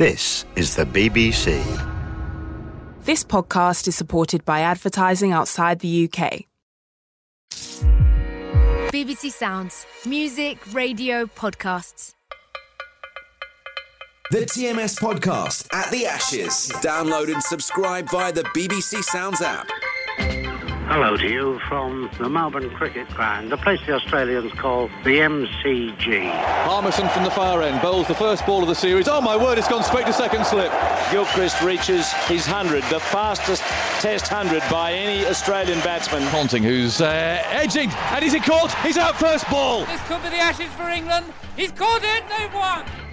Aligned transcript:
This 0.00 0.46
is 0.56 0.76
the 0.76 0.86
BBC. 0.86 1.62
This 3.04 3.22
podcast 3.22 3.86
is 3.86 3.94
supported 3.94 4.46
by 4.46 4.60
advertising 4.60 5.32
outside 5.32 5.80
the 5.80 6.08
UK. 6.08 6.46
BBC 8.90 9.30
Sounds. 9.30 9.84
Music, 10.06 10.56
radio, 10.72 11.26
podcasts. 11.26 12.14
The 14.30 14.46
TMS 14.46 14.98
podcast 14.98 15.68
at 15.70 15.90
the 15.90 16.06
Ashes. 16.06 16.72
Download 16.76 17.30
and 17.30 17.42
subscribe 17.42 18.08
via 18.08 18.32
the 18.32 18.44
BBC 18.56 19.02
Sounds 19.02 19.42
app. 19.42 19.68
Hello 20.90 21.16
to 21.16 21.28
you 21.28 21.60
from 21.68 22.10
the 22.18 22.28
Melbourne 22.28 22.68
Cricket 22.70 23.06
Ground, 23.10 23.52
the 23.52 23.56
place 23.56 23.78
the 23.86 23.92
Australians 23.92 24.52
call 24.54 24.88
the 25.04 25.20
MCG. 25.20 26.28
Harmison 26.64 27.08
from 27.10 27.22
the 27.22 27.30
far 27.30 27.62
end 27.62 27.80
bowls 27.80 28.08
the 28.08 28.14
first 28.16 28.44
ball 28.44 28.60
of 28.60 28.68
the 28.68 28.74
series. 28.74 29.06
Oh 29.06 29.20
my 29.20 29.36
word, 29.36 29.56
it's 29.56 29.68
gone 29.68 29.84
straight 29.84 30.06
to 30.06 30.12
second 30.12 30.44
slip. 30.44 30.72
Gilchrist 31.12 31.62
reaches 31.62 32.12
his 32.26 32.44
100, 32.48 32.82
the 32.90 32.98
fastest 32.98 33.62
Test 34.00 34.32
100 34.32 34.68
by 34.68 34.92
any 34.92 35.24
Australian 35.26 35.78
batsman. 35.78 36.26
Ponting, 36.30 36.64
who's 36.64 37.00
uh, 37.00 37.40
edging, 37.50 37.88
and 38.10 38.24
is 38.24 38.32
he 38.32 38.40
caught? 38.40 38.74
He's 38.82 38.98
out 38.98 39.14
first 39.14 39.48
ball. 39.48 39.84
This 39.84 40.02
could 40.08 40.20
be 40.24 40.30
the 40.30 40.38
Ashes 40.38 40.72
for 40.72 40.88
England. 40.88 41.26
He's 41.54 41.70
caught 41.70 42.02
it, 42.02 42.24
they've 42.36 42.52
won. 42.52 43.09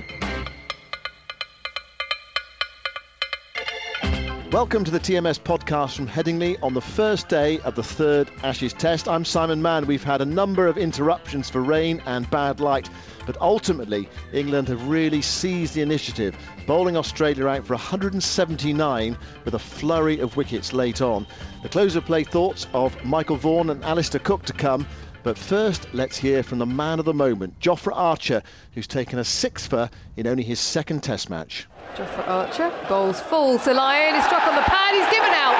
Welcome 4.51 4.85
to 4.85 4.91
the 4.91 4.99
TMS 5.01 5.41
podcast 5.41 5.97
from 5.97 6.07
Headingley 6.07 6.57
on 6.63 6.73
the 6.73 6.79
first 6.79 7.27
day 7.27 7.59
of 7.59 7.75
the 7.75 7.83
third 7.83 8.31
Ashes 8.43 8.71
Test. 8.71 9.09
I'm 9.09 9.25
Simon 9.25 9.61
Mann. 9.61 9.88
We've 9.88 10.01
had 10.01 10.21
a 10.21 10.25
number 10.25 10.67
of 10.67 10.77
interruptions 10.77 11.49
for 11.49 11.61
rain 11.61 12.01
and 12.05 12.29
bad 12.29 12.61
light, 12.61 12.89
but 13.25 13.41
ultimately 13.41 14.07
England 14.31 14.69
have 14.69 14.88
really 14.88 15.21
seized 15.21 15.73
the 15.73 15.81
initiative, 15.81 16.33
bowling 16.65 16.95
Australia 16.95 17.45
out 17.47 17.67
for 17.67 17.73
179 17.73 19.17
with 19.43 19.53
a 19.53 19.59
flurry 19.59 20.21
of 20.21 20.38
wickets 20.38 20.72
late 20.72 21.02
on. 21.02 21.27
The 21.61 21.69
close 21.69 21.97
of 21.97 22.05
play 22.05 22.23
thoughts 22.23 22.67
of 22.73 23.03
Michael 23.03 23.35
Vaughan 23.35 23.69
and 23.69 23.83
Alastair 23.83 24.22
Cook 24.22 24.45
to 24.45 24.53
come. 24.53 24.88
But 25.23 25.37
first, 25.37 25.87
let's 25.93 26.17
hear 26.17 26.43
from 26.43 26.59
the 26.59 26.65
man 26.65 26.99
of 26.99 27.05
the 27.05 27.13
moment, 27.13 27.59
Jofra 27.59 27.93
Archer, 27.93 28.43
who's 28.73 28.87
taken 28.87 29.19
a 29.19 29.23
six 29.23 29.67
for 29.67 29.89
in 30.15 30.27
only 30.27 30.43
his 30.43 30.59
second 30.59 31.03
Test 31.03 31.29
match. 31.29 31.67
Jofra 31.95 32.27
Archer 32.27 32.71
bowls 32.87 33.19
full 33.19 33.59
to 33.59 33.73
Lyon. 33.73 34.15
He's 34.15 34.25
struck 34.25 34.47
on 34.47 34.55
the 34.55 34.61
pad. 34.61 34.93
He's 34.93 35.09
given 35.11 35.31
out. 35.33 35.57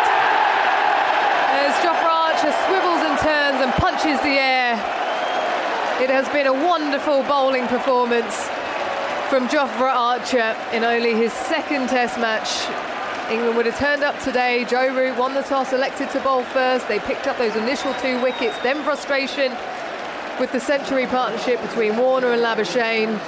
As 1.50 1.74
Jofra 1.84 2.12
Archer 2.12 2.52
swivels 2.66 3.02
and 3.04 3.20
turns 3.20 3.62
and 3.64 3.74
punches 3.74 4.22
the 4.22 4.38
air. 4.40 4.74
It 6.02 6.10
has 6.12 6.30
been 6.30 6.48
a 6.48 6.54
wonderful 6.54 7.24
bowling 7.24 7.68
performance 7.68 8.48
from 9.30 9.50
Jofra 9.50 9.94
Archer 9.94 10.56
in 10.72 10.84
only 10.84 11.16
his 11.16 11.34
second 11.34 11.90
Test 11.90 12.20
match. 12.20 12.97
England 13.30 13.58
would 13.58 13.66
have 13.66 13.78
turned 13.78 14.04
up 14.04 14.20
today. 14.22 14.66
Joe 14.66 14.96
Root 14.96 15.18
won 15.18 15.34
the 15.34 15.42
toss, 15.42 15.74
elected 15.74 16.10
to 16.12 16.20
bowl 16.22 16.44
first. 16.44 16.88
They 16.88 17.00
picked 17.00 17.28
up 17.28 17.38
those 17.38 17.56
initial 17.56 17.94
two 17.96 18.22
wickets, 18.22 18.58
then 18.60 18.84
frustration 18.84 19.52
with 20.40 20.52
the 20.52 20.60
century 20.60 21.06
partnership 21.08 21.62
between 21.62 21.98
Warner 21.98 22.32
and 22.32 22.42
Labuschagne. 22.42 23.20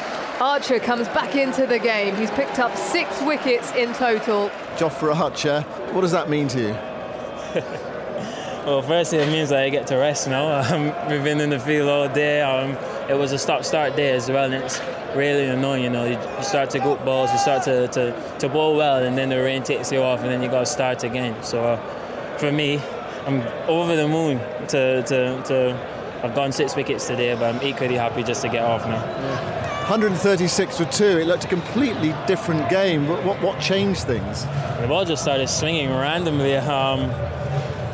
Archer 0.41 0.79
comes 0.79 1.07
back 1.09 1.35
into 1.35 1.65
the 1.67 1.79
game. 1.79 2.15
He's 2.15 2.31
picked 2.31 2.59
up 2.59 2.75
six 2.77 3.21
wickets 3.23 3.73
in 3.73 3.93
total. 3.93 4.49
Jofra 4.77 5.13
Archer, 5.15 5.61
what 5.91 6.01
does 6.01 6.11
that 6.11 6.29
mean 6.29 6.47
to 6.49 6.61
you? 6.61 6.73
well, 8.65 8.81
firstly, 8.81 9.17
it 9.17 9.27
means 9.27 9.49
that 9.49 9.63
I 9.63 9.69
get 9.69 9.87
to 9.87 9.97
rest 9.97 10.27
now. 10.27 10.59
Um, 10.69 10.93
we've 11.09 11.23
been 11.23 11.41
in 11.41 11.49
the 11.49 11.59
field 11.59 11.89
all 11.89 12.07
day. 12.07 12.41
Um, 12.41 12.77
it 13.09 13.17
was 13.17 13.31
a 13.31 13.39
stop-start 13.39 13.95
day 13.95 14.11
as 14.11 14.29
well, 14.29 14.45
and 14.45 14.53
it's 14.53 14.79
really 15.15 15.45
annoying. 15.45 15.83
You 15.83 15.89
know, 15.89 16.05
you, 16.05 16.19
you 16.37 16.43
start 16.43 16.69
to 16.71 16.79
go 16.79 16.95
balls, 16.97 17.31
you 17.31 17.39
start 17.39 17.63
to, 17.63 17.87
to, 17.89 18.37
to 18.39 18.49
bowl 18.49 18.75
well, 18.75 19.03
and 19.03 19.17
then 19.17 19.29
the 19.29 19.37
rain 19.37 19.63
takes 19.63 19.91
you 19.91 20.01
off, 20.01 20.19
and 20.21 20.29
then 20.29 20.43
you 20.43 20.49
got 20.49 20.59
to 20.59 20.65
start 20.65 21.03
again. 21.03 21.41
So, 21.43 21.63
uh, 21.63 22.37
for 22.37 22.51
me, 22.51 22.79
I'm 23.25 23.41
over 23.67 23.95
the 23.95 24.07
moon 24.07 24.37
to, 24.67 25.01
to, 25.03 25.43
to 25.43 25.99
I've 26.23 26.35
gone 26.35 26.51
six 26.51 26.75
wickets 26.75 27.07
today, 27.07 27.33
but 27.33 27.55
I'm 27.55 27.63
equally 27.63 27.95
happy 27.95 28.23
just 28.23 28.41
to 28.43 28.49
get 28.49 28.63
off 28.63 28.85
now. 28.85 29.03
Yeah. 29.03 29.79
136 29.89 30.77
for 30.77 30.85
two. 30.85 31.17
It 31.17 31.25
looked 31.25 31.45
a 31.45 31.47
completely 31.47 32.13
different 32.27 32.69
game. 32.69 33.07
What, 33.07 33.23
what, 33.25 33.41
what 33.41 33.59
changed 33.59 34.03
things? 34.03 34.45
The 34.81 34.85
ball 34.87 35.03
just 35.03 35.23
started 35.23 35.47
swinging 35.47 35.89
randomly. 35.89 36.57
Um, 36.57 37.09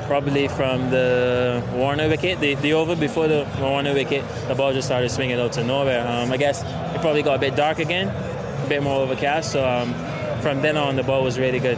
probably 0.06 0.48
from 0.48 0.90
the 0.90 1.64
Warner 1.74 2.08
wicket, 2.08 2.40
the, 2.40 2.56
the 2.56 2.74
over 2.74 2.96
before 2.96 3.28
the 3.28 3.48
Warner 3.60 3.94
wicket, 3.94 4.24
the 4.48 4.56
ball 4.56 4.74
just 4.74 4.88
started 4.88 5.10
swinging 5.10 5.40
out 5.40 5.54
to 5.54 5.64
nowhere. 5.64 6.08
Um, 6.08 6.32
I 6.32 6.38
guess 6.38 6.64
it 6.64 7.02
probably 7.02 7.24
got 7.24 7.36
a 7.36 7.40
bit 7.40 7.56
dark 7.56 7.80
again, 7.80 8.10
a 8.10 8.70
bit 8.70 8.84
more 8.84 9.02
overcast. 9.02 9.52
So 9.52 9.68
um, 9.68 9.94
from 10.42 10.62
then 10.62 10.78
on, 10.78 10.96
the 10.96 11.04
ball 11.04 11.24
was 11.24 11.40
really 11.40 11.60
good. 11.60 11.78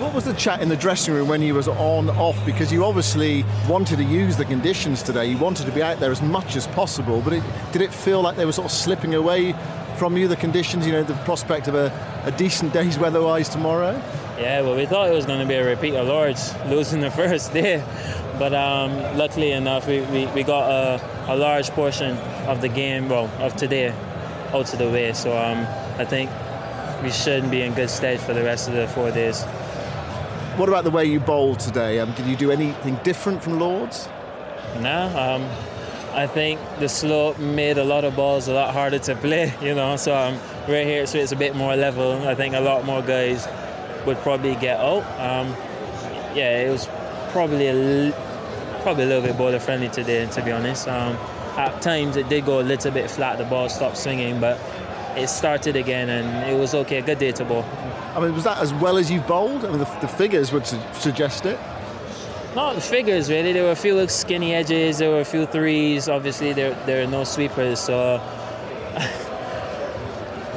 What 0.00 0.12
was 0.12 0.24
the 0.24 0.34
chat 0.34 0.60
in 0.60 0.68
the 0.68 0.76
dressing 0.76 1.14
room 1.14 1.28
when 1.28 1.40
you 1.40 1.54
was 1.54 1.68
on 1.68 2.10
off? 2.10 2.44
Because 2.44 2.72
you 2.72 2.84
obviously 2.84 3.44
wanted 3.68 3.96
to 3.96 4.04
use 4.04 4.36
the 4.36 4.44
conditions 4.44 5.02
today. 5.02 5.26
You 5.26 5.38
wanted 5.38 5.66
to 5.66 5.72
be 5.72 5.82
out 5.82 6.00
there 6.00 6.10
as 6.10 6.20
much 6.20 6.56
as 6.56 6.66
possible. 6.66 7.20
But 7.20 7.34
it, 7.34 7.42
did 7.72 7.80
it 7.80 7.94
feel 7.94 8.20
like 8.20 8.36
they 8.36 8.44
were 8.44 8.52
sort 8.52 8.66
of 8.66 8.72
slipping 8.72 9.14
away 9.14 9.54
from 9.96 10.16
you? 10.16 10.26
The 10.26 10.36
conditions, 10.36 10.84
you 10.84 10.92
know, 10.92 11.04
the 11.04 11.14
prospect 11.24 11.68
of 11.68 11.76
a, 11.76 11.92
a 12.24 12.32
decent 12.32 12.72
day's 12.72 12.98
weather-wise 12.98 13.48
tomorrow. 13.48 14.02
Yeah, 14.38 14.62
well, 14.62 14.74
we 14.74 14.84
thought 14.84 15.08
it 15.08 15.14
was 15.14 15.26
going 15.26 15.38
to 15.38 15.46
be 15.46 15.54
a 15.54 15.64
repeat 15.64 15.94
of 15.94 16.08
Lords 16.08 16.52
losing 16.66 17.00
the 17.00 17.10
first 17.10 17.52
day, 17.60 17.84
but 18.36 18.52
um, 18.52 18.90
luckily 19.16 19.52
enough, 19.52 19.86
we, 19.86 20.00
we, 20.00 20.26
we 20.26 20.42
got 20.42 20.68
a, 20.68 21.32
a, 21.32 21.36
large 21.36 21.70
portion 21.70 22.16
of 22.48 22.60
the 22.60 22.68
game, 22.68 23.08
well, 23.08 23.30
of 23.38 23.54
today, 23.54 23.94
out 24.52 24.72
of 24.72 24.78
the 24.80 24.90
way. 24.90 25.12
So 25.12 25.38
um, 25.38 25.64
I 26.00 26.04
think 26.04 26.30
we 27.04 27.12
should 27.12 27.48
be 27.48 27.62
in 27.62 27.74
good 27.74 27.88
stead 27.88 28.18
for 28.18 28.34
the 28.34 28.42
rest 28.42 28.66
of 28.66 28.74
the 28.74 28.88
four 28.88 29.12
days. 29.12 29.44
What 30.56 30.68
about 30.68 30.82
the 30.82 30.90
way 30.90 31.04
you 31.04 31.20
bowled 31.20 31.60
today? 31.60 32.00
Um, 32.00 32.12
did 32.14 32.26
you 32.26 32.36
do 32.36 32.50
anything 32.50 32.98
different 33.04 33.40
from 33.40 33.60
Lords? 33.60 34.08
No. 34.80 35.06
Um, 35.16 35.48
I 36.12 36.26
think 36.26 36.58
the 36.80 36.88
slope 36.88 37.38
made 37.38 37.78
a 37.78 37.84
lot 37.84 38.04
of 38.04 38.16
balls 38.16 38.48
a 38.48 38.54
lot 38.54 38.74
harder 38.74 38.98
to 38.98 39.14
play, 39.26 39.54
you 39.62 39.76
know. 39.76 39.94
So 39.94 40.12
um, 40.12 40.40
we're 40.66 40.84
here, 40.84 41.06
so 41.06 41.18
it's 41.18 41.30
a 41.30 41.36
bit 41.36 41.54
more 41.54 41.76
level. 41.76 42.26
I 42.26 42.34
think 42.34 42.56
a 42.56 42.60
lot 42.60 42.84
more 42.84 43.00
guys 43.00 43.46
would 44.06 44.18
probably 44.18 44.54
get 44.56 44.80
out. 44.80 45.02
Um, 45.18 45.48
yeah, 46.34 46.62
it 46.62 46.70
was 46.70 46.88
probably 47.30 47.68
a, 47.68 48.12
probably 48.82 49.04
a 49.04 49.06
little 49.06 49.22
bit 49.22 49.36
bowler 49.36 49.60
friendly 49.60 49.88
today, 49.88 50.26
to 50.26 50.42
be 50.44 50.52
honest. 50.52 50.88
Um, 50.88 51.16
at 51.56 51.80
times 51.82 52.16
it 52.16 52.28
did 52.28 52.44
go 52.44 52.60
a 52.60 52.62
little 52.62 52.90
bit 52.90 53.10
flat, 53.10 53.38
the 53.38 53.44
ball 53.44 53.68
stopped 53.68 53.96
swinging, 53.96 54.40
but 54.40 54.58
it 55.16 55.28
started 55.28 55.76
again 55.76 56.08
and 56.08 56.50
it 56.50 56.58
was 56.58 56.74
okay. 56.74 57.00
Good 57.00 57.18
day 57.18 57.32
to 57.32 57.44
bowl. 57.44 57.64
I 58.14 58.20
mean, 58.20 58.34
was 58.34 58.44
that 58.44 58.58
as 58.58 58.72
well 58.74 58.96
as 58.96 59.10
you've 59.10 59.26
bowled? 59.26 59.64
I 59.64 59.68
mean, 59.68 59.78
the, 59.78 59.98
the 60.00 60.08
figures 60.08 60.52
would 60.52 60.66
su- 60.66 60.80
suggest 60.94 61.46
it. 61.46 61.58
Not 62.54 62.76
the 62.76 62.80
figures 62.80 63.28
really. 63.30 63.52
There 63.52 63.64
were 63.64 63.72
a 63.72 63.76
few 63.76 64.06
skinny 64.08 64.54
edges. 64.54 64.98
There 64.98 65.10
were 65.10 65.20
a 65.20 65.24
few 65.24 65.46
threes. 65.46 66.08
Obviously, 66.08 66.52
there 66.52 66.74
there 66.86 67.02
are 67.02 67.10
no 67.10 67.24
sweepers. 67.24 67.80
So 67.80 68.22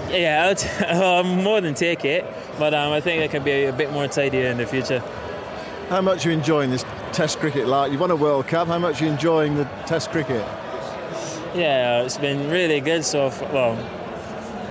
yeah, 0.09 0.53
I'll 0.87 1.19
um, 1.19 1.43
more 1.43 1.59
than 1.59 1.73
take 1.73 2.05
it. 2.05 2.25
But 2.57 2.73
um, 2.73 2.91
I 2.91 3.00
think 3.00 3.22
it 3.22 3.31
can 3.31 3.44
be 3.44 3.66
a 3.66 3.73
bit 3.73 3.91
more 3.91 4.07
tidier 4.07 4.47
in 4.47 4.57
the 4.57 4.66
future. 4.66 5.00
How 5.90 6.01
much 6.01 6.25
are 6.25 6.29
you 6.31 6.38
enjoying 6.38 6.69
this 6.72 6.85
Test 7.13 7.40
cricket? 7.40 7.68
Like 7.68 7.91
you've 7.91 8.01
won 8.01 8.12
a 8.12 8.16
World 8.16 8.47
Cup. 8.47 8.68
How 8.68 8.78
much 8.78 9.01
are 9.01 9.06
you 9.06 9.12
enjoying 9.12 9.56
the 9.56 9.63
Test 9.85 10.12
cricket? 10.12 10.45
Yeah, 11.56 12.03
it's 12.03 12.18
been 12.18 12.50
really 12.50 12.81
good 12.81 13.06
so 13.06 13.29
far. 13.29 13.51
Well, 13.51 13.78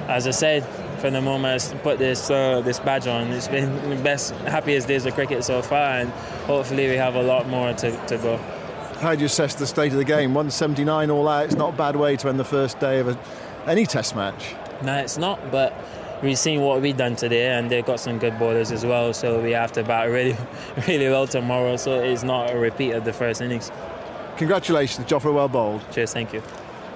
as 0.08 0.26
I 0.26 0.30
said, 0.30 0.64
from 1.00 1.14
the 1.14 1.20
moment 1.20 1.72
I 1.74 1.76
put 1.78 1.98
this 1.98 2.30
uh, 2.30 2.60
this 2.60 2.78
badge 2.78 3.06
on, 3.06 3.28
it's 3.32 3.48
been 3.48 3.90
the 3.90 3.96
best, 3.96 4.34
happiest 4.42 4.88
days 4.88 5.06
of 5.06 5.14
cricket 5.14 5.44
so 5.44 5.62
far, 5.62 5.98
and 5.98 6.10
hopefully 6.46 6.88
we 6.88 6.96
have 6.96 7.14
a 7.14 7.22
lot 7.22 7.48
more 7.48 7.72
to, 7.72 8.06
to 8.06 8.18
go. 8.18 8.36
How 9.00 9.14
do 9.14 9.20
you 9.20 9.26
assess 9.26 9.54
the 9.54 9.66
state 9.66 9.92
of 9.92 9.98
the 9.98 10.04
game? 10.04 10.32
179 10.32 11.10
all 11.10 11.28
out. 11.28 11.44
It's 11.44 11.54
not 11.54 11.74
a 11.74 11.76
bad 11.76 11.96
way 11.96 12.16
to 12.16 12.28
end 12.28 12.38
the 12.38 12.44
first 12.44 12.78
day 12.78 13.00
of 13.00 13.08
a, 13.08 13.18
any 13.66 13.86
Test 13.86 14.14
match. 14.16 14.54
No, 14.82 14.96
it's 14.96 15.18
not. 15.18 15.50
But 15.50 15.72
we've 16.22 16.38
seen 16.38 16.60
what 16.60 16.80
we've 16.80 16.96
done 16.96 17.16
today, 17.16 17.52
and 17.52 17.70
they've 17.70 17.84
got 17.84 18.00
some 18.00 18.18
good 18.18 18.38
bowlers 18.38 18.72
as 18.72 18.84
well. 18.84 19.12
So 19.12 19.40
we 19.40 19.52
have 19.52 19.72
to 19.72 19.82
bat 19.82 20.10
really, 20.10 20.36
really 20.88 21.08
well 21.08 21.26
tomorrow. 21.26 21.76
So 21.76 22.00
it's 22.00 22.22
not 22.22 22.52
a 22.52 22.58
repeat 22.58 22.92
of 22.92 23.04
the 23.04 23.12
first 23.12 23.40
innings. 23.40 23.70
Congratulations, 24.36 25.06
Jofra. 25.06 25.34
Well 25.34 25.48
bowled. 25.48 25.82
Cheers. 25.92 26.12
Thank 26.12 26.32
you. 26.32 26.42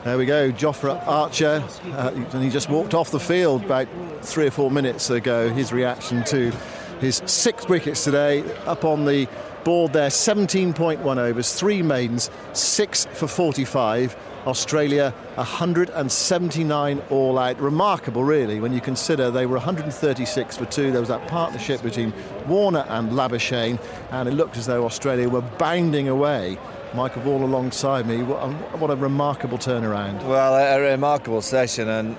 There 0.04 0.16
we 0.16 0.24
go, 0.24 0.50
Jofra 0.50 1.06
Archer, 1.06 1.62
uh, 1.92 2.10
and 2.14 2.42
he 2.42 2.48
just 2.48 2.70
walked 2.70 2.94
off 2.94 3.10
the 3.10 3.20
field 3.20 3.64
about 3.64 3.86
three 4.22 4.46
or 4.46 4.50
four 4.50 4.70
minutes 4.70 5.10
ago. 5.10 5.50
His 5.50 5.74
reaction 5.74 6.24
to 6.24 6.52
his 7.00 7.20
six 7.26 7.68
wickets 7.68 8.02
today, 8.04 8.42
up 8.64 8.86
on 8.86 9.04
the 9.04 9.28
board 9.64 9.92
there, 9.92 10.08
17.1 10.08 11.18
overs, 11.18 11.52
three 11.52 11.82
maidens, 11.82 12.30
six 12.54 13.04
for 13.12 13.26
45. 13.26 14.16
Australia 14.46 15.14
179 15.34 17.02
all 17.10 17.38
out. 17.38 17.60
Remarkable, 17.60 18.24
really, 18.24 18.60
when 18.60 18.72
you 18.72 18.80
consider 18.80 19.30
they 19.30 19.46
were 19.46 19.56
136 19.56 20.56
for 20.56 20.64
two. 20.66 20.90
There 20.90 21.00
was 21.00 21.08
that 21.08 21.26
partnership 21.28 21.82
between 21.82 22.12
Warner 22.46 22.84
and 22.88 23.10
Labuschagne, 23.12 23.78
and 24.10 24.28
it 24.28 24.32
looked 24.32 24.56
as 24.56 24.66
though 24.66 24.84
Australia 24.84 25.28
were 25.28 25.42
bounding 25.42 26.08
away 26.08 26.58
Michael 26.94 27.22
Vaughan 27.22 27.42
alongside 27.42 28.06
me. 28.06 28.22
What 28.22 28.42
a, 28.42 28.52
what 28.78 28.90
a 28.90 28.96
remarkable 28.96 29.58
turnaround. 29.58 30.24
Well, 30.26 30.54
a, 30.54 30.78
a, 30.78 30.90
remarkable 30.90 31.42
session, 31.42 31.88
and 31.88 32.16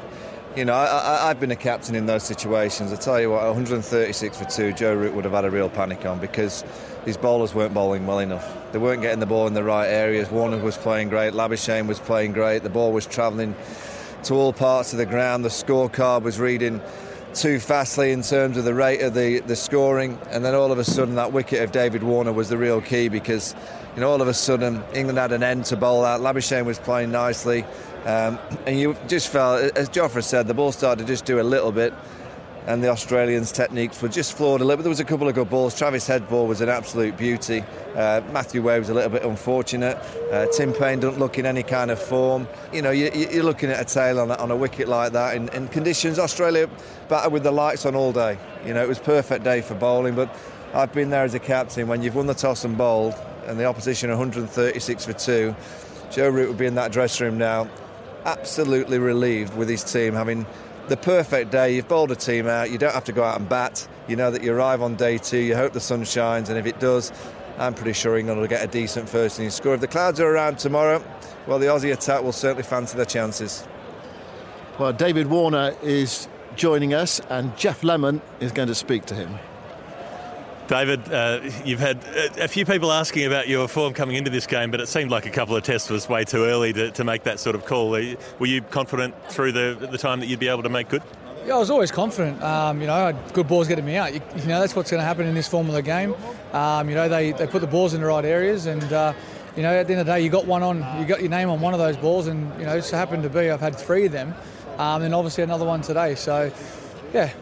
You 0.56 0.66
know, 0.66 0.74
I, 0.74 1.30
have 1.30 1.40
been 1.40 1.52
a 1.52 1.56
captain 1.56 1.96
in 1.96 2.06
those 2.06 2.24
situations. 2.24 2.92
I 2.92 2.98
tell 2.98 3.22
you 3.22 3.32
what, 3.32 3.44
136 3.44 4.38
for 4.38 4.44
two, 4.46 4.74
Joe 4.74 4.94
Root 4.94 5.14
would 5.14 5.24
have 5.24 5.34
had 5.34 5.46
a 5.46 5.50
real 5.50 5.70
panic 5.70 6.06
on 6.06 6.20
because 6.20 6.66
his 7.06 7.18
bowlers 7.18 7.54
weren't 7.54 7.74
bowling 7.74 8.06
well 8.06 8.20
enough. 8.20 8.72
They 8.72 8.78
weren't 8.78 9.02
getting 9.02 9.20
the 9.20 9.26
ball 9.26 9.48
in 9.48 9.54
the 9.54 9.64
right 9.64 9.88
areas. 9.88 10.30
Warner 10.30 10.58
was 10.58 10.78
playing 10.78 11.10
great, 11.10 11.34
Labuschagne 11.34 11.88
was 11.88 12.00
playing 12.00 12.34
great. 12.34 12.64
The 12.64 12.70
ball 12.70 12.92
was 12.92 13.06
travelling 13.06 13.56
to 14.24 14.36
all 14.36 14.54
parts 14.54 14.92
of 14.94 15.00
the 15.00 15.06
ground. 15.06 15.44
The 15.44 15.50
scorecard 15.50 16.22
was 16.22 16.40
reading 16.40 16.82
too 17.34 17.60
fastly 17.60 18.12
in 18.12 18.22
terms 18.22 18.58
of 18.58 18.66
the 18.66 18.74
rate 18.74 19.02
of 19.02 19.14
the, 19.14 19.40
the 19.40 19.56
scoring. 19.56 20.18
And 20.30 20.44
then 20.44 20.54
all 20.54 20.72
of 20.72 20.78
a 20.78 20.84
sudden, 20.84 21.16
that 21.16 21.32
wicket 21.32 21.62
of 21.64 21.72
David 21.72 22.04
Warner 22.04 22.34
was 22.34 22.50
the 22.50 22.58
real 22.58 22.82
key 22.82 23.08
because, 23.08 23.56
you 23.96 24.02
know, 24.02 24.10
all 24.12 24.22
of 24.22 24.28
a 24.28 24.34
sudden, 24.34 24.84
England 24.94 25.18
had 25.18 25.32
an 25.32 25.44
end 25.44 25.66
to 25.66 25.78
bowl 25.78 26.06
out. 26.06 26.22
Labuschagne 26.22 26.66
was 26.66 26.80
playing 26.80 27.12
nicely. 27.12 27.66
Um, 28.06 28.40
and 28.66 28.80
you 28.80 28.96
just 29.08 29.30
felt, 29.30 29.78
as 29.78 29.90
Jofra 29.90 30.24
said, 30.24 30.48
the 30.48 30.54
ball 30.54 30.72
started 30.72 31.06
to 31.06 31.08
just 31.08 31.26
do 31.26 31.40
a 31.40 31.44
little 31.44 31.72
bit 31.72 31.94
and 32.68 32.84
the 32.84 32.90
Australians' 32.90 33.52
techniques 33.52 34.02
were 34.02 34.10
just 34.10 34.38
flawed 34.38 34.62
a 34.62 34.64
little 34.64 34.78
bit. 34.78 34.84
There 34.84 34.90
was 34.90 35.00
a 35.00 35.06
couple 35.06 35.28
of 35.28 35.36
good 35.36 35.50
balls. 35.50 35.78
Travis 35.78 36.06
Head 36.06 36.28
ball 36.30 36.48
was 36.48 36.62
an 36.62 36.70
absolute 36.70 37.18
beauty. 37.18 37.64
Uh, 37.96 38.22
Matthew 38.32 38.62
Wade 38.62 38.80
was 38.80 38.90
a 38.90 38.94
little 38.94 39.10
bit 39.10 39.24
unfortunate. 39.24 39.98
Uh, 40.32 40.46
Tim 40.48 40.72
Paine 40.72 41.00
doesn't 41.00 41.20
look 41.20 41.40
in 41.40 41.46
any 41.46 41.64
kind 41.64 41.90
of 41.90 42.00
form. 42.00 42.48
You 42.72 42.82
know, 42.84 42.92
you, 42.92 43.40
are 43.40 43.44
looking 43.44 43.70
at 43.70 43.82
a 43.82 43.86
tail 43.86 44.20
on 44.20 44.30
a, 44.30 44.36
on 44.36 44.52
a 44.52 44.56
wicket 44.56 44.88
like 44.88 45.14
that 45.14 45.36
in, 45.36 45.50
in, 45.50 45.68
conditions. 45.70 46.20
Australia 46.20 46.70
battered 47.10 47.34
with 47.34 47.44
the 47.44 47.52
lights 47.52 47.86
on 47.86 47.96
all 47.96 48.14
day. 48.14 48.38
You 48.66 48.74
know, 48.74 48.84
it 48.84 48.88
was 48.88 49.00
perfect 49.00 49.44
day 49.44 49.62
for 49.62 49.74
bowling. 49.74 50.16
But 50.16 50.34
I've 50.74 50.94
been 50.94 51.10
there 51.10 51.24
as 51.24 51.34
a 51.34 51.40
captain 51.40 51.88
when 51.88 52.04
you've 52.04 52.16
won 52.16 52.28
the 52.28 52.34
toss 52.36 52.64
and 52.64 52.78
bowled, 52.78 53.16
and 53.48 53.60
the 53.60 53.66
opposition 53.66 54.10
136 54.10 55.06
for 55.06 55.14
two. 55.14 55.56
Joe 56.12 56.30
Root 56.30 56.50
would 56.50 56.58
be 56.58 56.66
in 56.66 56.76
that 56.76 56.92
dressing 56.92 57.26
room 57.26 57.38
now, 57.38 57.70
absolutely 58.26 59.00
relieved 59.00 59.56
with 59.56 59.68
his 59.68 59.84
team 59.84 60.14
having 60.14 60.46
the 60.92 60.98
perfect 60.98 61.52
day. 61.52 61.74
You've 61.74 61.88
bowled 61.88 62.12
a 62.12 62.18
team 62.18 62.48
out. 62.48 62.70
You 62.70 62.78
don't 62.78 62.94
have 62.94 63.06
to 63.06 63.14
go 63.14 63.24
out 63.24 63.40
and 63.40 63.48
bat. 63.48 63.88
You 64.10 64.18
know 64.18 64.30
that 64.30 64.44
you 64.44 64.54
arrive 64.54 64.82
on 64.82 64.98
day 64.98 65.18
two. 65.18 65.38
You 65.38 65.56
hope 65.56 65.72
the 65.72 65.80
sun 65.80 66.04
shines, 66.04 66.50
and 66.50 66.60
if 66.60 66.66
it 66.66 66.82
does, 66.82 67.14
I'm 67.58 67.74
pretty 67.74 67.94
sure 67.94 68.18
England 68.18 68.42
will 68.42 68.48
get 68.48 68.62
a 68.62 68.68
decent 68.68 69.08
first 69.08 69.40
innings 69.40 69.56
score. 69.56 69.74
If 69.74 69.80
the 69.80 69.88
clouds 69.88 70.20
are 70.20 70.30
around 70.30 70.60
tomorrow, 70.60 71.02
well, 71.48 71.60
the 71.60 71.68
Aussie 71.68 71.94
attack 71.94 72.24
will 72.24 72.34
certainly 72.34 72.64
fancy 72.64 72.98
their 72.98 73.06
chances. 73.06 73.66
Well, 74.80 74.92
David 74.92 75.28
Warner 75.28 75.78
is 75.82 76.28
joining 76.58 76.94
us, 76.94 77.22
and 77.30 77.56
Geoff 77.56 77.86
Lemon 77.86 78.22
is 78.42 78.52
going 78.52 78.68
to 78.68 78.76
speak 78.76 79.06
to 79.06 79.16
him. 79.16 79.40
David, 80.72 81.12
uh, 81.12 81.42
you've 81.66 81.82
had 81.82 81.98
a 82.40 82.48
few 82.48 82.66
people 82.66 82.94
asking 82.94 83.26
about 83.26 83.50
your 83.50 83.68
form 83.68 83.94
coming 83.94 84.16
into 84.16 84.30
this 84.30 84.48
game, 84.48 84.72
but 84.72 84.80
it 84.80 84.88
seemed 84.88 85.12
like 85.12 85.26
a 85.26 85.30
couple 85.30 85.54
of 85.54 85.64
tests 85.64 85.90
was 85.90 86.08
way 86.08 86.24
too 86.24 86.46
early 86.46 86.72
to, 86.72 86.92
to 86.92 87.04
make 87.04 87.24
that 87.24 87.42
sort 87.42 87.58
of 87.58 87.66
call. 87.66 87.90
Were 87.90 88.46
you 88.46 88.62
confident 88.62 89.14
through 89.30 89.52
the, 89.52 89.90
the 89.92 89.98
time 89.98 90.22
that 90.22 90.28
you'd 90.28 90.40
be 90.40 90.48
able 90.48 90.64
to 90.64 90.70
make 90.70 90.88
good? 90.88 91.04
Yeah, 91.46 91.56
I 91.56 91.60
was 91.60 91.70
always 91.70 91.92
confident. 91.92 92.42
Um, 92.42 92.80
you 92.80 92.88
know, 92.88 93.12
good 93.34 93.50
balls 93.50 93.68
getting 93.68 93.84
me 93.84 93.98
out. 93.98 94.14
You, 94.14 94.22
you, 94.38 94.46
know, 94.46 94.62
that's 94.62 94.74
what's 94.74 94.90
going 94.90 95.02
to 95.02 95.06
happen 95.06 95.28
in 95.28 95.36
this 95.36 95.50
form 95.50 95.68
of 95.68 95.74
the 95.74 95.82
game. 95.82 96.16
Um, 96.54 96.88
you 96.88 96.96
know, 96.96 97.10
they, 97.10 97.34
they 97.34 97.48
put 97.48 97.60
the 97.60 97.68
balls 97.68 97.94
in 97.94 98.00
the 98.00 98.08
right 98.08 98.24
areas, 98.24 98.66
and 98.66 98.94
uh, 98.94 99.12
you 99.58 99.64
know, 99.64 99.74
at 99.74 99.88
the 99.88 99.94
end 99.94 100.00
of 100.00 100.06
the 100.06 100.14
day, 100.14 100.22
you 100.22 100.30
got 100.30 100.46
one 100.46 100.64
on, 100.64 100.78
you 101.02 101.06
got 101.06 101.20
your 101.20 101.32
name 101.32 101.50
on 101.50 101.60
one 101.60 101.74
of 101.74 101.82
those 101.82 101.98
balls, 101.98 102.28
and 102.28 102.50
you 102.58 102.66
know, 102.66 102.76
it 102.76 102.78
just 102.78 102.92
happened 102.92 103.24
to 103.24 103.30
be 103.30 103.50
I've 103.50 103.60
had 103.60 103.76
three 103.76 104.06
of 104.06 104.14
them, 104.14 104.34
um, 104.78 105.02
and 105.02 105.14
obviously 105.14 105.44
another 105.44 105.66
one 105.66 105.82
today. 105.82 106.16
So, 106.16 106.50
yeah, 107.14 107.34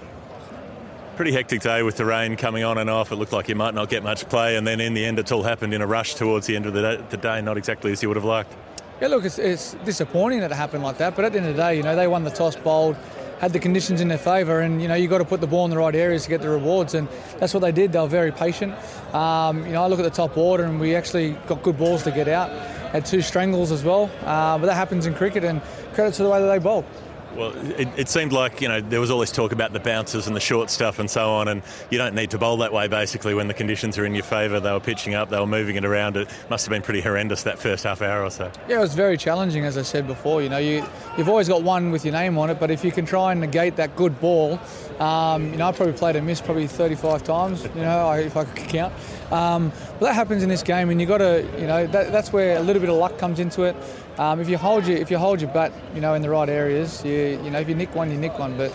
pretty 1.19 1.33
hectic 1.33 1.59
day 1.59 1.83
with 1.83 1.97
the 1.97 2.05
rain 2.05 2.37
coming 2.37 2.63
on 2.63 2.77
and 2.77 2.89
off. 2.89 3.11
It 3.11 3.17
looked 3.17 3.33
like 3.33 3.49
you 3.49 3.55
might 3.55 3.73
not 3.73 3.89
get 3.89 4.03
much 4.03 4.29
play, 4.29 4.55
and 4.55 4.65
then 4.65 4.79
in 4.79 4.93
the 4.93 5.03
end, 5.03 5.19
it 5.19 5.29
all 5.33 5.43
happened 5.43 5.73
in 5.73 5.81
a 5.81 5.85
rush 5.85 6.13
towards 6.15 6.47
the 6.47 6.55
end 6.55 6.65
of 6.65 6.71
the 6.71 6.81
day, 6.81 7.03
the 7.09 7.17
day 7.17 7.41
not 7.41 7.57
exactly 7.57 7.91
as 7.91 8.01
you 8.01 8.07
would 8.07 8.15
have 8.15 8.23
liked. 8.23 8.55
Yeah, 9.01 9.09
look, 9.09 9.25
it's, 9.25 9.37
it's, 9.37 9.73
disappointing 9.83 10.39
that 10.39 10.51
it 10.51 10.55
happened 10.55 10.81
like 10.81 10.97
that, 10.99 11.17
but 11.17 11.25
at 11.25 11.33
the 11.33 11.39
end 11.39 11.47
of 11.49 11.57
the 11.57 11.61
day, 11.61 11.75
you 11.75 11.83
know, 11.83 11.93
they 11.93 12.07
won 12.07 12.23
the 12.23 12.29
toss, 12.29 12.55
bowled, 12.55 12.95
had 13.39 13.51
the 13.51 13.59
conditions 13.59 13.99
in 13.99 14.07
their 14.07 14.17
favour, 14.17 14.61
and 14.61 14.81
you 14.81 14.87
know, 14.87 14.95
you 14.95 15.09
got 15.09 15.17
to 15.17 15.25
put 15.25 15.41
the 15.41 15.47
ball 15.47 15.65
in 15.65 15.71
the 15.71 15.77
right 15.77 15.93
areas 15.93 16.23
to 16.23 16.29
get 16.29 16.39
the 16.39 16.47
rewards, 16.47 16.93
and 16.93 17.05
that's 17.37 17.53
what 17.53 17.59
they 17.59 17.73
did. 17.73 17.91
They 17.91 17.99
were 17.99 18.07
very 18.07 18.31
patient. 18.31 18.73
Um, 19.13 19.65
you 19.65 19.73
know, 19.73 19.83
I 19.83 19.87
look 19.87 19.99
at 19.99 20.03
the 20.03 20.09
top 20.09 20.37
order, 20.37 20.63
and 20.63 20.79
we 20.79 20.95
actually 20.95 21.31
got 21.47 21.61
good 21.63 21.77
balls 21.77 22.03
to 22.03 22.11
get 22.11 22.29
out. 22.29 22.49
Had 22.93 23.05
two 23.05 23.21
strangles 23.21 23.73
as 23.73 23.83
well, 23.83 24.09
uh, 24.23 24.57
but 24.57 24.67
that 24.67 24.75
happens 24.75 25.05
in 25.05 25.13
cricket, 25.13 25.43
and 25.43 25.61
credit 25.95 26.13
to 26.13 26.23
the 26.23 26.29
way 26.29 26.39
that 26.39 26.47
they 26.47 26.59
bowled. 26.59 26.85
Well, 27.35 27.55
it, 27.79 27.87
it, 27.95 28.09
seemed 28.09 28.31
like 28.31 28.61
you 28.61 28.67
know 28.67 28.81
there 28.81 28.99
was 28.99 29.11
all 29.11 29.19
this 29.19 29.31
talk 29.31 29.51
about 29.51 29.71
the 29.71 29.79
bounces 29.79 30.27
and 30.27 30.35
the 30.35 30.39
short 30.39 30.69
stuff 30.69 30.99
and 30.99 31.09
so 31.09 31.29
on, 31.29 31.47
and 31.47 31.61
you 31.89 31.97
don't 31.97 32.15
need 32.15 32.31
to 32.31 32.37
bowl 32.37 32.57
that 32.57 32.73
way. 32.73 32.87
Basically, 32.87 33.33
when 33.33 33.47
the 33.47 33.53
conditions 33.53 33.97
are 33.97 34.05
in 34.05 34.15
your 34.15 34.23
favour, 34.23 34.59
they 34.59 34.71
were 34.71 34.79
pitching 34.79 35.13
up, 35.13 35.29
they 35.29 35.39
were 35.39 35.47
moving 35.47 35.75
it 35.75 35.85
around. 35.85 36.17
It 36.17 36.27
must 36.49 36.65
have 36.65 36.71
been 36.71 36.81
pretty 36.81 37.01
horrendous 37.01 37.43
that 37.43 37.59
first 37.59 37.83
half 37.83 38.01
hour 38.01 38.23
or 38.23 38.31
so. 38.31 38.51
Yeah, 38.67 38.77
it 38.77 38.81
was 38.81 38.95
very 38.95 39.17
challenging, 39.17 39.63
as 39.65 39.77
I 39.77 39.83
said 39.83 40.07
before. 40.07 40.41
You 40.41 40.49
know, 40.49 40.57
you 40.57 40.83
you've 41.17 41.29
always 41.29 41.47
got 41.47 41.63
one 41.63 41.91
with 41.91 42.03
your 42.03 42.13
name 42.13 42.37
on 42.37 42.49
it, 42.49 42.59
but 42.59 42.71
if 42.71 42.83
you 42.83 42.91
can 42.91 43.05
try 43.05 43.31
and 43.31 43.41
negate 43.41 43.75
that 43.75 43.95
good 43.95 44.19
ball, 44.19 44.59
um, 44.99 45.51
you 45.51 45.57
know, 45.57 45.67
I 45.67 45.71
probably 45.71 45.93
played 45.93 46.15
a 46.15 46.21
miss 46.21 46.41
probably 46.41 46.67
35 46.67 47.23
times. 47.23 47.63
You 47.75 47.81
know, 47.81 48.11
if 48.13 48.35
I 48.35 48.45
could 48.45 48.67
count. 48.69 48.93
Um, 49.31 49.71
but 49.99 50.07
that 50.07 50.15
happens 50.15 50.43
in 50.43 50.49
this 50.49 50.63
game, 50.63 50.89
and 50.89 50.99
you 50.99 51.05
got 51.05 51.19
to, 51.19 51.47
you 51.59 51.67
know, 51.67 51.85
that, 51.87 52.11
that's 52.11 52.33
where 52.33 52.57
a 52.57 52.61
little 52.61 52.79
bit 52.79 52.89
of 52.89 52.95
luck 52.95 53.17
comes 53.17 53.39
into 53.39 53.63
it. 53.63 53.75
Um, 54.19 54.41
if 54.41 54.49
you 54.49 54.57
hold 54.57 54.85
your 54.85 54.97
if 54.97 55.09
you 55.09 55.17
hold 55.17 55.39
your 55.39 55.49
bat, 55.51 55.71
you 55.95 56.01
know, 56.01 56.13
in 56.13 56.21
the 56.21 56.29
right 56.29 56.49
areas, 56.49 57.03
you 57.05 57.39
you 57.41 57.49
know, 57.49 57.59
if 57.59 57.69
you 57.69 57.73
nick 57.73 57.95
one, 57.95 58.11
you 58.11 58.17
nick 58.17 58.37
one, 58.37 58.55
but. 58.57 58.73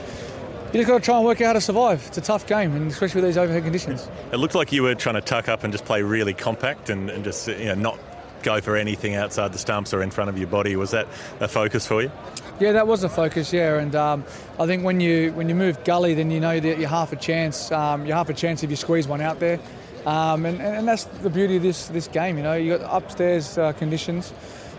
You 0.73 0.81
just 0.81 0.89
got 0.89 0.99
to 0.99 1.05
try 1.05 1.17
and 1.19 1.25
work 1.25 1.41
out 1.41 1.47
how 1.47 1.53
to 1.53 1.61
survive. 1.61 2.05
It's 2.09 2.19
a 2.19 2.21
tough 2.21 2.49
game, 2.49 2.75
and 2.75 2.91
especially 2.91 3.21
with 3.21 3.31
these 3.31 3.39
overhead 3.39 3.63
conditions. 3.63 4.09
It 4.33 4.39
looked 4.39 4.57
like 4.57 4.73
you 4.73 4.83
were 4.83 4.97
trying 4.97 5.15
to 5.15 5.21
tuck 5.21 5.49
up 5.49 5.63
and 5.63 5.73
just 5.73 5.85
play 5.85 6.03
really 6.03 6.35
compact 6.35 6.91
and, 6.91 7.09
and 7.09 7.23
just 7.23 7.47
you 7.47 7.67
know 7.67 7.77
not 7.77 8.01
go 8.43 8.61
for 8.61 8.77
anything 8.77 9.15
outside 9.15 9.53
the 9.53 9.59
stumps 9.59 9.95
or 9.95 10.03
in 10.03 10.11
front 10.11 10.31
of 10.31 10.37
your 10.37 10.49
body. 10.49 10.75
Was 10.75 10.91
that 10.91 11.07
a 11.39 11.47
focus 11.47 11.87
for 11.87 12.03
you? 12.03 12.11
Yeah, 12.59 12.73
that 12.73 12.89
was 12.89 13.05
a 13.05 13.09
focus. 13.09 13.53
Yeah, 13.53 13.79
and 13.79 13.95
um, 13.95 14.25
I 14.59 14.67
think 14.67 14.83
when 14.83 15.01
you 15.01 15.33
when 15.35 15.49
you 15.49 15.55
move 15.55 15.85
gully, 15.85 16.15
then 16.15 16.33
you 16.33 16.41
know 16.41 16.59
that 16.59 16.79
you're 16.81 16.89
half 16.89 17.13
a 17.13 17.17
chance. 17.17 17.71
Um, 17.71 18.05
you're 18.05 18.17
half 18.17 18.29
a 18.29 18.35
chance 18.35 18.65
if 18.65 18.71
you 18.71 18.77
squeeze 18.77 19.07
one 19.07 19.21
out 19.21 19.39
there, 19.39 19.61
um, 20.07 20.45
and, 20.45 20.61
and 20.61 20.89
that's 20.89 21.05
the 21.05 21.31
beauty 21.31 21.57
of 21.57 21.63
this 21.63 21.87
this 21.87 22.09
game. 22.09 22.37
You 22.37 22.43
know, 22.43 22.55
you 22.55 22.79
got 22.79 23.03
upstairs 23.03 23.59
uh, 23.59 23.73
conditions. 23.75 24.33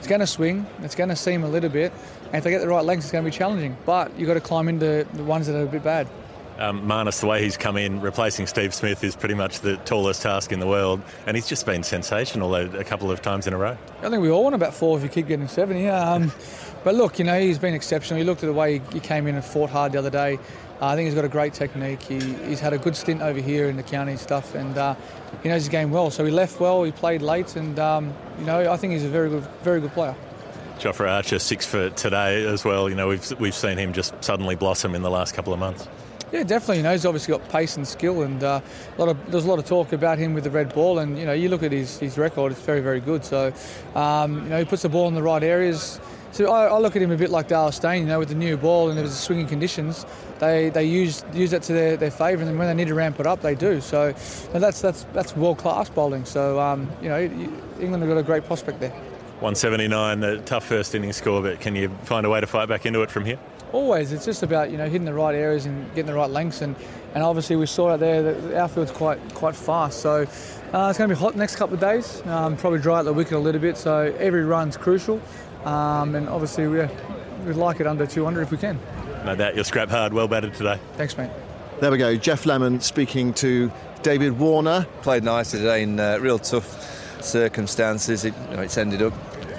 It's 0.06 0.10
going 0.12 0.22
to 0.22 0.28
swing. 0.28 0.68
It's 0.84 0.94
going 0.94 1.10
to 1.10 1.16
seam 1.16 1.44
a 1.44 1.48
little 1.48 1.72
bit, 1.72 1.92
and 2.25 2.36
if 2.36 2.44
they 2.44 2.52
get 2.52 2.62
the 2.62 2.68
right 2.68 2.86
length, 2.86 3.06
it's 3.06 3.12
going 3.12 3.25
to 3.25 3.31
be 3.31 3.36
challenging. 3.36 3.75
But 3.88 4.16
you've 4.19 4.28
got 4.28 4.36
to 4.36 4.40
climb 4.40 4.68
into 4.68 5.07
the 5.13 5.24
ones 5.24 5.48
that 5.48 5.56
are 5.56 5.63
a 5.63 5.66
bit 5.66 5.84
bad. 5.84 6.07
Um, 6.60 6.88
Marnus, 6.88 7.22
the 7.22 7.25
way 7.25 7.42
he's 7.42 7.57
come 7.57 7.75
in, 7.75 8.02
replacing 8.02 8.46
Steve 8.46 8.75
Smith 8.75 9.04
is 9.04 9.16
pretty 9.16 9.34
much 9.34 9.62
the 9.62 9.78
tallest 9.78 10.22
task 10.22 10.52
in 10.52 10.60
the 10.60 10.68
world, 10.68 11.02
and 11.25 11.36
he's 11.36 11.48
just 11.48 11.66
been 11.66 11.81
sensational 11.81 12.54
a, 12.54 12.84
couple 12.84 13.10
of 13.10 13.24
times 13.24 13.48
in 13.48 13.54
a 13.54 13.57
row. 13.57 13.75
I 14.04 14.10
think 14.12 14.22
we 14.22 14.30
all 14.30 14.44
want 14.44 14.54
about 14.54 14.75
four 14.75 14.96
if 14.96 15.02
you 15.02 15.10
keep 15.10 15.25
getting 15.25 15.48
70. 15.48 15.88
Um, 15.88 16.31
but 16.84 16.94
look, 16.94 17.18
you 17.18 17.25
know, 17.25 17.40
he's 17.40 17.57
been 17.57 17.74
exceptional. 17.74 18.19
You 18.19 18.25
looked 18.25 18.44
at 18.44 18.46
the 18.46 18.54
way 18.54 18.84
he 18.94 19.00
came 19.00 19.25
in 19.25 19.34
and 19.34 19.44
fought 19.44 19.72
hard 19.72 19.94
the 19.94 19.98
other 19.98 20.12
day. 20.12 20.38
Uh, 20.81 20.88
I 20.88 20.95
think 20.95 21.06
he's 21.06 21.16
got 21.16 21.24
a 21.24 21.30
great 21.30 21.54
technique. 21.54 22.01
He, 22.01 22.19
he's 22.19 22.60
had 22.60 22.74
a 22.74 22.77
good 22.77 22.95
stint 22.95 23.22
over 23.22 23.39
here 23.39 23.69
in 23.69 23.77
the 23.77 23.83
county 23.83 24.18
stuff, 24.18 24.56
and 24.56 24.78
uh, 24.78 24.95
he 25.42 25.49
knows 25.49 25.61
his 25.61 25.69
game 25.69 25.90
well. 25.90 26.11
So 26.11 26.26
he 26.26 26.31
left 26.31 26.59
well. 26.59 26.83
He 26.83 26.92
played 26.92 27.21
late, 27.21 27.56
and 27.56 27.80
um, 27.80 28.14
you 28.40 28.45
know 28.45 28.71
I 28.71 28.78
think 28.78 28.94
he's 28.94 29.06
a 29.06 29.09
very 29.09 29.30
good, 29.30 29.44
very 29.64 29.80
good 29.80 29.94
player. 29.94 30.16
Jofra 30.80 31.09
Archer, 31.09 31.40
six 31.40 31.66
for 31.66 31.90
today 31.92 32.45
as 32.45 32.66
well. 32.66 32.90
You 32.90 32.95
know 32.95 33.07
we've 33.07 33.40
we've 33.40 33.56
seen 33.56 33.78
him 33.78 33.94
just 33.94 34.21
suddenly 34.21 34.56
blossom 34.56 34.95
in 34.95 35.02
the 35.02 35.09
last 35.09 35.33
couple 35.33 35.54
of 35.54 35.59
months. 35.59 35.88
Yeah, 36.31 36.44
definitely. 36.44 36.78
You 36.78 36.83
know, 36.83 36.92
he's 36.92 37.06
obviously 37.06 37.38
got 37.38 37.47
pace 37.49 37.78
and 37.78 37.88
skill, 37.88 38.23
and 38.23 38.44
uh, 38.44 38.59
a 38.97 38.99
lot 38.99 39.07
of 39.07 39.31
there's 39.31 39.45
a 39.45 39.47
lot 39.47 39.59
of 39.59 39.66
talk 39.66 39.94
about 39.94 40.18
him 40.18 40.33
with 40.33 40.44
the 40.44 40.52
red 40.52 40.73
ball. 40.73 40.99
And 40.99 41.18
you 41.18 41.26
know, 41.26 41.31
you 41.31 41.47
look 41.47 41.64
at 41.64 41.71
his, 41.71 41.99
his 41.99 42.18
record; 42.18 42.52
it's 42.52 42.61
very, 42.61 42.81
very 42.81 42.99
good. 42.99 43.23
So, 43.23 43.54
um, 43.95 44.44
you 44.44 44.49
know, 44.49 44.59
he 44.59 44.66
puts 44.66 44.81
the 44.81 44.90
ball 44.90 45.07
in 45.07 45.14
the 45.14 45.23
right 45.23 45.44
areas. 45.44 46.02
So 46.35 46.51
I, 46.51 46.65
I, 46.65 46.80
look 46.80 46.97
at 46.97 47.01
him 47.01 47.11
a 47.11 47.15
bit 47.15 47.30
like 47.30 47.47
Dale 47.47 47.71
Steyn, 47.71 48.01
you 48.01 48.07
know, 48.07 48.19
with 48.19 48.27
the 48.27 48.35
new 48.35 48.57
ball 48.57 48.89
and 48.89 48.97
there 48.97 49.06
was 49.06 49.18
swinging 49.18 49.47
conditions, 49.47 50.06
they 50.39 50.68
they 50.68 50.83
use 50.83 51.23
use 51.33 51.51
that 51.51 51.63
to 51.63 51.71
their, 51.71 51.95
their 51.95 52.11
favour, 52.11 52.44
and 52.44 52.59
when 52.59 52.68
they 52.68 52.73
need 52.73 52.89
to 52.89 52.94
ramp 52.94 53.21
it 53.21 53.25
up, 53.25 53.42
they 53.42 53.56
do. 53.56 53.80
So 53.80 54.11
that's 54.51 54.81
that's 54.81 55.06
that's 55.13 55.33
world 55.37 55.59
class 55.59 55.89
bowling. 55.89 56.25
So 56.25 56.59
um, 56.59 56.92
you 57.01 57.07
know, 57.07 57.21
England 57.21 58.04
have 58.04 58.09
got 58.09 58.18
a 58.18 58.23
great 58.23 58.44
prospect 58.44 58.81
there. 58.81 58.89
179, 59.39 60.23
a 60.23 60.42
tough 60.42 60.65
first 60.65 60.94
innings 60.94 61.15
score, 61.15 61.42
but 61.42 61.61
can 61.61 61.73
you 61.73 61.87
find 62.04 62.25
a 62.25 62.30
way 62.30 62.42
to 62.42 62.47
fight 62.47 62.68
back 62.68 62.85
into 62.85 63.01
it 63.01 63.09
from 63.09 63.23
here? 63.23 63.39
Always, 63.71 64.11
it's 64.11 64.25
just 64.25 64.44
about 64.44 64.71
you 64.71 64.77
know 64.77 64.89
hitting 64.89 65.06
the 65.06 65.13
right 65.13 65.35
areas 65.35 65.65
and 65.65 65.87
getting 65.95 66.07
the 66.07 66.13
right 66.13 66.30
lengths, 66.30 66.61
and, 66.61 66.75
and 67.13 67.23
obviously 67.23 67.56
we 67.56 67.65
saw 67.65 67.92
out 67.92 68.01
there 68.01 68.21
that 68.21 68.59
our 68.59 68.68
field's 68.68 68.92
quite 68.92 69.19
quite 69.35 69.56
fast. 69.56 70.01
So 70.01 70.27
uh, 70.73 70.89
it's 70.89 70.97
going 70.97 71.09
to 71.09 71.15
be 71.15 71.19
hot 71.19 71.37
next 71.37 71.56
couple 71.56 71.75
of 71.75 71.80
days. 71.80 72.21
Um, 72.25 72.57
probably 72.57 72.80
dry 72.80 72.99
out 72.99 73.06
the 73.06 73.13
wicket 73.13 73.33
a 73.33 73.39
little 73.39 73.61
bit. 73.61 73.77
So 73.77 74.13
every 74.19 74.44
run's 74.44 74.75
crucial. 74.75 75.21
Um, 75.66 76.16
and 76.16 76.30
obviously, 76.30 76.68
we 76.68 76.88
we'd 77.45 77.56
like 77.56 77.80
it 77.80 77.88
under 77.88 78.06
200 78.06 78.42
if 78.42 78.52
we 78.52 78.57
can. 78.57 78.80
No 79.26 79.36
doubt, 79.36 79.56
you'll 79.56 79.64
scrap 79.64 79.90
hard. 79.90 80.14
Well 80.14 80.28
batted 80.28 80.54
today. 80.54 80.80
Thanks, 80.94 81.18
mate. 81.18 81.31
There 81.81 81.92
we 81.92 81.98
go. 81.98 82.16
Geoff 82.16 82.45
Lemon 82.45 82.80
speaking 82.80 83.34
to 83.36 83.72
David 84.02 84.38
Warner. 84.40 84.88
Played 85.02 85.24
nicely 85.24 85.60
today 85.60 85.84
in 85.84 86.00
uh, 86.00 86.19
real 86.22 86.40
tough 86.40 87.24
circumstances. 87.24 88.24
It, 88.24 88.34
you 88.50 88.57
know, 88.57 88.62
it's 88.62 88.78
ended 88.78 89.02
up 89.02 89.14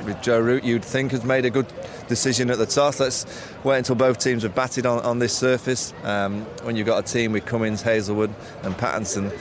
with 0.07 0.23
Joe 0.23 0.41
Root, 0.41 0.65
you'd 0.65 0.85
think 0.85 1.11
has 1.11 1.25
made 1.25 1.45
a 1.45 1.51
good 1.51 1.67
decision 2.09 2.49
at 2.51 2.59
the 2.59 2.67
toss. 2.67 3.01
Let's 3.01 3.27
wait 3.65 3.79
until 3.79 3.97
both 3.97 4.19
teams 4.19 4.45
have 4.45 4.55
batted 4.55 4.87
on, 4.87 5.01
on 5.01 5.19
this 5.19 5.37
surface. 5.37 5.93
Um, 6.05 6.43
when 6.63 6.77
you've 6.77 6.87
got 6.87 6.99
a 6.99 7.13
team 7.13 7.33
with 7.33 7.45
Cummins, 7.45 7.83
Hazlewood, 7.83 8.33
and 8.63 8.75
Pattinson 8.77 9.37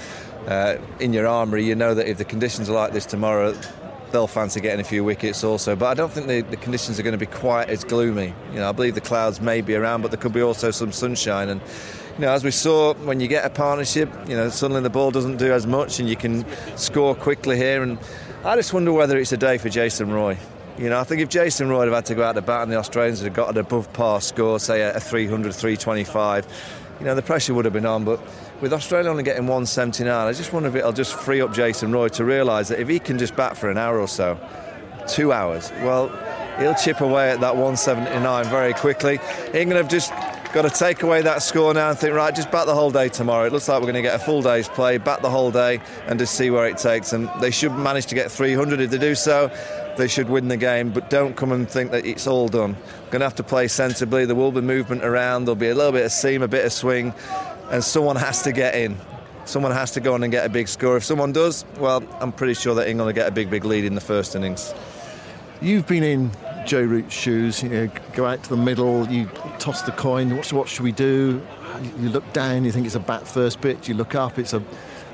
uh, 0.47 0.77
in 0.99 1.13
your 1.13 1.27
armoury, 1.27 1.63
you 1.63 1.75
know 1.75 1.93
that 1.93 2.09
if 2.09 2.17
the 2.17 2.25
conditions 2.25 2.69
are 2.69 2.73
like 2.73 2.91
this 2.91 3.05
tomorrow, 3.05 3.55
they'll 4.11 4.27
fancy 4.27 4.59
getting 4.59 4.79
a 4.79 4.83
few 4.83 5.03
wickets 5.03 5.43
also. 5.43 5.75
But 5.75 5.87
I 5.87 5.93
don't 5.93 6.11
think 6.11 6.27
the, 6.27 6.41
the 6.41 6.57
conditions 6.57 6.99
are 6.99 7.03
going 7.03 7.17
to 7.17 7.17
be 7.17 7.25
quite 7.25 7.69
as 7.69 7.83
gloomy. 7.83 8.33
You 8.51 8.59
know, 8.59 8.69
I 8.69 8.71
believe 8.71 8.95
the 8.95 9.01
clouds 9.01 9.41
may 9.41 9.61
be 9.61 9.75
around, 9.75 10.01
but 10.01 10.11
there 10.11 10.19
could 10.19 10.33
be 10.33 10.41
also 10.41 10.71
some 10.71 10.91
sunshine. 10.91 11.49
And 11.49 11.61
you 12.15 12.21
know, 12.21 12.31
as 12.31 12.43
we 12.43 12.51
saw 12.51 12.93
when 12.93 13.19
you 13.19 13.27
get 13.27 13.45
a 13.45 13.49
partnership, 13.49 14.09
you 14.27 14.35
know, 14.35 14.49
suddenly 14.49 14.81
the 14.81 14.89
ball 14.89 15.11
doesn't 15.11 15.37
do 15.37 15.51
as 15.51 15.67
much, 15.67 15.99
and 15.99 16.09
you 16.09 16.15
can 16.15 16.45
score 16.77 17.15
quickly 17.15 17.57
here. 17.57 17.83
And 17.83 17.99
I 18.43 18.55
just 18.55 18.73
wonder 18.73 18.91
whether 18.93 19.17
it's 19.17 19.31
a 19.31 19.37
day 19.37 19.57
for 19.57 19.69
Jason 19.69 20.11
Roy. 20.11 20.37
You 20.77 20.89
know, 20.89 20.99
I 20.99 21.03
think 21.03 21.21
if 21.21 21.29
Jason 21.29 21.69
Roy 21.69 21.85
had 21.85 21.93
had 21.93 22.05
to 22.07 22.15
go 22.15 22.23
out 22.23 22.35
to 22.35 22.41
bat 22.41 22.63
and 22.63 22.71
the 22.71 22.75
Australians 22.75 23.21
had 23.21 23.33
got 23.33 23.49
an 23.49 23.57
above 23.57 23.91
par 23.93 24.19
score, 24.19 24.59
say 24.59 24.81
a 24.81 24.99
300, 24.99 25.53
325, 25.53 26.45
you 26.99 27.05
know, 27.05 27.15
the 27.15 27.21
pressure 27.21 27.53
would 27.53 27.65
have 27.65 27.73
been 27.73 27.85
on. 27.85 28.03
But 28.03 28.21
with 28.61 28.73
Australia 28.73 29.09
only 29.09 29.23
getting 29.23 29.43
179, 29.43 30.27
I 30.27 30.33
just 30.33 30.53
wonder 30.53 30.69
if 30.69 30.75
it'll 30.75 30.93
just 30.93 31.13
free 31.13 31.41
up 31.41 31.53
Jason 31.53 31.91
Roy 31.91 32.07
to 32.09 32.23
realise 32.23 32.69
that 32.69 32.79
if 32.79 32.87
he 32.87 32.99
can 32.99 33.17
just 33.17 33.35
bat 33.35 33.57
for 33.57 33.69
an 33.69 33.77
hour 33.77 33.99
or 33.99 34.07
so, 34.07 34.39
two 35.07 35.31
hours, 35.31 35.71
well, 35.81 36.09
he'll 36.57 36.75
chip 36.75 37.01
away 37.01 37.31
at 37.31 37.39
that 37.41 37.55
179 37.55 38.45
very 38.45 38.73
quickly. 38.73 39.19
England 39.53 39.73
have 39.73 39.89
just 39.89 40.11
got 40.53 40.61
to 40.61 40.69
take 40.69 41.03
away 41.03 41.21
that 41.21 41.43
score 41.43 41.73
now 41.73 41.89
and 41.89 41.99
think, 41.99 42.13
right, 42.13 42.33
just 42.33 42.49
bat 42.49 42.65
the 42.65 42.73
whole 42.73 42.89
day 42.89 43.09
tomorrow. 43.09 43.45
It 43.45 43.51
looks 43.51 43.67
like 43.67 43.79
we're 43.79 43.91
going 43.91 43.95
to 43.95 44.01
get 44.01 44.15
a 44.15 44.23
full 44.23 44.41
day's 44.41 44.69
play, 44.69 44.97
bat 44.97 45.21
the 45.21 45.29
whole 45.29 45.51
day, 45.51 45.81
and 46.07 46.17
just 46.17 46.35
see 46.35 46.49
where 46.49 46.65
it 46.65 46.77
takes. 46.77 47.11
And 47.11 47.29
they 47.41 47.51
should 47.51 47.73
manage 47.73 48.05
to 48.07 48.15
get 48.15 48.31
300. 48.31 48.79
If 48.79 48.89
they 48.89 48.97
do 48.97 49.15
so, 49.15 49.51
they 49.97 50.07
should 50.07 50.29
win 50.29 50.47
the 50.47 50.55
game, 50.55 50.91
but 50.91 51.09
don't 51.09 51.35
come 51.35 51.51
and 51.51 51.69
think 51.69 51.91
that 51.91 52.05
it's 52.05 52.25
all 52.25 52.47
done. 52.47 52.77
Going 53.11 53.19
to 53.19 53.25
have 53.25 53.35
to 53.35 53.43
play 53.43 53.67
sensibly. 53.67 54.25
There 54.25 54.35
will 54.35 54.53
be 54.53 54.61
movement 54.61 55.03
around, 55.03 55.45
there'll 55.45 55.55
be 55.55 55.69
a 55.69 55.75
little 55.75 55.91
bit 55.91 56.05
of 56.05 56.11
seam, 56.13 56.41
a 56.41 56.47
bit 56.47 56.65
of 56.65 56.71
swing, 56.71 57.13
and 57.71 57.83
someone 57.83 58.15
has 58.15 58.41
to 58.43 58.51
get 58.51 58.75
in. 58.75 58.97
Someone 59.45 59.71
has 59.71 59.91
to 59.91 59.99
go 59.99 60.13
on 60.15 60.23
and 60.23 60.31
get 60.31 60.45
a 60.45 60.49
big 60.49 60.67
score. 60.67 60.97
If 60.97 61.03
someone 61.03 61.31
does, 61.31 61.65
well, 61.77 62.03
I'm 62.19 62.31
pretty 62.31 62.55
sure 62.55 62.73
that 62.75 62.87
England 62.87 63.07
will 63.07 63.13
get 63.13 63.27
a 63.27 63.31
big, 63.31 63.49
big 63.49 63.63
lead 63.63 63.85
in 63.85 63.93
the 63.93 64.01
first 64.01 64.35
innings. 64.35 64.73
You've 65.61 65.87
been 65.87 66.03
in 66.03 66.31
Joe 66.65 66.81
Root's 66.81 67.13
shoes. 67.13 67.61
You 67.61 67.69
know, 67.69 67.89
go 68.13 68.25
out 68.25 68.43
to 68.43 68.49
the 68.49 68.57
middle, 68.57 69.07
you 69.07 69.27
toss 69.59 69.83
the 69.83 69.91
coin. 69.91 70.35
What, 70.35 70.51
what 70.51 70.67
should 70.67 70.83
we 70.83 70.91
do? 70.91 71.45
You 71.99 72.09
look 72.09 72.31
down, 72.33 72.65
you 72.65 72.71
think 72.71 72.85
it's 72.85 72.95
a 72.95 72.99
bat 72.99 73.27
first 73.27 73.61
pitch. 73.61 73.87
You 73.87 73.93
look 73.93 74.15
up, 74.15 74.39
it's 74.39 74.53
a, 74.53 74.63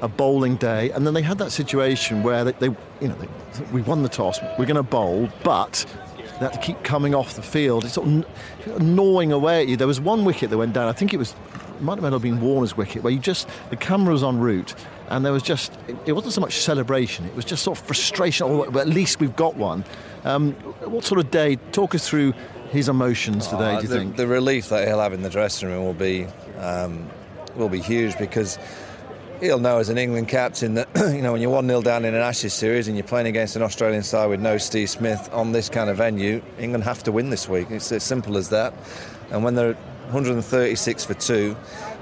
a 0.02 0.08
bowling 0.08 0.56
day. 0.56 0.92
And 0.92 1.06
then 1.06 1.14
they 1.14 1.22
had 1.22 1.38
that 1.40 1.52
situation 1.52 2.24
where 2.24 2.46
they, 2.46 2.54
they 2.54 2.76
you 3.02 3.08
know, 3.10 3.16
they, 3.16 3.28
we 3.74 3.82
won 3.82 4.02
the 4.02 4.10
toss. 4.10 4.40
We're 4.58 4.66
going 4.66 4.76
to 4.76 4.84
bowl, 4.84 5.30
but 5.44 5.86
they 6.18 6.46
had 6.46 6.54
to 6.54 6.60
keep 6.60 6.82
coming 6.84 7.14
off 7.14 7.34
the 7.34 7.42
field. 7.42 7.84
It's 7.84 7.96
sort 7.96 8.08
of 8.08 8.82
gnawing 8.82 9.32
away 9.32 9.62
at 9.62 9.68
you. 9.68 9.76
There 9.78 9.88
was 9.88 10.00
one 10.00 10.24
wicket 10.24 10.50
that 10.52 10.58
went 10.58 10.74
down. 10.74 10.88
I 10.88 10.94
think 10.94 11.14
it 11.14 11.18
was 11.18 11.36
might 11.82 12.02
have 12.02 12.22
been 12.22 12.42
Warner's 12.42 12.76
wicket, 12.78 13.04
where 13.04 13.14
you 13.14 13.20
just 13.20 13.48
the 13.70 13.76
camera 13.76 14.14
was 14.14 14.24
en 14.24 14.40
route, 14.40 14.76
and 15.10 15.26
there 15.26 15.34
was 15.34 15.44
just 15.44 15.78
it 16.06 16.14
wasn't 16.14 16.34
so 16.34 16.42
much 16.42 16.60
celebration; 16.60 17.26
it 17.26 17.36
was 17.36 17.46
just 17.46 17.64
sort 17.64 17.80
of 17.80 17.86
frustration. 17.86 18.48
Oh, 18.50 18.70
but 18.70 18.82
at 18.82 18.90
least 18.90 19.20
we've 19.20 19.36
got 19.36 19.56
one. 19.56 19.84
Um, 20.24 20.54
what 20.82 21.04
sort 21.04 21.20
of 21.20 21.32
day? 21.32 21.58
Talk 21.72 21.96
us 21.96 22.08
through 22.08 22.34
his 22.70 22.90
emotions 22.90 23.48
today. 23.48 23.76
Oh, 23.76 23.82
do 23.82 23.84
you 23.84 23.88
the, 23.90 24.00
think 24.00 24.16
the 24.16 24.28
relief 24.28 24.70
that 24.70 24.88
he'll 24.88 25.00
have 25.00 25.14
in 25.14 25.22
the 25.22 25.30
dressing 25.30 25.70
room 25.70 25.84
will 25.84 25.94
be 25.94 26.28
um, 26.58 27.10
will 27.56 27.70
be 27.70 27.82
huge 27.82 28.18
because 28.18 28.58
he'll 29.42 29.60
know 29.60 29.80
as 29.80 29.90
an 29.90 29.98
England 29.98 30.30
captain 30.30 30.76
that 30.76 30.88
you 30.96 31.22
know 31.22 31.34
when 31.34 31.42
you're 31.42 31.52
one 31.52 31.68
0 31.68 31.82
down 31.82 32.06
in 32.06 32.14
an 32.14 32.22
Ashes 32.22 32.54
series 32.54 32.88
and 32.88 32.96
you're 32.96 33.08
playing 33.08 33.28
against 33.28 33.56
an 33.56 33.62
Australian 33.62 34.04
side 34.04 34.28
with 34.28 34.40
no 34.40 34.58
Steve 34.58 34.90
Smith 34.90 35.30
on 35.34 35.52
this 35.52 35.68
kind 35.68 35.90
of 35.90 35.98
venue, 35.98 36.42
England 36.60 36.84
have 36.84 37.04
to 37.04 37.12
win 37.12 37.30
this 37.30 37.50
week. 37.50 37.70
It's 37.72 37.92
as 37.92 38.04
simple 38.04 38.38
as 38.38 38.50
that. 38.50 38.74
And 39.32 39.44
when 39.44 39.56
they're 39.56 39.78
136 40.06 41.06
for 41.06 41.14
two, 41.14 41.56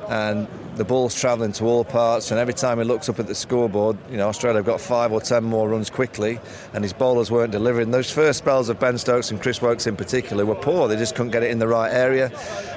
and 0.08 0.48
the 0.76 0.86
ball's 0.86 1.14
travelling 1.14 1.52
to 1.52 1.66
all 1.66 1.84
parts. 1.84 2.32
And 2.32 2.40
every 2.40 2.54
time 2.54 2.80
he 2.80 2.84
looks 2.84 3.10
up 3.10 3.20
at 3.20 3.28
the 3.28 3.36
scoreboard, 3.36 3.98
you 4.10 4.18
know, 4.18 4.28
Australia 4.28 4.58
have 4.58 4.66
got 4.66 4.82
five 4.82 5.12
or 5.12 5.22
ten 5.22 5.44
more 5.44 5.70
runs 5.70 5.90
quickly, 5.90 6.40
and 6.74 6.84
his 6.84 6.94
bowlers 6.94 7.30
weren't 7.30 7.52
delivering. 7.52 7.92
Those 7.92 8.12
first 8.12 8.40
spells 8.40 8.70
of 8.70 8.80
Ben 8.80 8.98
Stokes 8.98 9.30
and 9.30 9.42
Chris 9.42 9.62
Woakes 9.62 9.88
in 9.88 9.96
particular 9.96 10.46
were 10.46 10.56
poor. 10.56 10.88
They 10.88 10.96
just 10.96 11.16
couldn't 11.16 11.32
get 11.32 11.44
it 11.44 11.52
in 11.52 11.60
the 11.60 11.68
right 11.68 11.92
area. 11.92 12.32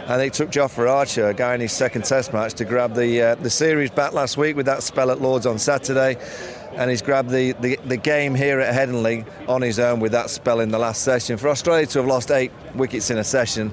And 0.09 0.21
it 0.21 0.35
took 0.35 0.51
Jofra 0.51 0.91
Archer, 0.91 1.29
a 1.29 1.35
guy 1.35 1.55
in 1.55 1.61
his 1.61 1.73
second 1.73 2.05
Test 2.05 2.33
match, 2.33 2.55
to 2.55 2.65
grab 2.65 2.95
the 2.95 3.23
uh, 3.23 3.35
the 3.37 3.51
series 3.51 3.91
back 3.91 4.13
last 4.13 4.37
week 4.37 4.57
with 4.57 4.67
that 4.67 4.83
spell 4.83 5.11
at 5.11 5.21
Lords 5.21 5.47
on 5.47 5.59
Saturday 5.59 6.17
and 6.75 6.91
he's 6.91 7.03
grabbed 7.03 7.31
the, 7.31 7.53
the, 7.61 7.79
the, 7.85 7.97
game 7.97 8.35
here 8.35 8.59
at 8.59 8.75
Headingley 8.75 9.27
on 9.49 9.61
his 9.61 9.79
own 9.79 10.01
with 10.01 10.13
that 10.13 10.31
spell 10.31 10.61
in 10.61 10.71
the 10.71 10.79
last 10.79 11.03
session. 11.03 11.37
For 11.37 11.49
Australia 11.49 11.87
to 11.87 11.99
have 11.99 12.09
lost 12.09 12.31
eight 12.31 12.51
wickets 12.75 13.11
in 13.11 13.19
a 13.19 13.25
session, 13.25 13.73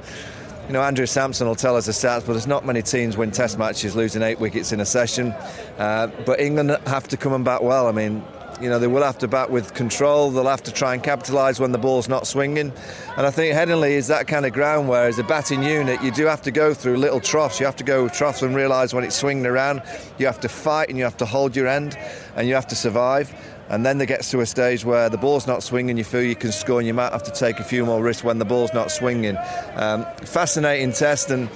you 0.70 0.74
know, 0.74 0.84
Andrew 0.84 1.08
Samson 1.08 1.48
will 1.48 1.56
tell 1.56 1.76
us 1.76 1.88
the 1.88 1.92
stats, 1.92 2.24
but 2.24 2.34
there's 2.34 2.46
not 2.46 2.64
many 2.64 2.84
teams 2.84 3.18
win 3.18 3.32
Test 3.32 3.58
matches 3.58 3.96
losing 3.96 4.22
eight 4.22 4.40
wickets 4.40 4.72
in 4.72 4.80
a 4.80 4.86
session. 4.86 5.32
Uh, 5.80 6.12
but 6.28 6.40
England 6.40 6.78
have 6.86 7.08
to 7.08 7.18
come 7.18 7.34
and 7.34 7.44
bat 7.44 7.64
well. 7.64 7.88
I 7.88 7.92
mean, 7.92 8.24
you 8.62 8.70
know, 8.70 8.80
they 8.80 8.88
will 8.88 9.04
have 9.04 9.18
to 9.20 9.28
bat 9.28 9.50
with 9.50 9.74
control. 9.74 10.32
They'll 10.32 10.46
have 10.46 10.64
to 10.64 10.72
try 10.72 10.94
and 10.94 11.04
capitalise 11.04 11.60
when 11.60 11.72
the 11.72 11.78
ball's 11.78 12.10
not 12.10 12.28
swinging. 12.28 12.72
And 13.18 13.26
I 13.26 13.32
think 13.32 13.56
Headingley 13.56 13.92
is 13.92 14.08
that 14.08 14.28
kind 14.28 14.46
of 14.46 14.54
ground 14.54 14.90
where, 14.90 15.08
as 15.08 15.20
a 15.20 15.24
batting 15.24 15.64
unit, 15.64 16.02
you 16.02 16.12
do 16.12 16.26
have 16.26 16.42
to 16.44 16.52
go 16.52 16.74
through 16.74 16.98
little 16.98 17.20
troughs. 17.20 17.60
You 17.60 17.66
have 17.66 17.76
to 17.78 17.84
go 17.84 18.10
troughs 18.10 18.42
and 18.42 18.56
realise 18.56 18.94
when 18.94 19.04
it's 19.04 19.16
swinging 19.16 19.46
around. 19.46 19.82
You 20.18 20.26
have 20.26 20.40
to 20.42 20.50
fight 20.50 20.90
and 20.90 20.98
you 20.98 21.04
have 21.04 21.18
to 21.18 21.26
hold 21.26 21.56
your 21.56 21.68
end 21.68 21.98
and 22.36 22.48
you 22.48 22.56
have 22.56 22.68
to 22.68 22.76
survive 22.76 23.34
and 23.70 23.86
then 23.86 24.00
they 24.00 24.06
gets 24.08 24.32
to 24.32 24.42
a 24.42 24.46
stage 24.46 24.84
where 24.84 25.10
the 25.10 25.18
ball's 25.18 25.46
not 25.46 25.62
swinging, 25.62 25.96
you 25.96 26.04
feel 26.04 26.24
you 26.24 26.36
can 26.36 26.52
score, 26.52 26.80
and 26.80 26.88
you 26.88 26.94
might 26.94 27.12
have 27.12 27.24
to 27.24 27.32
take 27.32 27.60
a 27.60 27.64
few 27.64 27.86
more 27.86 28.02
risks 28.02 28.24
when 28.24 28.40
the 28.40 28.46
ball's 28.46 28.74
not 28.74 28.92
swinging. 28.92 29.38
Um, 29.76 30.06
fascinating 30.24 30.92
test, 30.92 31.30
and 31.30 31.50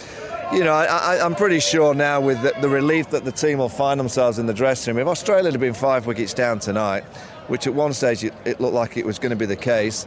you 0.53 0.63
know, 0.63 0.73
I, 0.73 1.25
am 1.25 1.35
pretty 1.35 1.59
sure 1.59 1.95
now 1.95 2.21
with 2.21 2.41
the, 2.43 2.53
the, 2.61 2.69
relief 2.69 3.09
that 3.09 3.25
the 3.25 3.31
team 3.31 3.57
will 3.57 3.69
find 3.69 3.99
themselves 3.99 4.37
in 4.37 4.45
the 4.45 4.53
dressing 4.53 4.95
room. 4.95 5.07
If 5.07 5.11
Australia 5.11 5.51
had 5.51 5.59
been 5.59 5.73
five 5.73 6.05
wickets 6.05 6.33
down 6.33 6.59
tonight, 6.59 7.03
which 7.47 7.65
at 7.65 7.73
one 7.73 7.93
stage 7.93 8.23
it, 8.23 8.33
it 8.45 8.61
looked 8.61 8.75
like 8.75 8.95
it 8.95 9.05
was 9.05 9.17
going 9.17 9.31
to 9.31 9.35
be 9.35 9.47
the 9.47 9.55
case, 9.55 10.05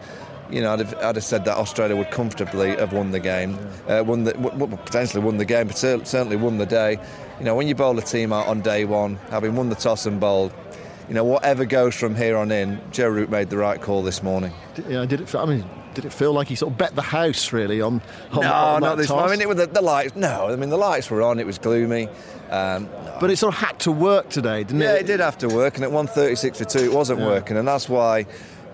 you 0.48 0.60
know, 0.60 0.72
I'd 0.72 0.78
have, 0.78 0.94
I'd 0.94 1.16
have, 1.16 1.24
said 1.24 1.44
that 1.46 1.56
Australia 1.56 1.96
would 1.96 2.12
comfortably 2.12 2.76
have 2.76 2.92
won 2.92 3.10
the 3.10 3.18
game, 3.18 3.58
uh, 3.88 4.04
won 4.06 4.22
the, 4.22 4.34
w- 4.34 4.76
potentially 4.76 5.22
won 5.22 5.36
the 5.36 5.44
game, 5.44 5.66
but 5.66 5.76
certainly 5.76 6.36
won 6.36 6.58
the 6.58 6.66
day. 6.66 6.98
You 7.40 7.44
know, 7.44 7.56
when 7.56 7.66
you 7.66 7.74
bowl 7.74 7.98
a 7.98 8.02
team 8.02 8.32
out 8.32 8.46
on 8.46 8.60
day 8.60 8.84
one, 8.84 9.16
having 9.30 9.56
won 9.56 9.68
the 9.68 9.74
toss 9.74 10.06
and 10.06 10.20
bowled, 10.20 10.54
you 11.08 11.14
know, 11.14 11.24
whatever 11.24 11.64
goes 11.64 11.94
from 11.96 12.14
here 12.14 12.36
on 12.36 12.52
in, 12.52 12.80
Joe 12.92 13.08
Root 13.08 13.30
made 13.30 13.50
the 13.50 13.56
right 13.56 13.80
call 13.80 14.02
this 14.02 14.22
morning. 14.22 14.52
You 14.76 14.94
know, 14.94 15.06
did 15.06 15.20
it? 15.20 15.34
I 15.34 15.44
mean, 15.44 15.64
did 15.96 16.04
it 16.04 16.12
feel 16.12 16.32
like 16.32 16.46
he 16.46 16.54
sort 16.54 16.72
of 16.72 16.78
bet 16.78 16.94
the 16.94 17.02
house 17.02 17.52
really 17.52 17.80
on? 17.80 18.02
on 18.30 18.42
no, 18.42 18.52
on 18.52 18.80
not 18.82 18.98
this. 18.98 19.08
Toss? 19.08 19.28
I 19.28 19.30
mean, 19.30 19.40
it 19.40 19.48
was 19.48 19.56
the, 19.56 19.66
the, 19.66 19.80
lights. 19.80 20.14
No, 20.14 20.48
I 20.48 20.56
mean 20.56 20.68
the 20.68 20.76
lights 20.76 21.10
were 21.10 21.22
on. 21.22 21.40
It 21.40 21.46
was 21.46 21.58
gloomy. 21.58 22.08
Um, 22.50 22.88
but 23.18 23.30
it 23.30 23.38
sort 23.38 23.54
of 23.54 23.60
had 23.60 23.80
to 23.80 23.90
work 23.90 24.28
today, 24.28 24.62
didn't 24.62 24.82
yeah, 24.82 24.90
it? 24.90 24.92
Yeah, 24.92 25.00
it 25.00 25.06
did 25.06 25.20
have 25.20 25.38
to 25.38 25.48
work, 25.48 25.76
and 25.76 25.84
at 25.84 25.90
136 25.90 26.58
for 26.58 26.64
two, 26.64 26.84
it 26.84 26.92
wasn't 26.92 27.20
yeah. 27.20 27.26
working, 27.26 27.56
and 27.56 27.66
that's 27.66 27.88
why, 27.88 28.26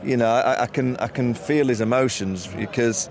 you 0.03 0.17
know, 0.17 0.27
I, 0.27 0.65
I 0.65 0.67
can 0.67 0.97
I 0.97 1.07
can 1.07 1.33
feel 1.33 1.69
his 1.69 1.81
emotions 1.81 2.49
because 2.49 3.09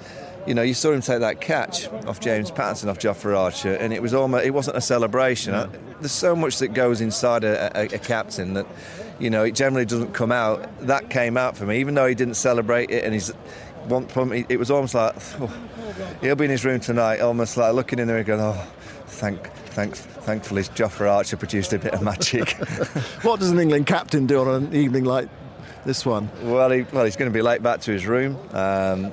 you 0.47 0.55
know, 0.55 0.61
you 0.61 0.73
saw 0.73 0.91
him 0.91 1.01
take 1.01 1.19
that 1.19 1.39
catch 1.39 1.87
off 2.07 2.19
James 2.19 2.51
Pattinson 2.51 2.89
off 2.89 2.99
Jofra 2.99 3.37
Archer, 3.37 3.75
and 3.75 3.93
it 3.93 4.01
was 4.01 4.13
almost 4.13 4.45
it 4.45 4.51
wasn't 4.51 4.77
a 4.77 4.81
celebration. 4.81 5.53
There's 5.99 6.11
so 6.11 6.35
much 6.35 6.57
that 6.59 6.69
goes 6.69 6.99
inside 6.99 7.43
a, 7.43 7.79
a, 7.79 7.83
a, 7.83 7.99
captain 7.99 8.55
that, 8.55 8.65
you 9.19 9.29
know, 9.29 9.43
it 9.43 9.51
generally 9.51 9.85
doesn't 9.85 10.13
come 10.13 10.31
out. 10.31 10.67
That 10.87 11.11
came 11.11 11.37
out 11.37 11.55
for 11.55 11.65
me, 11.65 11.79
even 11.79 11.93
though 11.93 12.07
he 12.07 12.15
didn't 12.15 12.33
celebrate 12.35 12.89
it, 12.89 13.03
and 13.03 13.13
he's 13.13 13.31
one 13.87 14.45
it 14.49 14.57
was 14.57 14.71
almost 14.71 14.93
like 14.93 15.15
oh, 15.39 15.53
he'll 16.21 16.35
be 16.35 16.45
in 16.45 16.51
his 16.51 16.65
room 16.65 16.79
tonight, 16.79 17.19
almost 17.19 17.57
like 17.57 17.73
looking 17.73 17.99
in 17.99 18.07
there 18.07 18.17
and 18.17 18.25
going, 18.25 18.41
oh, 18.41 18.67
thank, 19.07 19.51
thanks, 19.67 19.99
thankfully 19.99 20.63
Jofra 20.63 21.11
Archer 21.11 21.37
produced 21.37 21.73
a 21.73 21.79
bit 21.79 21.93
of 21.93 22.01
magic. 22.01 22.51
what 23.23 23.39
does 23.39 23.51
an 23.51 23.59
England 23.59 23.87
captain 23.87 24.25
do 24.27 24.41
on 24.41 24.63
an 24.63 24.75
evening 24.75 25.03
like 25.03 25.29
this 25.85 26.05
one? 26.05 26.29
Well, 26.43 26.71
he, 26.71 26.83
well, 26.83 27.05
he's 27.05 27.15
going 27.15 27.31
to 27.31 27.33
be 27.33 27.41
late 27.41 27.63
back 27.63 27.81
to 27.81 27.91
his 27.91 28.05
room. 28.05 28.37
Um, 28.53 29.11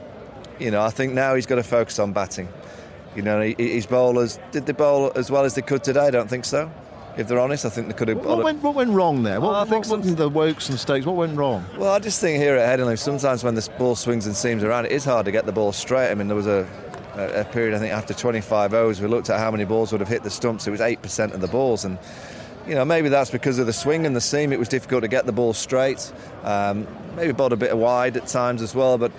you 0.59 0.71
know, 0.71 0.83
I 0.83 0.91
think 0.91 1.13
now 1.13 1.35
he's 1.35 1.47
got 1.47 1.57
to 1.57 1.63
focus 1.63 1.99
on 1.99 2.13
batting. 2.13 2.49
You 3.17 3.23
know, 3.23 3.41
his 3.41 3.87
bowlers 3.87 4.39
did 4.53 4.67
they 4.67 4.73
bowl 4.73 5.13
as 5.17 5.31
well 5.31 5.45
as 5.45 5.55
they 5.55 5.63
could 5.63 5.83
today? 5.83 6.07
I 6.07 6.11
don't 6.11 6.29
think 6.29 6.45
so. 6.45 6.71
If 7.19 7.27
they're 7.27 7.41
honest, 7.41 7.67
I 7.67 7.69
think 7.69 7.89
they 7.89 7.95
could 7.95 8.07
have. 8.07 8.25
What, 8.25 8.45
went, 8.45 8.63
what 8.63 8.77
went, 8.77 8.91
wrong 8.91 9.25
there? 9.25 9.41
What, 9.41 9.69
oh, 9.69 9.77
what, 9.77 9.85
some, 9.85 10.03
the 10.03 10.29
Woakes 10.29 10.69
and 10.69 10.79
Stokes? 10.79 11.05
What 11.05 11.17
went 11.17 11.37
wrong? 11.37 11.67
Well, 11.77 11.91
I 11.91 11.99
just 11.99 12.21
think 12.21 12.41
here 12.41 12.55
at 12.55 12.79
Headingley, 12.79 12.97
sometimes 12.97 13.43
when 13.43 13.57
the 13.57 13.69
ball 13.77 13.97
swings 13.97 14.27
and 14.27 14.37
seams 14.37 14.63
around, 14.63 14.87
it 14.87 14.93
is 14.93 15.05
hard 15.05 15.27
to 15.27 15.33
get 15.33 15.45
the 15.45 15.51
ball 15.51 15.73
straight. 15.73 16.13
I 16.13 16.15
mean, 16.15 16.29
there 16.29 16.37
was 16.37 16.47
a, 16.47 16.65
a, 17.17 17.45
period 17.47 17.75
I 17.75 17.81
think 17.81 17.93
after 17.93 18.15
25 18.15 18.73
overs, 18.73 19.01
we 19.01 19.09
looked 19.09 19.31
at 19.31 19.41
how 19.41 19.51
many 19.51 19.65
balls 19.65 19.91
would 19.91 20.01
have 20.01 20.09
hit 20.09 20.23
the 20.23 20.31
stumps. 20.31 20.69
It 20.69 20.71
was 20.71 20.81
eight 20.81 21.03
percent 21.03 21.33
of 21.33 21.41
the 21.41 21.49
balls, 21.49 21.85
and 21.85 21.99
you 22.69 22.77
know 22.77 22.85
maybe 22.85 23.09
that's 23.09 23.33
because 23.33 23.59
of 23.59 23.67
the 23.67 23.73
swing 23.73 24.07
and 24.07 24.15
the 24.15 24.21
seam. 24.21 24.53
It 24.53 24.59
was 24.61 24.69
difficult 24.69 25.03
to 25.03 25.09
get 25.09 25.27
the 25.27 25.33
ball 25.33 25.55
straight. 25.55 26.13
Um, 26.45 26.87
maybe 27.17 27.33
bowled 27.33 27.53
a 27.53 27.57
bit 27.57 27.73
of 27.73 27.79
wide 27.79 28.17
at 28.17 28.29
times 28.29 28.63
as 28.63 28.77
well, 28.77 28.97
but 28.97 29.11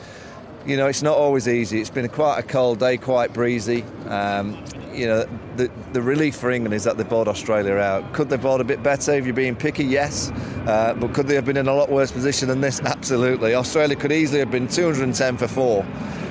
you 0.65 0.77
know, 0.77 0.87
it's 0.87 1.01
not 1.01 1.17
always 1.17 1.47
easy. 1.47 1.79
It's 1.81 1.89
been 1.89 2.07
quite 2.09 2.39
a 2.39 2.43
cold 2.43 2.79
day, 2.79 2.97
quite 2.97 3.33
breezy. 3.33 3.83
Um, 4.07 4.63
you 4.93 5.05
know, 5.07 5.27
the, 5.55 5.71
the 5.93 6.01
relief 6.01 6.35
for 6.35 6.51
England 6.51 6.73
is 6.73 6.83
that 6.83 6.97
they 6.97 7.03
bowled 7.03 7.27
Australia 7.27 7.75
out. 7.75 8.13
Could 8.13 8.29
they 8.29 8.37
bowled 8.37 8.61
a 8.61 8.65
bit 8.65 8.83
better 8.83 9.13
if 9.13 9.25
you're 9.25 9.33
being 9.33 9.55
picky? 9.55 9.85
Yes. 9.85 10.31
Uh, 10.67 10.95
but 10.99 11.13
could 11.13 11.27
they 11.27 11.35
have 11.35 11.45
been 11.45 11.57
in 11.57 11.67
a 11.67 11.73
lot 11.73 11.89
worse 11.89 12.11
position 12.11 12.47
than 12.47 12.61
this? 12.61 12.81
Absolutely. 12.81 13.55
Australia 13.55 13.95
could 13.95 14.11
easily 14.11 14.39
have 14.39 14.51
been 14.51 14.67
210 14.67 15.37
for 15.37 15.47
four 15.47 15.85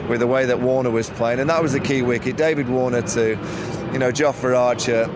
with 0.08 0.20
the 0.20 0.26
way 0.26 0.44
that 0.46 0.60
Warner 0.60 0.90
was 0.90 1.10
playing. 1.10 1.40
And 1.40 1.48
that 1.50 1.62
was 1.62 1.72
the 1.72 1.80
key 1.80 2.02
wicket. 2.02 2.36
David 2.36 2.68
Warner 2.68 3.02
to, 3.02 3.30
you 3.92 3.98
know, 3.98 4.10
Jofra 4.10 4.58
Archer 4.58 5.08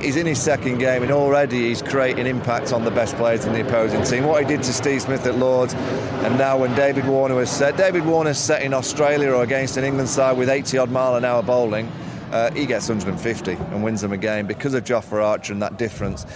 he's 0.00 0.16
in 0.16 0.26
his 0.26 0.40
second 0.40 0.78
game 0.78 1.02
and 1.02 1.12
already 1.12 1.68
he's 1.68 1.82
creating 1.82 2.26
impact 2.26 2.72
on 2.72 2.84
the 2.84 2.90
best 2.90 3.16
players 3.16 3.44
in 3.44 3.52
the 3.52 3.60
opposing 3.60 4.02
team. 4.04 4.24
What 4.24 4.42
he 4.42 4.48
did 4.48 4.62
to 4.64 4.72
Steve 4.72 5.02
Smith 5.02 5.26
at 5.26 5.36
Lords, 5.36 5.74
and 5.74 6.38
now 6.38 6.58
when 6.58 6.74
David 6.74 7.06
Warner 7.06 7.34
was 7.34 7.50
set, 7.50 7.76
David 7.76 8.04
Warner's 8.04 8.38
set 8.38 8.62
in 8.62 8.74
Australia 8.74 9.30
or 9.30 9.42
against 9.42 9.76
an 9.76 9.84
England 9.84 10.08
side 10.08 10.36
with 10.36 10.48
80 10.48 10.78
odd 10.78 10.90
mile 10.90 11.16
an 11.16 11.24
hour 11.24 11.42
bowling. 11.42 11.90
Uh, 12.30 12.50
he 12.52 12.66
gets 12.66 12.88
150 12.88 13.52
and 13.52 13.82
wins 13.82 14.02
them 14.02 14.12
a 14.12 14.16
game 14.16 14.46
because 14.46 14.74
of 14.74 14.84
Jofra 14.84 15.24
Archer 15.24 15.52
and 15.54 15.62
that 15.62 15.78
difference 15.78 16.26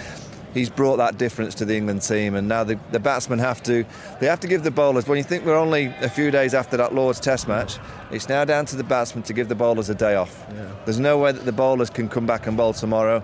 he's 0.53 0.69
brought 0.69 0.97
that 0.97 1.17
difference 1.17 1.55
to 1.55 1.65
the 1.65 1.75
England 1.75 2.01
team, 2.01 2.35
and 2.35 2.47
now 2.47 2.63
the, 2.63 2.79
the 2.91 2.99
batsmen 2.99 3.39
have 3.39 3.61
to 3.63 3.85
they 4.19 4.27
have 4.27 4.39
to 4.41 4.47
give 4.47 4.63
the 4.63 4.71
bowlers. 4.71 5.07
When 5.07 5.17
you 5.17 5.23
think 5.23 5.45
we're 5.45 5.57
only 5.57 5.85
a 6.01 6.09
few 6.09 6.31
days 6.31 6.53
after 6.53 6.77
that 6.77 6.93
Lord's 6.93 7.19
Test 7.19 7.47
match, 7.47 7.79
it's 8.11 8.29
now 8.29 8.45
down 8.45 8.65
to 8.67 8.75
the 8.75 8.83
batsmen 8.83 9.23
to 9.23 9.33
give 9.33 9.49
the 9.49 9.55
bowlers 9.55 9.89
a 9.89 9.95
day 9.95 10.15
off. 10.15 10.45
Yeah. 10.53 10.71
There's 10.85 10.99
no 10.99 11.17
way 11.17 11.31
that 11.31 11.45
the 11.45 11.51
bowlers 11.51 11.89
can 11.89 12.09
come 12.09 12.25
back 12.25 12.47
and 12.47 12.55
bowl 12.55 12.73
tomorrow, 12.73 13.23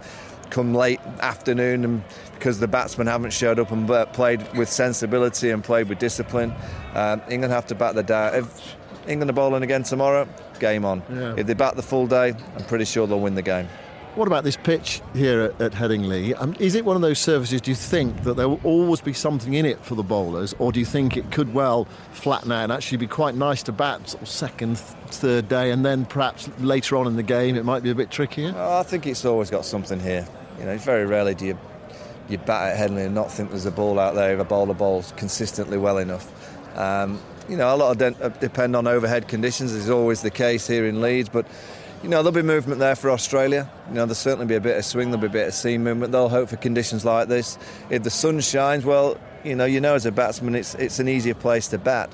come 0.50 0.74
late 0.74 1.00
afternoon, 1.22 1.84
and 1.84 2.04
because 2.34 2.60
the 2.60 2.68
batsmen 2.68 3.08
haven't 3.08 3.32
showed 3.32 3.60
up 3.60 3.72
and 3.72 3.88
played 4.14 4.42
with 4.58 4.70
sensibility 4.70 5.50
and 5.50 5.64
played 5.64 5.90
with 5.90 6.00
discipline, 6.00 6.54
um, 6.94 7.22
England 7.30 7.54
have 7.54 7.66
to 7.68 7.76
bat 7.76 7.96
the 7.96 8.04
day. 8.04 8.32
If 8.36 8.76
England 9.08 9.30
are 9.30 9.34
bowling 9.34 9.64
again 9.64 9.84
tomorrow, 9.84 10.28
game 10.60 10.86
on. 10.86 11.04
Yeah. 11.10 11.36
If 11.38 11.48
they 11.48 11.54
bat 11.54 11.76
the 11.76 11.82
full 11.82 12.08
day, 12.08 12.34
I'm 12.56 12.66
pretty 12.66 12.86
sure 12.86 13.08
they'll 13.08 13.20
win 13.20 13.36
the 13.36 13.42
game. 13.42 13.68
What 14.16 14.28
about 14.28 14.44
this 14.44 14.58
pitch 14.58 15.02
here 15.14 15.42
at, 15.42 15.62
at 15.62 15.72
Headingley? 15.72 16.36
Um, 16.38 16.56
is 16.60 16.76
it 16.76 16.84
one 16.84 16.96
of 16.96 17.02
those 17.02 17.20
surfaces, 17.20 17.62
do 17.62 17.72
you 17.72 17.76
think, 17.76 18.24
that 18.24 18.36
there 18.36 18.50
will 18.50 18.60
always 18.64 19.02
be 19.02 19.14
something 19.14 19.54
in 19.54 19.66
it 19.66 19.80
for 19.86 19.96
the 19.96 20.04
bowlers, 20.04 20.56
or 20.58 20.72
do 20.72 20.80
you 20.80 20.86
think 20.86 21.16
it 21.16 21.32
could 21.32 21.54
well 21.54 21.86
flatten 22.12 22.52
out 22.52 22.64
and 22.64 22.72
actually 22.72 22.98
be 22.98 23.08
quite 23.08 23.36
nice 23.36 23.62
to 23.64 23.72
bat 23.72 24.10
sort 24.10 24.24
of 24.24 24.28
second, 24.28 24.80
third 24.80 25.48
day, 25.48 25.72
and 25.72 25.86
then 25.86 26.06
perhaps 26.06 26.50
later 26.60 26.98
on 26.98 27.06
in 27.08 27.16
the 27.16 27.24
game 27.24 27.56
it 27.56 27.64
might 27.64 27.84
be 27.84 27.92
a 27.92 27.96
bit 27.96 28.10
trickier? 28.10 28.54
I 28.58 28.84
think 28.84 29.06
it's 29.06 29.26
always 29.26 29.50
got 29.50 29.64
something 29.64 30.00
here. 30.00 30.28
You 30.60 30.66
know, 30.66 30.78
very 30.78 31.06
rarely 31.06 31.36
do 31.36 31.46
you 31.46 31.58
you 32.30 32.38
bat 32.38 32.74
at 32.74 32.90
Headingley 32.90 33.06
and 33.08 33.16
not 33.16 33.32
think 33.32 33.50
there's 33.50 33.66
a 33.66 33.72
ball 33.72 33.98
out 33.98 34.14
there 34.14 34.34
if 34.34 34.40
a 34.40 34.44
bowler 34.44 34.76
bowls 34.76 35.14
consistently 35.18 35.78
well 35.78 35.98
enough. 35.98 36.32
Um, 36.78 37.20
you 37.50 37.58
know, 37.58 37.74
a 37.74 37.76
lot 37.76 37.92
of 37.92 37.98
de- 37.98 38.24
uh, 38.24 38.30
depend 38.30 38.76
on 38.76 38.86
overhead 38.86 39.28
conditions, 39.28 39.72
is 39.72 39.90
always 39.90 40.22
the 40.22 40.30
case 40.30 40.68
here 40.68 40.86
in 40.86 41.02
Leeds, 41.02 41.30
but 41.30 41.48
you 42.04 42.08
know, 42.08 42.18
there'll 42.18 42.32
be 42.32 42.44
movement 42.44 42.80
there 42.80 42.96
for 42.96 43.10
Australia. 43.10 43.70
You 43.88 43.96
know, 43.96 44.02
there'll 44.02 44.16
certainly 44.16 44.46
be 44.46 44.56
a 44.56 44.62
bit 44.62 44.78
of 44.78 44.86
swing, 44.86 45.10
there'll 45.10 45.22
be 45.22 45.28
a 45.28 45.42
bit 45.42 45.48
of 45.48 45.54
seam 45.54 45.84
movement. 45.84 46.12
They'll 46.12 46.30
hope 46.30 46.50
for 46.50 46.56
conditions 46.56 47.04
like 47.04 47.28
this. 47.28 47.58
If 47.90 48.04
the 48.04 48.10
sun 48.10 48.40
shines, 48.40 48.86
well, 48.86 49.18
you 49.44 49.56
know, 49.56 49.66
you 49.66 49.82
know 49.82 49.96
as 49.96 50.06
a 50.06 50.12
batsman, 50.12 50.56
it's 50.56 50.76
it's 50.76 51.00
an 51.00 51.10
easier 51.10 51.34
place 51.34 51.68
to 51.70 51.78
bat. 51.78 52.10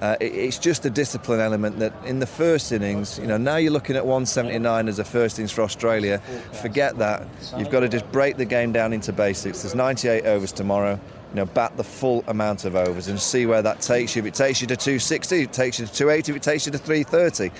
Uh, 0.00 0.16
it, 0.20 0.34
it's 0.34 0.58
just 0.58 0.84
a 0.86 0.90
discipline 0.90 1.40
element 1.40 1.78
that 1.78 1.92
in 2.04 2.18
the 2.18 2.26
first 2.26 2.72
innings, 2.72 3.18
you 3.18 3.26
know, 3.26 3.36
now 3.36 3.56
you're 3.56 3.72
looking 3.72 3.96
at 3.96 4.04
179 4.04 4.88
as 4.88 4.98
a 4.98 5.04
first 5.04 5.38
innings 5.38 5.52
for 5.52 5.62
Australia. 5.62 6.18
Forget 6.62 6.98
that. 6.98 7.26
You've 7.56 7.70
got 7.70 7.80
to 7.80 7.88
just 7.88 8.10
break 8.10 8.36
the 8.36 8.46
game 8.46 8.72
down 8.72 8.92
into 8.92 9.12
basics. 9.12 9.62
There's 9.62 9.74
98 9.74 10.24
overs 10.26 10.52
tomorrow 10.52 10.98
you 11.30 11.36
know, 11.36 11.46
bat 11.46 11.76
the 11.76 11.84
full 11.84 12.24
amount 12.26 12.64
of 12.64 12.74
overs 12.74 13.06
and 13.06 13.20
see 13.20 13.46
where 13.46 13.62
that 13.62 13.80
takes 13.80 14.16
you. 14.16 14.20
If 14.20 14.26
it 14.26 14.34
takes 14.34 14.60
you 14.60 14.66
to 14.66 14.76
260, 14.76 15.42
it 15.42 15.52
takes 15.52 15.78
you 15.78 15.86
to 15.86 15.92
280, 15.92 16.32
if 16.32 16.36
it 16.36 16.42
takes 16.42 16.66
you 16.66 16.72
to 16.72 16.78
330. 16.78 17.52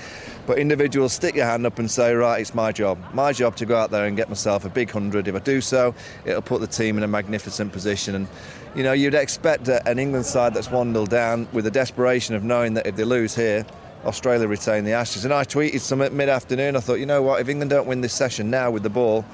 But 0.47 0.59
individuals 0.59 1.12
stick 1.12 1.37
your 1.37 1.47
hand 1.47 1.64
up 1.64 1.78
and 1.78 1.88
say, 1.88 2.12
right, 2.12 2.40
it's 2.40 2.52
my 2.52 2.73
job. 2.73 2.99
My 3.14 3.32
job 3.32 3.54
to 3.56 3.66
go 3.66 3.76
out 3.76 3.92
there 3.92 4.06
and 4.06 4.16
get 4.16 4.28
myself 4.28 4.64
a 4.64 4.68
big 4.68 4.90
hundred. 4.90 5.28
If 5.28 5.37
I 5.37 5.38
do 5.38 5.61
so, 5.61 5.94
it'll 6.25 6.42
put 6.42 6.61
the 6.61 6.66
team 6.66 6.97
in 6.97 7.04
a 7.04 7.09
magnificent 7.09 7.73
position. 7.73 8.16
And, 8.16 8.28
you 8.74 8.82
know, 8.82 8.92
you'd 8.92 9.14
expect 9.14 9.68
an 9.68 9.98
England 9.98 10.26
side 10.26 10.54
that's 10.54 10.70
1 10.70 10.92
0 10.92 11.06
down 11.06 11.48
with 11.52 11.64
the 11.64 11.70
desperation 11.70 12.34
of 12.34 12.44
knowing 12.44 12.74
that 12.74 12.86
if 12.86 12.96
they 12.96 13.04
lose 13.04 13.34
here, 13.34 13.66
Australia 14.04 14.46
retain 14.46 14.84
the 14.84 14.92
Ashes. 14.92 15.24
And 15.24 15.34
I 15.34 15.44
tweeted 15.44 15.80
some 15.80 16.00
at 16.02 16.12
mid 16.12 16.28
afternoon. 16.28 16.76
I 16.76 16.80
thought, 16.80 16.94
you 16.94 17.06
know 17.06 17.22
what, 17.22 17.40
if 17.40 17.48
England 17.48 17.70
don't 17.70 17.86
win 17.86 18.00
this 18.00 18.14
session 18.14 18.50
now 18.50 18.70
with 18.70 18.82
the 18.82 18.90
ball, 18.90 19.24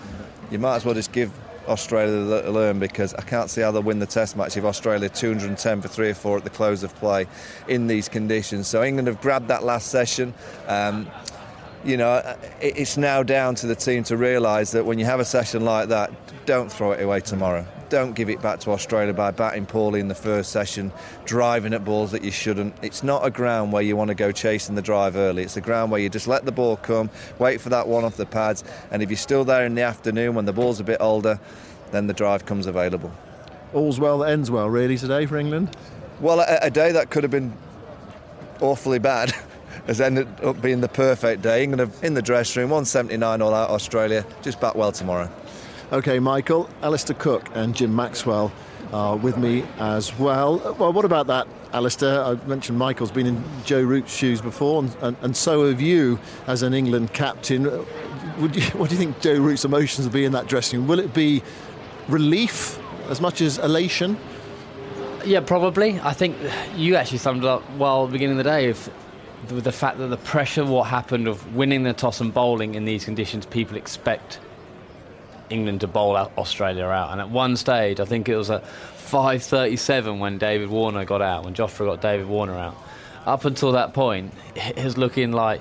you 0.50 0.58
might 0.58 0.76
as 0.76 0.84
well 0.84 0.94
just 0.94 1.12
give 1.12 1.32
Australia 1.68 2.42
to 2.42 2.50
learn 2.50 2.78
because 2.78 3.12
I 3.14 3.22
can't 3.22 3.50
see 3.50 3.60
how 3.60 3.72
they'll 3.72 3.82
win 3.82 3.98
the 3.98 4.06
Test 4.06 4.36
match 4.36 4.56
if 4.56 4.64
Australia 4.64 5.08
210 5.08 5.82
for 5.82 5.88
three 5.88 6.10
or 6.10 6.14
four 6.14 6.38
at 6.38 6.44
the 6.44 6.50
close 6.50 6.82
of 6.82 6.94
play 6.96 7.26
in 7.68 7.86
these 7.86 8.08
conditions. 8.08 8.68
So 8.68 8.82
England 8.82 9.08
have 9.08 9.20
grabbed 9.20 9.48
that 9.48 9.64
last 9.64 9.88
session. 9.88 10.32
Um, 10.66 11.08
you 11.84 11.96
know, 11.96 12.36
it's 12.60 12.96
now 12.96 13.22
down 13.22 13.54
to 13.56 13.66
the 13.66 13.76
team 13.76 14.02
to 14.04 14.16
realise 14.16 14.72
that 14.72 14.84
when 14.84 14.98
you 14.98 15.04
have 15.04 15.20
a 15.20 15.24
session 15.24 15.64
like 15.64 15.88
that, 15.88 16.10
don't 16.46 16.72
throw 16.72 16.92
it 16.92 17.02
away 17.02 17.20
tomorrow. 17.20 17.66
Don't 17.88 18.14
give 18.14 18.28
it 18.28 18.42
back 18.42 18.58
to 18.60 18.72
Australia 18.72 19.14
by 19.14 19.30
batting 19.30 19.64
poorly 19.64 20.00
in 20.00 20.08
the 20.08 20.14
first 20.14 20.50
session, 20.50 20.90
driving 21.24 21.72
at 21.72 21.84
balls 21.84 22.10
that 22.10 22.24
you 22.24 22.32
shouldn't. 22.32 22.74
It's 22.82 23.04
not 23.04 23.24
a 23.24 23.30
ground 23.30 23.72
where 23.72 23.82
you 23.82 23.96
want 23.96 24.08
to 24.08 24.14
go 24.14 24.32
chasing 24.32 24.74
the 24.74 24.82
drive 24.82 25.14
early. 25.14 25.44
It's 25.44 25.56
a 25.56 25.60
ground 25.60 25.92
where 25.92 26.00
you 26.00 26.08
just 26.08 26.26
let 26.26 26.44
the 26.44 26.52
ball 26.52 26.76
come, 26.76 27.10
wait 27.38 27.60
for 27.60 27.68
that 27.68 27.86
one 27.86 28.04
off 28.04 28.16
the 28.16 28.26
pads, 28.26 28.64
and 28.90 29.02
if 29.02 29.10
you're 29.10 29.16
still 29.16 29.44
there 29.44 29.64
in 29.64 29.76
the 29.76 29.82
afternoon 29.82 30.34
when 30.34 30.46
the 30.46 30.52
ball's 30.52 30.80
a 30.80 30.84
bit 30.84 30.98
older, 31.00 31.38
then 31.92 32.08
the 32.08 32.14
drive 32.14 32.44
comes 32.44 32.66
available. 32.66 33.12
All's 33.72 34.00
well 34.00 34.18
that 34.18 34.30
ends 34.30 34.50
well, 34.50 34.68
really, 34.68 34.96
today 34.98 35.26
for 35.26 35.36
England? 35.36 35.76
Well, 36.20 36.40
a, 36.40 36.58
a 36.62 36.70
day 36.70 36.90
that 36.90 37.10
could 37.10 37.22
have 37.22 37.30
been 37.30 37.52
awfully 38.60 38.98
bad. 38.98 39.32
has 39.86 40.00
ended 40.00 40.26
up 40.42 40.60
being 40.60 40.80
the 40.80 40.88
perfect 40.88 41.42
day. 41.42 41.62
England 41.62 41.92
in 42.02 42.14
the 42.14 42.22
dressing 42.22 42.60
room, 42.60 42.70
179 42.70 43.42
all 43.42 43.54
out 43.54 43.70
Australia. 43.70 44.24
Just 44.42 44.60
back 44.60 44.74
well 44.74 44.90
tomorrow. 44.90 45.30
Okay, 45.92 46.18
Michael, 46.18 46.68
Alastair 46.82 47.14
Cook 47.14 47.48
and 47.54 47.72
Jim 47.72 47.94
Maxwell 47.94 48.50
are 48.92 49.16
with 49.16 49.38
me 49.38 49.64
as 49.78 50.18
well. 50.18 50.58
Well, 50.80 50.92
what 50.92 51.04
about 51.04 51.28
that, 51.28 51.46
Alastair? 51.72 52.24
I 52.24 52.34
mentioned 52.46 52.76
Michael's 52.76 53.12
been 53.12 53.26
in 53.28 53.44
Joe 53.64 53.82
Root's 53.82 54.12
shoes 54.12 54.40
before, 54.40 54.82
and, 54.82 54.96
and, 55.00 55.16
and 55.22 55.36
so 55.36 55.68
have 55.68 55.80
you 55.80 56.18
as 56.48 56.64
an 56.64 56.74
England 56.74 57.12
captain. 57.12 57.62
You, 57.62 57.78
what 58.38 58.52
do 58.52 58.58
you 58.58 58.98
think 58.98 59.20
Joe 59.20 59.38
Root's 59.38 59.64
emotions 59.64 60.08
will 60.08 60.12
be 60.12 60.24
in 60.24 60.32
that 60.32 60.48
dressing 60.48 60.80
room? 60.80 60.88
Will 60.88 60.98
it 60.98 61.14
be 61.14 61.40
relief 62.08 62.80
as 63.08 63.20
much 63.20 63.40
as 63.40 63.58
elation? 63.58 64.18
Yeah, 65.24 65.38
probably. 65.38 66.00
I 66.00 66.14
think 66.14 66.36
you 66.74 66.96
actually 66.96 67.18
summed 67.18 67.44
it 67.44 67.48
up 67.48 67.62
well 67.76 68.02
at 68.02 68.06
the 68.06 68.12
beginning 68.12 68.40
of 68.40 68.44
the 68.44 68.50
day. 68.50 68.66
With 68.66 69.62
the 69.62 69.70
fact 69.70 69.98
that 69.98 70.08
the 70.08 70.16
pressure, 70.16 70.64
what 70.64 70.88
happened 70.88 71.28
of 71.28 71.54
winning 71.54 71.84
the 71.84 71.92
toss 71.92 72.20
and 72.20 72.34
bowling 72.34 72.74
in 72.74 72.86
these 72.86 73.04
conditions, 73.04 73.46
people 73.46 73.76
expect 73.76 74.40
England 75.50 75.80
to 75.82 75.86
bowl 75.86 76.16
out 76.16 76.32
Australia 76.36 76.84
out. 76.86 77.12
And 77.12 77.20
at 77.20 77.30
one 77.30 77.56
stage, 77.56 78.00
I 78.00 78.04
think 78.04 78.28
it 78.28 78.36
was 78.36 78.50
at 78.50 78.64
5:37 78.64 80.18
when 80.18 80.38
David 80.38 80.68
Warner 80.68 81.04
got 81.04 81.22
out, 81.22 81.44
when 81.44 81.54
Jofra 81.54 81.86
got 81.86 82.00
David 82.00 82.26
Warner 82.26 82.54
out. 82.54 82.76
Up 83.24 83.44
until 83.44 83.72
that 83.72 83.92
point, 83.92 84.32
it 84.54 84.84
was 84.84 84.96
looking 84.96 85.32
like 85.32 85.60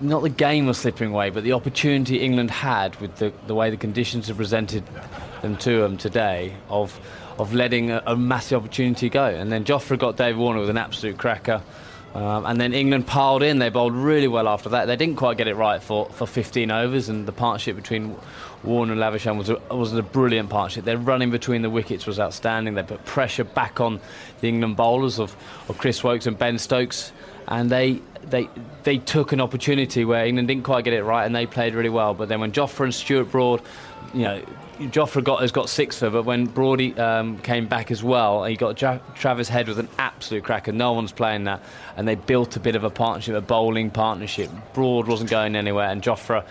not 0.00 0.22
the 0.22 0.28
game 0.28 0.66
was 0.66 0.78
slipping 0.78 1.10
away, 1.10 1.30
but 1.30 1.42
the 1.42 1.52
opportunity 1.52 2.20
England 2.20 2.50
had 2.50 2.94
with 3.00 3.16
the, 3.16 3.32
the 3.46 3.54
way 3.54 3.70
the 3.70 3.76
conditions 3.76 4.28
have 4.28 4.36
presented 4.36 4.84
them 5.42 5.56
to 5.56 5.80
them 5.80 5.96
today 5.96 6.54
of 6.68 6.98
of 7.38 7.54
letting 7.54 7.90
a, 7.90 8.02
a 8.06 8.16
massive 8.16 8.62
opportunity 8.62 9.08
go. 9.08 9.24
And 9.24 9.50
then 9.50 9.64
Jofra 9.64 9.98
got 9.98 10.16
David 10.16 10.38
Warner 10.38 10.60
with 10.60 10.70
an 10.70 10.76
absolute 10.76 11.18
cracker. 11.18 11.62
Um, 12.14 12.44
and 12.44 12.60
then 12.60 12.74
England 12.74 13.06
piled 13.06 13.42
in. 13.42 13.58
They 13.58 13.70
bowled 13.70 13.94
really 13.94 14.28
well 14.28 14.46
after 14.46 14.68
that. 14.70 14.84
They 14.84 14.96
didn't 14.96 15.16
quite 15.16 15.38
get 15.38 15.48
it 15.48 15.54
right 15.54 15.82
for, 15.82 16.06
for 16.10 16.26
15 16.26 16.70
overs, 16.70 17.08
and 17.08 17.26
the 17.26 17.32
partnership 17.32 17.74
between 17.74 18.16
Warner 18.62 18.92
and 18.92 19.00
Labuschagne 19.00 19.38
was 19.38 19.48
a, 19.48 19.56
was 19.74 19.94
a 19.94 20.02
brilliant 20.02 20.50
partnership. 20.50 20.84
Their 20.84 20.98
running 20.98 21.30
between 21.30 21.62
the 21.62 21.70
wickets 21.70 22.06
was 22.06 22.20
outstanding. 22.20 22.74
They 22.74 22.82
put 22.82 23.04
pressure 23.06 23.44
back 23.44 23.80
on 23.80 23.98
the 24.40 24.48
England 24.48 24.76
bowlers 24.76 25.18
of, 25.18 25.34
of 25.68 25.78
Chris 25.78 26.04
Woakes 26.04 26.26
and 26.26 26.38
Ben 26.38 26.58
Stokes, 26.58 27.12
and 27.48 27.70
they 27.70 28.00
they 28.22 28.48
they 28.84 28.98
took 28.98 29.32
an 29.32 29.40
opportunity 29.40 30.04
where 30.04 30.24
England 30.24 30.48
didn't 30.48 30.64
quite 30.64 30.84
get 30.84 30.92
it 30.92 31.02
right, 31.02 31.24
and 31.24 31.34
they 31.34 31.46
played 31.46 31.74
really 31.74 31.88
well. 31.88 32.14
But 32.14 32.28
then 32.28 32.40
when 32.40 32.52
Jofra 32.52 32.84
and 32.84 32.94
Stuart 32.94 33.30
Broad, 33.30 33.62
you 34.12 34.22
know, 34.22 34.42
Jofra 34.78 35.22
got, 35.22 35.40
has 35.40 35.52
got 35.52 35.68
six 35.68 35.98
for, 35.98 36.10
but 36.10 36.24
when 36.24 36.46
Broady 36.46 36.96
um, 36.98 37.38
came 37.38 37.66
back 37.66 37.90
as 37.90 38.02
well, 38.02 38.44
he 38.44 38.56
got 38.56 38.80
ja- 38.80 38.98
Travis 39.14 39.48
Head 39.48 39.68
with 39.68 39.78
an 39.78 39.88
absolute 39.98 40.44
cracker. 40.44 40.72
No 40.72 40.92
one's 40.92 41.12
playing 41.12 41.44
that, 41.44 41.62
and 41.96 42.08
they 42.08 42.14
built 42.14 42.56
a 42.56 42.60
bit 42.60 42.74
of 42.74 42.82
a 42.82 42.90
partnership, 42.90 43.34
a 43.34 43.40
bowling 43.40 43.90
partnership. 43.90 44.50
Broad 44.74 45.06
wasn't 45.06 45.30
going 45.30 45.56
anywhere, 45.56 45.88
and 45.88 46.02
Jofra 46.02 46.44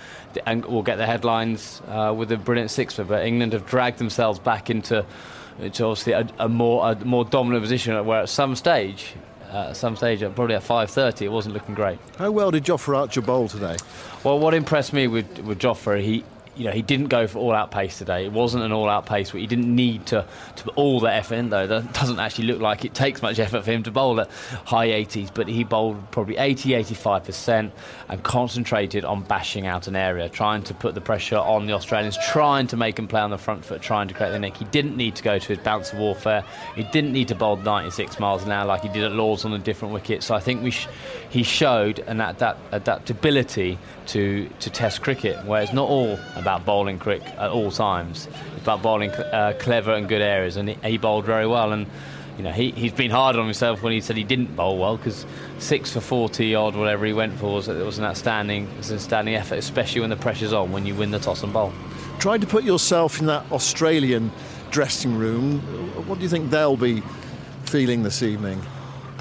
and 0.46 0.64
will 0.66 0.84
get 0.84 0.98
the 0.98 1.06
headlines 1.06 1.82
uh, 1.88 2.14
with 2.16 2.32
a 2.32 2.38
brilliant 2.38 2.72
six 2.72 2.96
for. 2.96 3.04
But 3.04 3.26
England 3.26 3.54
have 3.54 3.66
dragged 3.66 3.98
themselves 3.98 4.40
back 4.40 4.70
into, 4.70 5.06
into 5.60 5.86
obviously 5.86 6.14
a, 6.14 6.28
a 6.40 6.48
more 6.48 6.92
a 6.92 6.96
more 7.04 7.26
dominant 7.26 7.64
position, 7.64 8.06
where 8.06 8.22
at 8.22 8.30
some 8.30 8.56
stage 8.56 9.16
uh, 9.52 9.70
at 9.70 9.78
some 9.78 9.96
stage, 9.96 10.22
probably 10.36 10.56
at 10.56 10.64
5.30, 10.64 11.24
it 11.24 11.30
wasn't 11.30 11.54
looking 11.54 11.76
great. 11.76 12.00
How 12.18 12.32
well 12.32 12.52
did 12.52 12.64
Jofra 12.64 13.00
Archer 13.00 13.22
bowl 13.22 13.50
today? 13.50 13.76
Well, 14.24 14.40
what 14.40 14.54
impressed 14.54 14.94
me 14.94 15.08
with, 15.08 15.40
with 15.40 15.60
Jofra, 15.60 16.02
he, 16.02 16.24
you 16.62 16.68
know, 16.68 16.74
he 16.74 16.84
didn't 16.84 17.08
go 17.08 17.26
for 17.26 17.40
all 17.40 17.54
out 17.54 17.72
pace 17.72 17.98
today. 17.98 18.24
It 18.24 18.32
wasn't 18.32 18.64
an 18.64 18.72
all 18.72 18.88
out 18.88 19.08
pace, 19.08 19.32
he 19.32 19.48
didn't 19.48 19.74
need 19.76 20.06
to, 20.08 20.28
to 20.58 20.64
put 20.64 20.78
all 20.78 21.00
the 21.00 21.12
effort 21.12 21.34
in, 21.34 21.50
though. 21.50 21.66
That 21.66 21.92
doesn't 21.94 22.20
actually 22.20 22.46
look 22.46 22.62
like 22.62 22.86
it 22.86 22.94
takes 22.94 23.24
much 23.24 23.40
effort 23.40 23.64
for 23.64 23.72
him 23.72 23.82
to 23.82 23.90
bowl 23.90 24.22
at 24.22 24.30
high 24.66 24.90
80s, 24.90 25.34
but 25.34 25.48
he 25.48 25.64
bowled 25.64 26.12
probably 26.12 26.38
80, 26.38 26.70
85% 26.70 27.72
and 28.10 28.24
concentrated 28.24 29.04
on 29.04 29.24
bashing 29.24 29.66
out 29.66 29.88
an 29.88 29.96
area, 29.96 30.30
trying 30.30 30.62
to 30.62 30.76
put 30.76 30.94
the 30.94 31.02
pressure 31.02 31.38
on 31.38 31.66
the 31.66 31.74
Australians, 31.74 32.16
trying 32.28 32.68
to 32.68 32.78
make 32.78 32.96
them 32.96 33.08
play 33.08 33.22
on 33.22 33.32
the 33.32 33.40
front 33.40 33.66
foot, 33.66 33.82
trying 33.82 34.08
to 34.08 34.14
create 34.14 34.30
the 34.30 34.38
nick. 34.38 34.56
He 34.56 34.66
didn't 34.66 34.96
need 34.96 35.16
to 35.16 35.24
go 35.24 35.40
to 35.40 35.48
his 35.48 35.58
bounce 35.58 35.92
of 35.92 35.98
warfare. 35.98 36.44
He 36.76 36.84
didn't 36.84 37.12
need 37.12 37.30
to 37.30 37.36
bowl 37.36 37.56
96 37.56 38.20
miles 38.20 38.44
an 38.44 38.52
hour 38.52 38.68
like 38.68 38.82
he 38.84 38.90
did 38.90 39.04
at 39.04 39.14
Lords 39.14 39.46
on 39.46 39.54
a 39.54 39.58
different 39.58 39.96
wicket. 39.96 40.22
So 40.22 40.36
I 40.36 40.40
think 40.40 40.62
we 40.62 40.70
sh- 40.70 40.88
he 41.32 41.44
showed 41.44 42.00
an 42.00 42.20
adapt- 42.20 42.60
adaptability 42.74 43.80
to, 44.08 44.50
to 44.60 44.70
Test 44.70 45.02
cricket, 45.02 45.44
where 45.46 45.62
it's 45.62 45.72
not 45.72 45.88
all 45.88 46.20
about 46.36 46.66
bowling 46.66 47.00
crick 47.00 47.24
at 47.24 47.50
all 47.50 47.72
times. 47.72 48.28
It's 48.54 48.64
about 48.64 48.82
bowling 48.82 49.12
uh, 49.12 49.54
clever 49.58 49.94
and 49.94 50.10
good 50.10 50.22
areas, 50.22 50.58
and 50.58 50.68
he, 50.68 50.78
he 50.84 50.98
bowled 50.98 51.24
very 51.24 51.48
well. 51.48 51.72
And 51.72 51.88
you 52.38 52.44
know, 52.44 52.52
he, 52.52 52.72
he's 52.72 52.92
been 52.92 53.12
hard 53.12 53.38
on 53.38 53.46
himself 53.46 53.82
when 53.82 53.94
he 53.94 54.02
said 54.02 54.18
he 54.18 54.26
didn't 54.26 54.58
bowl 54.58 54.78
well 54.78 54.98
because 54.98 55.26
six 55.58 55.94
for 55.94 56.02
40 56.02 56.54
odd, 56.54 56.76
whatever 56.76 57.06
he 57.06 57.14
went 57.14 57.40
for, 57.40 57.54
was, 57.54 57.70
it 57.70 57.86
was 57.86 57.98
an 57.98 58.04
outstanding, 58.04 58.68
was 58.76 58.90
an 58.90 58.98
outstanding 58.98 59.36
effort, 59.36 59.56
especially 59.56 60.02
when 60.02 60.10
the 60.10 60.18
pressure's 60.18 60.52
on, 60.52 60.74
when 60.74 60.86
you 60.86 60.96
win 60.96 61.12
the 61.12 61.20
toss 61.20 61.44
and 61.44 61.54
bowl. 61.54 61.72
Trying 62.20 62.42
to 62.42 62.48
put 62.48 62.66
yourself 62.66 63.22
in 63.22 63.28
that 63.28 63.50
Australian 63.54 64.32
dressing 64.70 65.16
room, 65.18 65.60
what 66.08 66.18
do 66.18 66.24
you 66.24 66.30
think 66.30 66.50
they'll 66.50 66.76
be 66.76 67.02
feeling 67.64 68.04
this 68.04 68.22
evening? 68.22 68.62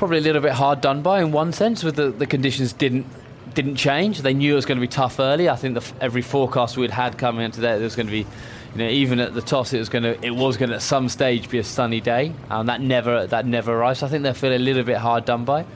Probably 0.00 0.16
a 0.16 0.22
little 0.22 0.40
bit 0.40 0.52
hard 0.52 0.80
done 0.80 1.02
by 1.02 1.20
in 1.20 1.30
one 1.30 1.52
sense, 1.52 1.84
with 1.84 1.96
the, 1.96 2.10
the 2.10 2.26
conditions 2.26 2.72
didn't 2.72 3.04
didn't 3.52 3.76
change. 3.76 4.22
They 4.22 4.32
knew 4.32 4.52
it 4.52 4.56
was 4.56 4.64
going 4.64 4.78
to 4.78 4.80
be 4.80 4.88
tough 4.88 5.20
early. 5.20 5.50
I 5.50 5.56
think 5.56 5.74
the, 5.74 5.92
every 6.00 6.22
forecast 6.22 6.78
we'd 6.78 6.90
had 6.90 7.18
coming 7.18 7.44
into 7.44 7.60
that, 7.60 7.74
there 7.74 7.84
was 7.84 7.96
going 7.96 8.06
to 8.06 8.10
be 8.10 8.20
you 8.20 8.78
know, 8.78 8.88
even 8.88 9.20
at 9.20 9.34
the 9.34 9.42
toss, 9.42 9.74
it 9.74 9.78
was 9.78 9.90
going 9.90 10.04
to, 10.04 10.24
it 10.24 10.30
was 10.30 10.56
going 10.56 10.70
to 10.70 10.76
at 10.76 10.80
some 10.80 11.10
stage 11.10 11.50
be 11.50 11.58
a 11.58 11.64
sunny 11.64 12.00
day, 12.00 12.32
and 12.48 12.70
that 12.70 12.80
never, 12.80 13.26
that 13.26 13.44
never 13.44 13.74
arrived. 13.74 13.98
So 13.98 14.06
I 14.06 14.08
think 14.08 14.22
they'll 14.22 14.32
feel 14.32 14.54
a 14.54 14.58
little 14.58 14.84
bit 14.84 14.96
hard 14.96 15.26
done 15.26 15.44
by. 15.44 15.66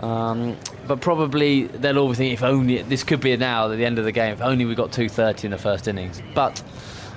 Um, 0.00 0.58
but 0.86 1.00
probably 1.00 1.68
they'll 1.68 1.96
all 1.96 2.10
be 2.10 2.16
thinking, 2.16 2.34
if 2.34 2.42
only 2.42 2.82
this 2.82 3.04
could 3.04 3.22
be 3.22 3.34
now 3.38 3.72
at 3.72 3.76
the 3.78 3.86
end 3.86 3.98
of 3.98 4.04
the 4.04 4.12
game. 4.12 4.34
If 4.34 4.42
only 4.42 4.66
we 4.66 4.74
got 4.74 4.92
230 4.92 5.46
in 5.46 5.50
the 5.52 5.56
first 5.56 5.88
innings. 5.88 6.20
But 6.34 6.62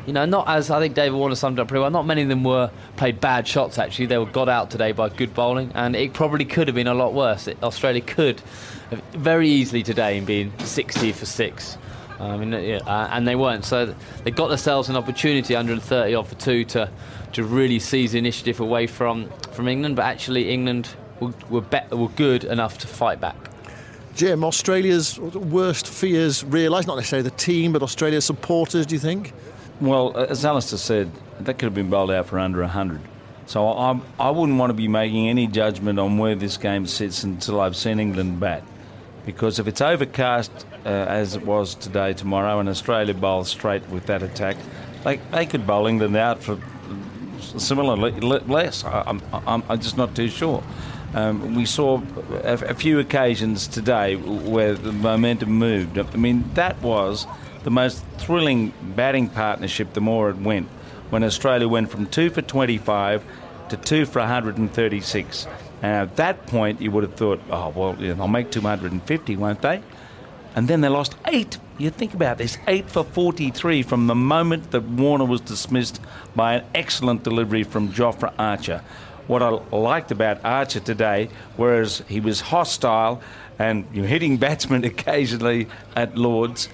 you 0.06 0.14
know, 0.14 0.26
not 0.26 0.48
as 0.48 0.70
I 0.70 0.80
think 0.80 0.94
David 0.94 1.18
Warner 1.18 1.36
summed 1.36 1.60
up 1.60 1.68
pretty 1.68 1.82
well. 1.82 1.90
Not 1.90 2.06
many 2.06 2.22
of 2.22 2.30
them 2.30 2.44
were 2.44 2.70
played 2.98 3.20
bad 3.20 3.48
shots. 3.48 3.80
Actually, 3.80 4.06
they 4.08 4.18
were 4.18 4.26
got 4.26 4.50
out 4.50 4.70
today 4.70 4.92
by 4.92 5.10
good 5.10 5.34
bowling, 5.34 5.72
and 5.74 5.96
it 5.96 6.14
probably 6.14 6.46
could 6.46 6.68
have 6.68 6.76
been 6.76 6.88
a 6.88 6.94
lot 6.94 7.14
worse. 7.14 7.48
It, 7.48 7.62
Australia 7.64 8.02
could 8.02 8.42
have 8.92 9.02
very 9.14 9.50
easily 9.50 9.84
today 9.84 10.18
in 10.18 10.26
being 10.26 10.54
60 10.60 11.12
for 11.12 11.26
six. 11.26 11.78
I 12.20 12.38
mean, 12.38 12.52
yeah, 12.52 12.78
uh, 12.86 13.10
and 13.12 13.28
they 13.28 13.36
weren't. 13.36 13.66
So 13.66 13.94
they 14.24 14.32
got 14.32 14.48
themselves 14.48 14.90
an 14.90 14.96
opportunity, 14.96 15.54
130 15.54 16.16
off 16.16 16.30
for 16.30 16.36
two, 16.36 16.66
to 16.66 16.90
to 17.34 17.44
really 17.44 17.80
seize 17.80 18.14
the 18.14 18.20
initiative 18.20 18.60
away 18.60 18.88
from 18.88 19.30
from 19.52 19.68
England. 19.68 19.96
But 19.96 20.06
actually, 20.06 20.52
England 20.52 20.90
were 21.20 21.34
were, 21.50 21.64
were 21.92 22.10
good 22.10 22.44
enough 22.44 22.78
to 22.80 22.88
fight 22.88 23.20
back. 23.20 23.36
Jim, 24.16 24.46
Australia's 24.46 25.20
worst 25.20 25.90
fears 25.90 26.42
realised, 26.46 26.88
not 26.88 26.96
necessarily 26.96 27.28
the 27.28 27.36
team, 27.36 27.74
but 27.74 27.84
Australia's 27.84 28.24
supporters, 28.24 28.86
do 28.86 28.96
you 28.96 29.00
think? 29.00 29.34
Well, 29.82 30.16
as 30.18 30.46
Alastair 30.46 30.80
said, 30.80 31.12
that 31.40 31.56
could 31.56 31.66
have 31.66 31.74
been 31.74 31.90
bowled 31.90 32.12
out 32.12 32.28
for 32.28 32.40
under 32.40 32.62
100. 32.62 33.02
So 33.46 33.68
I, 33.68 34.00
I 34.20 34.30
wouldn't 34.32 34.58
want 34.58 34.70
to 34.70 34.74
be 34.74 34.88
making 34.88 35.28
any 35.28 35.48
judgment 35.48 36.00
on 36.00 36.18
where 36.18 36.36
this 36.36 36.58
game 36.58 36.88
sits 36.88 37.24
until 37.24 37.62
I've 37.62 37.76
seen 37.76 38.00
England 38.00 38.40
bat. 38.40 38.64
Because 39.26 39.60
if 39.60 39.68
it's 39.68 39.82
overcast 39.82 40.52
uh, 40.86 40.90
as 40.90 41.36
it 41.36 41.46
was 41.46 41.76
today, 41.76 42.14
tomorrow, 42.14 42.60
and 42.60 42.70
Australia 42.70 43.14
bowls 43.14 43.50
straight 43.50 43.88
with 43.90 44.06
that 44.06 44.24
attack, 44.24 44.56
they, 45.04 45.18
they 45.32 45.46
could 45.46 45.68
bowl 45.68 45.88
England 45.88 46.16
out 46.16 46.42
for 46.42 46.60
similarly 47.40 48.12
less. 48.20 48.84
I, 48.84 49.04
I'm, 49.06 49.22
I'm, 49.32 49.64
I'm 49.68 49.80
just 49.80 49.98
not 49.98 50.16
too 50.16 50.30
sure. 50.30 50.64
Um, 51.14 51.56
we 51.56 51.66
saw 51.66 52.02
a, 52.44 52.54
a, 52.54 52.74
few 52.74 53.00
occasions 53.00 53.68
today 53.68 54.16
where 54.16 54.74
the 54.74 54.92
momentum 54.92 55.50
moved. 55.50 55.98
I 55.98 56.04
mean, 56.18 56.44
that 56.56 56.82
was 56.82 57.26
the 57.66 57.72
most 57.72 58.06
thrilling 58.20 58.72
batting 58.96 59.28
partnership 59.28 59.92
the 59.94 60.00
more 60.00 60.30
it 60.30 60.38
went, 60.38 60.68
when 61.10 61.24
Australia 61.24 61.68
went 61.68 61.90
from 61.90 62.06
2 62.06 62.30
for 62.30 62.44
25 62.44 63.24
to 63.70 63.76
2 63.76 64.06
for 64.06 64.20
136. 64.20 65.48
And 65.82 65.92
at 65.92 66.16
that 66.18 66.46
point, 66.46 66.80
you 66.80 66.92
would 66.92 67.04
have 67.04 67.16
thought, 67.16 67.42
oh, 67.50 67.70
well, 67.70 67.94
they'll 67.94 68.28
make 68.28 68.52
250, 68.52 69.36
won't 69.38 69.62
they? 69.64 69.82
And 70.56 70.68
then 70.68 70.82
they 70.82 70.90
lost 70.90 71.16
eight. 71.26 71.58
You 71.80 71.90
think 71.90 72.14
about 72.14 72.38
this 72.38 72.60
eight 72.68 72.88
for 72.88 73.04
43 73.04 73.82
from 73.82 74.06
the 74.06 74.16
moment 74.16 74.70
that 74.70 74.84
Warner 74.84 75.26
was 75.26 75.42
dismissed 75.42 76.00
by 76.36 76.58
an 76.58 76.66
excellent 76.76 77.24
delivery 77.24 77.64
from 77.64 77.90
Jofra 77.90 78.32
Archer. 78.38 78.84
What 79.26 79.42
I 79.42 79.50
liked 79.76 80.12
about 80.12 80.46
Archer 80.46 80.82
today, 80.82 81.30
whereas 81.58 82.04
he 82.08 82.20
was 82.20 82.42
hostile 82.42 83.24
and 83.58 83.88
you 83.92 84.04
hitting 84.04 84.38
batsmen 84.38 84.84
occasionally 84.94 85.68
at 85.96 86.16
Lords, 86.16 86.70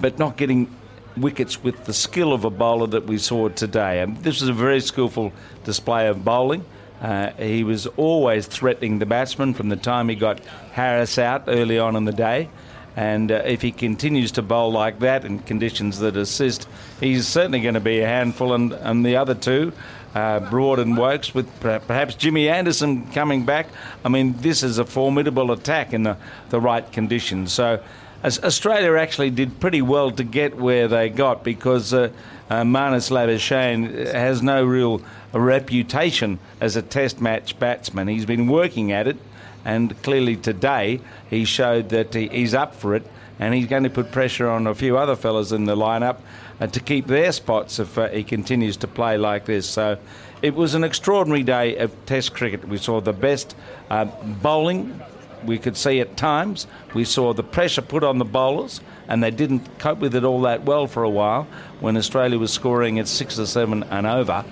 but 0.00 0.18
not 0.18 0.36
getting 0.36 0.68
wickets 1.16 1.62
with 1.62 1.84
the 1.84 1.92
skill 1.92 2.32
of 2.32 2.44
a 2.44 2.50
bowler 2.50 2.86
that 2.86 3.06
we 3.06 3.18
saw 3.18 3.48
today. 3.48 4.00
And 4.00 4.16
this 4.18 4.40
was 4.40 4.48
a 4.48 4.52
very 4.52 4.80
skillful 4.80 5.32
display 5.64 6.08
of 6.08 6.24
bowling. 6.24 6.64
Uh, 7.00 7.30
he 7.32 7.64
was 7.64 7.86
always 7.96 8.46
threatening 8.46 8.98
the 8.98 9.06
batsman 9.06 9.54
from 9.54 9.68
the 9.68 9.76
time 9.76 10.08
he 10.08 10.16
got 10.16 10.40
Harris 10.72 11.18
out 11.18 11.44
early 11.46 11.78
on 11.78 11.96
in 11.96 12.04
the 12.04 12.12
day. 12.12 12.48
And 12.96 13.30
uh, 13.30 13.42
if 13.46 13.62
he 13.62 13.70
continues 13.70 14.32
to 14.32 14.42
bowl 14.42 14.72
like 14.72 14.98
that 15.00 15.24
in 15.24 15.38
conditions 15.40 16.00
that 16.00 16.16
assist, 16.16 16.66
he's 16.98 17.28
certainly 17.28 17.60
going 17.60 17.74
to 17.74 17.80
be 17.80 18.00
a 18.00 18.06
handful. 18.06 18.52
And, 18.52 18.72
and 18.72 19.06
the 19.06 19.16
other 19.16 19.34
two, 19.34 19.72
uh, 20.16 20.40
Broad 20.50 20.80
and 20.80 20.96
Woakes, 20.96 21.32
with 21.32 21.48
perhaps 21.60 22.16
Jimmy 22.16 22.48
Anderson 22.48 23.08
coming 23.12 23.44
back, 23.44 23.68
I 24.04 24.08
mean, 24.08 24.34
this 24.38 24.64
is 24.64 24.78
a 24.78 24.84
formidable 24.84 25.52
attack 25.52 25.92
in 25.92 26.02
the, 26.02 26.16
the 26.48 26.60
right 26.60 26.90
conditions. 26.90 27.52
So 27.52 27.80
Australia 28.24 28.96
actually 28.96 29.30
did 29.30 29.60
pretty 29.60 29.80
well 29.80 30.10
to 30.10 30.24
get 30.24 30.56
where 30.56 30.88
they 30.88 31.08
got 31.08 31.44
because 31.44 31.94
uh, 31.94 32.10
uh, 32.50 32.62
Marnus 32.62 33.10
Labuschagne 33.10 34.12
has 34.12 34.42
no 34.42 34.64
real 34.64 35.00
reputation 35.32 36.40
as 36.60 36.74
a 36.74 36.82
test 36.82 37.20
match 37.20 37.58
batsman. 37.60 38.08
He's 38.08 38.26
been 38.26 38.48
working 38.48 38.90
at 38.90 39.06
it, 39.06 39.18
and 39.64 40.00
clearly 40.02 40.34
today 40.34 41.00
he 41.30 41.44
showed 41.44 41.90
that 41.90 42.12
he, 42.12 42.26
he's 42.28 42.54
up 42.54 42.74
for 42.74 42.96
it, 42.96 43.06
and 43.38 43.54
he's 43.54 43.66
going 43.66 43.84
to 43.84 43.90
put 43.90 44.10
pressure 44.10 44.48
on 44.48 44.66
a 44.66 44.74
few 44.74 44.98
other 44.98 45.14
fellas 45.14 45.52
in 45.52 45.66
the 45.66 45.76
lineup 45.76 46.16
uh, 46.60 46.66
to 46.66 46.80
keep 46.80 47.06
their 47.06 47.30
spots 47.30 47.78
if 47.78 47.96
uh, 47.96 48.08
he 48.08 48.24
continues 48.24 48.76
to 48.78 48.88
play 48.88 49.16
like 49.16 49.44
this. 49.44 49.68
So 49.68 49.96
it 50.42 50.56
was 50.56 50.74
an 50.74 50.82
extraordinary 50.82 51.44
day 51.44 51.76
of 51.76 51.94
Test 52.06 52.34
cricket. 52.34 52.66
We 52.66 52.78
saw 52.78 53.00
the 53.00 53.12
best 53.12 53.54
uh, 53.90 54.06
bowling 54.06 55.00
we 55.44 55.58
could 55.58 55.76
see 55.76 56.00
at 56.00 56.16
times. 56.16 56.66
We 56.94 57.04
saw 57.04 57.32
the 57.32 57.42
pressure 57.42 57.82
put 57.82 58.04
on 58.04 58.18
the 58.18 58.24
bowlers, 58.24 58.80
and 59.08 59.22
they 59.22 59.30
didn't 59.30 59.78
cope 59.78 59.98
with 59.98 60.14
it 60.14 60.24
all 60.24 60.42
that 60.42 60.64
well 60.64 60.86
for 60.86 61.02
a 61.02 61.10
while 61.10 61.46
when 61.80 61.96
Australia 61.96 62.38
was 62.38 62.52
scoring 62.52 62.98
at 62.98 63.08
six 63.08 63.38
or 63.38 63.46
seven 63.46 63.82
and 63.84 64.06
over. 64.06 64.44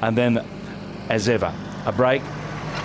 And 0.00 0.16
then, 0.16 0.44
as 1.08 1.28
ever, 1.28 1.54
a 1.86 1.92
break, 1.92 2.22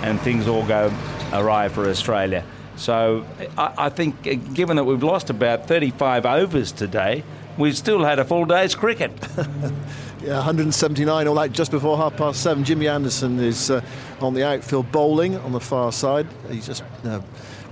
and 0.02 0.20
things 0.20 0.46
all 0.46 0.66
go 0.66 0.92
awry 1.32 1.68
for 1.68 1.88
Australia. 1.88 2.44
So 2.76 3.26
I, 3.56 3.74
I 3.76 3.88
think, 3.88 4.26
uh, 4.26 4.34
given 4.34 4.76
that 4.76 4.84
we've 4.84 5.02
lost 5.02 5.30
about 5.30 5.66
35 5.66 6.26
overs 6.26 6.72
today, 6.72 7.24
we've 7.56 7.76
still 7.76 8.04
had 8.04 8.18
a 8.18 8.24
full 8.24 8.44
day's 8.44 8.74
cricket. 8.74 9.12
yeah, 10.22 10.34
179 10.36 11.28
all 11.28 11.38
out 11.38 11.52
just 11.52 11.70
before 11.70 11.96
half 11.96 12.16
past 12.16 12.42
seven. 12.42 12.64
Jimmy 12.64 12.88
Anderson 12.88 13.38
is 13.38 13.70
uh, 13.70 13.80
on 14.20 14.34
the 14.34 14.44
outfield 14.44 14.90
bowling 14.90 15.36
on 15.36 15.52
the 15.52 15.60
far 15.60 15.92
side. 15.92 16.26
He 16.50 16.60
just 16.60 16.82
uh, 17.04 17.20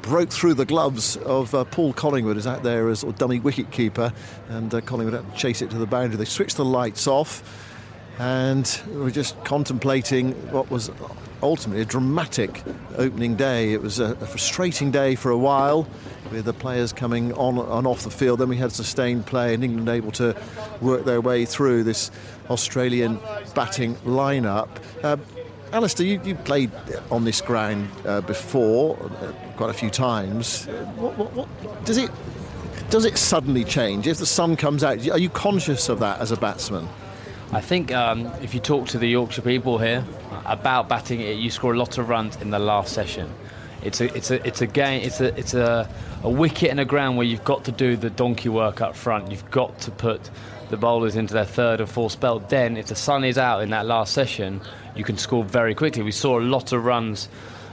broke 0.02 0.30
through 0.30 0.54
the 0.54 0.64
gloves 0.64 1.16
of 1.16 1.52
uh, 1.54 1.64
Paul 1.64 1.92
Collingwood, 1.92 2.36
who's 2.36 2.46
out 2.46 2.62
there 2.62 2.88
as 2.88 3.02
a 3.02 3.12
dummy 3.12 3.40
wicket 3.40 3.72
keeper, 3.72 4.12
and 4.48 4.72
uh, 4.72 4.80
Collingwood 4.80 5.14
had 5.14 5.32
to 5.32 5.36
chase 5.36 5.60
it 5.60 5.70
to 5.70 5.78
the 5.78 5.86
boundary. 5.86 6.18
They 6.18 6.24
switched 6.24 6.56
the 6.56 6.64
lights 6.64 7.08
off, 7.08 7.42
and 8.18 8.80
we're 8.92 9.10
just 9.10 9.42
contemplating 9.44 10.32
what 10.52 10.70
was 10.70 10.90
ultimately 11.42 11.82
a 11.82 11.86
dramatic 11.86 12.62
opening 12.96 13.34
day. 13.34 13.72
It 13.72 13.82
was 13.82 13.98
a, 13.98 14.12
a, 14.12 14.26
frustrating 14.26 14.90
day 14.92 15.16
for 15.16 15.30
a 15.30 15.38
while 15.38 15.88
with 16.30 16.44
the 16.44 16.52
players 16.52 16.92
coming 16.92 17.32
on 17.34 17.58
and 17.58 17.86
off 17.86 18.02
the 18.02 18.10
field. 18.10 18.40
Then 18.40 18.48
we 18.48 18.56
had 18.56 18.72
sustained 18.72 19.26
play 19.26 19.54
and 19.54 19.64
England 19.64 19.88
able 19.88 20.12
to 20.12 20.36
work 20.80 21.04
their 21.04 21.20
way 21.20 21.44
through 21.44 21.84
this 21.84 22.10
Australian 22.50 23.18
batting 23.54 23.94
lineup. 23.96 24.68
Uh, 25.02 25.16
Alastair, 25.72 26.06
you, 26.06 26.20
you 26.24 26.34
played 26.34 26.70
on 27.10 27.24
this 27.24 27.40
ground 27.40 27.88
uh, 28.04 28.20
before 28.20 28.96
uh, 28.96 29.32
quite 29.56 29.70
a 29.70 29.74
few 29.74 29.90
times. 29.90 30.66
What, 30.96 31.18
what, 31.18 31.32
what, 31.32 31.84
does 31.84 31.98
it 31.98 32.10
does 32.88 33.04
it 33.04 33.18
suddenly 33.18 33.64
change 33.64 34.06
if 34.06 34.18
the 34.18 34.26
sun 34.26 34.56
comes 34.56 34.84
out? 34.84 35.06
Are 35.08 35.18
you 35.18 35.28
conscious 35.28 35.88
of 35.88 35.98
that 36.00 36.20
as 36.20 36.30
a 36.30 36.36
batsman? 36.36 36.88
I 37.52 37.60
think 37.60 37.92
um, 37.92 38.26
if 38.42 38.54
you 38.54 38.60
talk 38.60 38.86
to 38.88 38.98
the 38.98 39.08
Yorkshire 39.08 39.42
people 39.42 39.78
here 39.78 40.04
about 40.44 40.88
batting, 40.88 41.20
it, 41.20 41.36
you 41.36 41.50
score 41.50 41.74
a 41.74 41.78
lot 41.78 41.98
of 41.98 42.08
runs 42.08 42.36
in 42.36 42.50
the 42.50 42.58
last 42.58 42.92
session. 42.92 43.32
It's 43.82 44.00
a 44.00 44.14
it's 44.16 44.30
a 44.30 44.46
it's 44.46 44.60
a 44.62 44.66
game. 44.66 45.02
It's 45.02 45.20
a 45.20 45.36
it's 45.38 45.54
a, 45.54 45.88
a 46.22 46.30
wicket 46.30 46.70
and 46.70 46.80
a 46.80 46.84
ground 46.84 47.16
where 47.16 47.26
you've 47.26 47.44
got 47.44 47.64
to 47.64 47.72
do 47.72 47.96
the 47.96 48.10
donkey 48.10 48.48
work 48.48 48.80
up 48.80 48.96
front. 48.96 49.30
You've 49.30 49.50
got 49.50 49.78
to 49.80 49.90
put 49.90 50.30
the 50.70 50.76
bowlers 50.76 51.16
into 51.16 51.34
their 51.34 51.44
third 51.44 51.80
or 51.80 51.86
fourth 51.86 52.12
spell. 52.12 52.40
Then, 52.40 52.76
if 52.76 52.86
the 52.86 52.96
sun 52.96 53.24
is 53.24 53.38
out 53.38 53.62
in 53.62 53.70
that 53.70 53.86
last 53.86 54.12
session, 54.12 54.60
you 54.94 55.04
can 55.04 55.16
score 55.18 55.44
very 55.44 55.74
quickly. 55.74 56.02
We 56.02 56.12
saw 56.12 56.38
a 56.38 56.42
lot 56.42 56.72
of 56.72 56.84
runs 56.84 57.28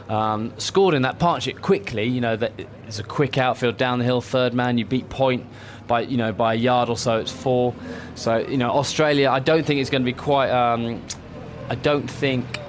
um, 0.09 0.53
scored 0.57 0.93
in 0.93 1.03
that 1.03 1.19
partnership 1.19 1.61
quickly. 1.61 2.05
You 2.05 2.21
know, 2.21 2.35
that 2.35 2.53
it's 2.87 2.99
a 2.99 3.03
quick 3.03 3.37
outfield 3.37 3.77
down 3.77 3.99
the 3.99 4.05
hill, 4.05 4.21
third 4.21 4.53
man. 4.53 4.77
You 4.77 4.85
beat 4.85 5.09
point 5.09 5.45
by 5.87 6.01
you 6.01 6.17
know 6.17 6.31
by 6.31 6.53
a 6.53 6.57
yard 6.57 6.89
or 6.89 6.97
so. 6.97 7.19
It's 7.19 7.31
four. 7.31 7.73
So 8.15 8.37
you 8.37 8.57
know, 8.57 8.71
Australia. 8.71 9.29
I 9.29 9.39
don't 9.39 9.65
think 9.65 9.79
it's 9.79 9.89
going 9.89 10.03
to 10.03 10.11
be 10.11 10.13
quite. 10.13 10.49
Um, 10.49 11.01
I 11.69 11.75
don't 11.75 12.09
think 12.09 12.59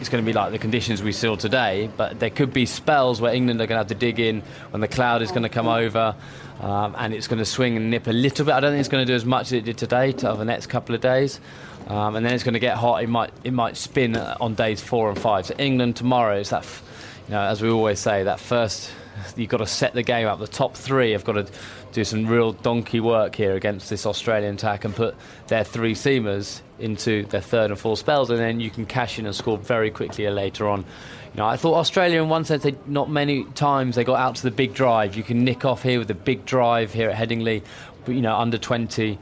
it's 0.00 0.08
going 0.08 0.22
to 0.22 0.26
be 0.26 0.32
like 0.32 0.52
the 0.52 0.58
conditions 0.58 1.02
we 1.02 1.12
saw 1.12 1.36
today, 1.36 1.90
but 1.96 2.20
there 2.20 2.30
could 2.30 2.52
be 2.52 2.66
spells 2.66 3.20
where 3.20 3.34
England 3.34 3.60
are 3.60 3.66
going 3.66 3.76
to 3.76 3.80
have 3.80 3.88
to 3.88 3.94
dig 3.94 4.20
in 4.20 4.42
when 4.70 4.80
the 4.80 4.88
cloud 4.88 5.22
is 5.22 5.30
going 5.30 5.42
to 5.42 5.48
come 5.48 5.68
over. 5.68 6.14
Um, 6.60 6.94
and 6.98 7.12
it's 7.12 7.26
going 7.28 7.38
to 7.38 7.44
swing 7.44 7.76
and 7.76 7.90
nip 7.90 8.06
a 8.06 8.12
little 8.12 8.46
bit. 8.46 8.54
I 8.54 8.60
don't 8.60 8.72
think 8.72 8.80
it's 8.80 8.88
going 8.88 9.06
to 9.06 9.10
do 9.10 9.14
as 9.14 9.26
much 9.26 9.48
as 9.48 9.52
it 9.52 9.64
did 9.64 9.76
today 9.76 10.12
to 10.12 10.30
over 10.30 10.38
the 10.38 10.46
next 10.46 10.66
couple 10.66 10.94
of 10.94 11.02
days. 11.02 11.38
Um, 11.86 12.16
and 12.16 12.24
then 12.24 12.32
it's 12.32 12.44
going 12.44 12.54
to 12.54 12.60
get 12.60 12.76
hot. 12.76 13.02
It 13.02 13.08
might 13.08 13.30
it 13.44 13.52
might 13.52 13.76
spin 13.76 14.16
on 14.16 14.54
days 14.54 14.80
four 14.80 15.10
and 15.10 15.18
five. 15.18 15.46
So 15.46 15.54
England 15.58 15.96
tomorrow 15.96 16.38
is 16.38 16.50
that, 16.50 16.64
you 17.28 17.32
know, 17.34 17.42
as 17.42 17.62
we 17.62 17.68
always 17.68 18.00
say, 18.00 18.24
that 18.24 18.40
first 18.40 18.90
you've 19.36 19.50
got 19.50 19.58
to 19.58 19.66
set 19.66 19.92
the 19.92 20.02
game 20.02 20.26
up. 20.26 20.38
The 20.38 20.46
top 20.46 20.74
three 20.74 21.12
have 21.12 21.24
got 21.24 21.32
to 21.32 21.46
do 21.96 22.04
some 22.04 22.26
real 22.26 22.52
donkey 22.52 23.00
work 23.00 23.34
here 23.34 23.54
against 23.54 23.88
this 23.88 24.04
Australian 24.04 24.54
attack 24.54 24.84
and 24.84 24.94
put 24.94 25.14
their 25.46 25.64
three 25.64 25.94
seamers 25.94 26.60
into 26.78 27.24
their 27.26 27.40
third 27.40 27.70
and 27.70 27.80
fourth 27.80 28.00
spells, 28.00 28.28
and 28.28 28.38
then 28.38 28.60
you 28.60 28.68
can 28.68 28.84
cash 28.84 29.18
in 29.18 29.24
and 29.24 29.34
score 29.34 29.56
very 29.56 29.90
quickly 29.90 30.28
later 30.28 30.68
on. 30.68 30.80
You 30.80 31.38
know, 31.38 31.46
I 31.46 31.56
thought 31.56 31.72
Australia, 31.74 32.22
in 32.22 32.28
one 32.28 32.44
sense, 32.44 32.64
they, 32.64 32.76
not 32.86 33.08
many 33.08 33.44
times 33.44 33.96
they 33.96 34.04
got 34.04 34.20
out 34.20 34.36
to 34.36 34.42
the 34.42 34.50
big 34.50 34.74
drive. 34.74 35.16
You 35.16 35.22
can 35.22 35.42
nick 35.42 35.64
off 35.64 35.82
here 35.82 35.98
with 35.98 36.08
the 36.08 36.14
big 36.14 36.44
drive 36.44 36.92
here 36.92 37.08
at 37.08 37.16
Headingley, 37.16 37.62
but 38.04 38.14
you 38.14 38.20
know, 38.20 38.36
under 38.36 38.58
20. 38.58 39.18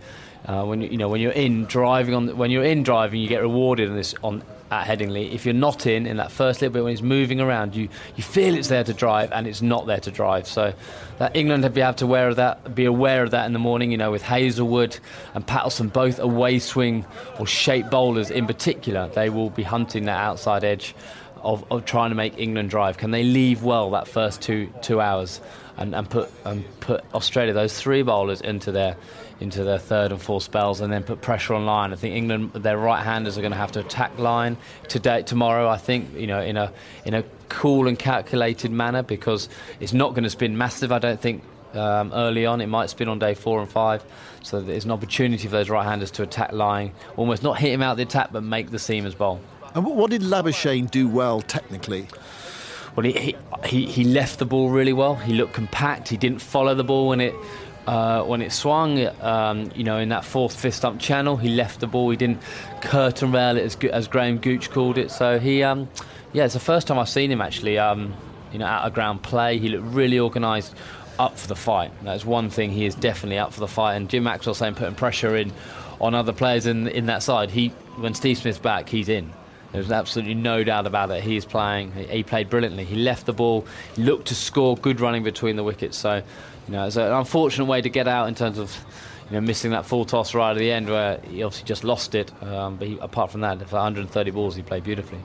Uh, 0.47 0.63
when 0.65 0.83
you 0.83 0.99
know 0.99 1.09
when 1.09 1.23
you're 1.23 1.33
in 1.33 1.65
driving 1.65 2.15
on 2.15 2.37
when 2.37 2.51
you're 2.51 2.65
in 2.65 2.83
driving, 2.83 3.19
you 3.19 3.29
get 3.29 3.41
rewarded 3.41 3.89
on 3.89 3.97
this 3.97 4.15
on 4.23 4.43
at 4.71 4.87
Headingley. 4.87 5.33
If 5.33 5.45
you're 5.45 5.55
not 5.55 5.87
in 5.87 6.07
in 6.07 6.17
that 6.17 6.33
first 6.33 6.61
little 6.61 6.73
bit 6.73 6.83
when 6.83 6.93
he's 6.93 7.03
moving 7.03 7.41
around, 7.41 7.75
you 7.75 7.89
you 8.17 8.23
feel 8.23 8.55
it's 8.55 8.69
there 8.69 8.85
to 8.85 8.95
drive 8.95 9.33
and 9.33 9.47
it's 9.47 9.63
not 9.63 9.87
there 9.87 10.01
to 10.01 10.11
drive. 10.11 10.47
So 10.47 10.73
that 11.19 11.37
England 11.37 11.65
have 11.65 11.75
be 11.75 11.81
to 11.81 12.05
aware 12.05 12.29
of 12.29 12.37
that, 12.37 12.75
be 12.75 12.85
aware 12.85 13.23
of 13.23 13.31
that 13.33 13.47
in 13.47 13.53
the 13.53 13.59
morning. 13.59 13.91
You 13.91 13.99
know, 13.99 14.11
with 14.11 14.23
Hazlewood 14.23 14.99
and 15.35 15.47
Pattinson 15.47 15.93
both 15.93 16.19
away 16.19 16.59
swing 16.59 17.05
or 17.39 17.47
shape 17.47 17.91
bowlers 17.91 18.31
in 18.31 18.47
particular, 18.47 19.09
they 19.09 19.31
will 19.31 19.51
be 19.51 19.63
hunting 19.63 20.07
that 20.07 20.19
outside 20.19 20.65
edge. 20.65 20.95
Of, 21.43 21.63
of 21.71 21.85
trying 21.85 22.09
to 22.09 22.15
make 22.15 22.39
England 22.39 22.71
drive, 22.71 22.97
can 22.97 23.11
they 23.11 23.23
leave 23.23 23.63
well 23.63 23.91
that 23.91 24.09
first 24.09 24.41
two 24.41 24.73
two 24.81 24.99
hours, 24.99 25.43
and, 25.77 25.95
and 25.95 26.09
put 26.09 26.31
and 26.47 26.65
put 26.81 27.05
Australia 27.13 27.53
those 27.53 27.79
three 27.79 28.01
bowlers 28.01 28.41
into 28.41 28.73
their 28.73 28.97
into 29.45 29.63
their 29.63 29.79
third 29.79 30.11
and 30.11 30.21
fourth 30.21 30.43
spells 30.43 30.81
and 30.81 30.93
then 30.93 31.05
put 31.05 31.21
pressure 31.21 31.55
on 31.55 31.65
Lyon. 31.65 31.93
I 31.93 31.97
think 31.97 32.17
England, 32.17 32.53
their 32.55 32.77
right-handers 32.77 33.39
are 33.39 33.41
going 33.41 33.53
to 33.53 33.59
have 33.59 33.71
to 33.73 33.81
attack 33.81 34.19
Lyon 34.19 34.57
today, 34.89 35.23
tomorrow. 35.23 35.69
I 35.69 35.77
think 35.77 36.13
you 36.15 36.27
know 36.27 36.41
in 36.41 36.57
a 36.57 36.73
in 37.05 37.15
a 37.15 37.23
cool 37.49 37.87
and 37.87 37.97
calculated 37.97 38.73
manner 38.73 39.03
because 39.03 39.49
it's 39.79 39.93
not 39.93 40.11
going 40.11 40.25
to 40.25 40.31
spin 40.31 40.59
massive. 40.59 40.91
I 40.91 40.99
don't 40.99 41.21
think 41.21 41.45
um, 41.75 42.13
early 42.13 42.47
on. 42.47 42.61
It 42.61 42.67
might 42.67 42.91
spin 42.91 43.09
on 43.09 43.19
day 43.19 43.35
four 43.35 43.61
and 43.61 43.71
five. 43.71 44.05
So 44.43 44.61
there's 44.61 44.85
an 44.85 44.91
opportunity 44.91 45.47
for 45.47 45.53
those 45.53 45.71
right-handers 45.71 46.11
to 46.13 46.23
attack 46.23 46.53
Lyon, 46.53 46.93
almost 47.17 47.43
not 47.43 47.59
hit 47.59 47.73
him 47.73 47.83
out 47.83 47.97
the 47.97 48.03
attack, 48.03 48.31
but 48.33 48.43
make 48.43 48.71
the 48.71 48.79
seamers 48.79 49.17
bowl. 49.17 49.41
And 49.75 49.85
what 49.85 50.11
did 50.11 50.23
Labuschagne 50.23 50.91
do 50.91 51.09
well 51.09 51.41
technically? 51.41 52.09
Well, 52.95 53.05
he, 53.05 53.35
he, 53.65 53.87
he 53.87 54.05
left 54.05 54.39
the 54.39 54.45
ball 54.45 54.71
really 54.71 54.93
well. 54.93 55.17
He 55.17 55.33
looked 55.33 55.55
compact. 55.55 56.09
He 56.09 56.17
didn't 56.17 56.41
follow 56.41 56.75
the 56.77 56.85
ball 56.85 57.09
when 57.09 57.21
it 57.21 57.35
uh, 57.87 58.23
when 58.23 58.43
it 58.43 58.53
swung, 58.53 59.07
um, 59.21 59.71
you 59.75 59.85
know, 59.85 59.99
in 59.99 60.09
that 60.09 60.25
fourth 60.25 60.59
fifth 60.59 60.75
stump 60.75 61.01
channel, 61.01 61.37
he 61.37 61.49
left 61.49 61.81
the 61.81 61.87
ball. 61.87 62.11
He 62.11 62.17
didn't 62.17 62.41
curtain 62.81 63.33
rail 63.33 63.57
it 63.57 63.63
as, 63.63 63.77
as 63.91 64.09
Graham 64.09 64.39
Gooch 64.39 64.71
called 64.71 64.99
it. 64.99 65.11
So 65.11 65.39
he, 65.39 65.63
um, 65.63 65.89
yeah, 66.33 66.45
it's 66.45 66.55
the 66.55 66.61
first 66.61 66.87
time 66.87 66.99
I've 66.99 67.09
seen 67.09 67.31
him 67.31 67.41
actually, 67.41 67.79
um, 67.79 68.15
you 68.53 68.59
know, 68.59 68.67
out 68.67 68.87
of 68.87 68.95
ground 68.95 69.23
play. 69.23 69.59
He 69.59 69.69
looked 69.69 69.95
really 69.95 70.19
organised, 70.19 70.75
up 71.19 71.39
for 71.39 71.47
the 71.47 71.57
fight. 71.57 71.93
That's 72.03 72.25
one 72.25 72.51
thing. 72.51 72.71
He 72.71 72.87
is 72.87 72.95
definitely 72.95 73.39
up 73.39 73.53
for 73.53 73.61
the 73.61 73.69
fight. 73.69 73.95
And 73.95 74.09
Jim 74.09 74.25
Maxwell 74.25 74.55
saying 74.55 74.75
putting 74.75 74.95
pressure 74.95 75.37
in 75.37 75.53
on 76.01 76.15
other 76.15 76.33
players 76.33 76.67
in 76.67 76.89
in 76.89 77.07
that 77.07 77.23
side. 77.23 77.51
He 77.51 77.69
when 77.97 78.15
Steve 78.15 78.39
Smith's 78.39 78.59
back, 78.59 78.89
he's 78.89 79.09
in. 79.09 79.33
There's 79.73 79.91
absolutely 79.91 80.35
no 80.35 80.63
doubt 80.63 80.87
about 80.87 81.11
it. 81.11 81.25
He's 81.25 81.45
playing. 81.45 81.91
He 81.93 82.23
played 82.23 82.49
brilliantly. 82.49 82.85
He 82.85 82.95
left 82.95 83.27
the 83.27 83.33
ball. 83.33 83.67
He 83.97 84.05
looked 84.05 84.29
to 84.29 84.35
score. 84.35 84.77
Good 84.77 85.01
running 85.01 85.25
between 85.25 85.57
the 85.57 85.65
wickets. 85.65 85.97
So 85.97 86.23
you 86.67 86.73
know, 86.73 86.87
it's 86.87 86.97
an 86.97 87.13
unfortunate 87.13 87.67
way 87.67 87.83
to 87.83 87.89
get 87.89 88.09
out 88.09 88.29
in 88.29 88.35
terms 88.35 88.59
of 88.59 88.77
you 89.31 89.35
know 89.35 89.41
missing 89.41 89.71
that 89.73 89.87
full 89.87 90.05
toss 90.05 90.35
right 90.35 90.53
at 90.53 90.59
the 90.59 90.71
end 90.71 90.89
where 90.89 91.19
he 91.19 91.43
obviously 91.43 91.67
just 91.67 91.85
lost 91.85 92.15
it. 92.15 92.31
Um, 92.43 92.77
but 92.77 92.89
he, 92.89 92.99
apart 92.99 93.31
from 93.31 93.43
that, 93.43 93.59
for 93.69 93.77
130 93.77 94.31
balls, 94.31 94.57
he 94.57 94.63
played 94.63 94.85
beautifully. 94.85 95.21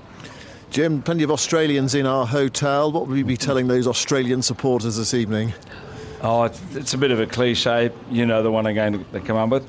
Jim, 0.69 1.02
plenty 1.02 1.23
of 1.23 1.32
Australians 1.32 1.95
in 1.95 2.06
our 2.06 2.28
hotel. 2.28 2.91
What 2.91 3.08
would 3.08 3.15
we 3.15 3.23
be 3.23 3.38
telling 3.38 3.67
those 3.67 3.88
Australian 3.88 4.43
supporters 4.43 4.97
this 4.97 5.15
evening? 5.15 5.54
Oh, 6.21 6.43
it's, 6.43 6.62
it's 6.75 6.93
a 6.93 6.97
bit 6.97 7.12
of 7.12 7.19
a 7.19 7.25
cliche, 7.25 7.91
you 8.12 8.25
know, 8.25 8.43
the 8.43 8.52
one 8.52 8.67
again 8.67 9.04
they 9.12 9.19
come 9.19 9.38
up 9.38 9.49
with. 9.49 9.67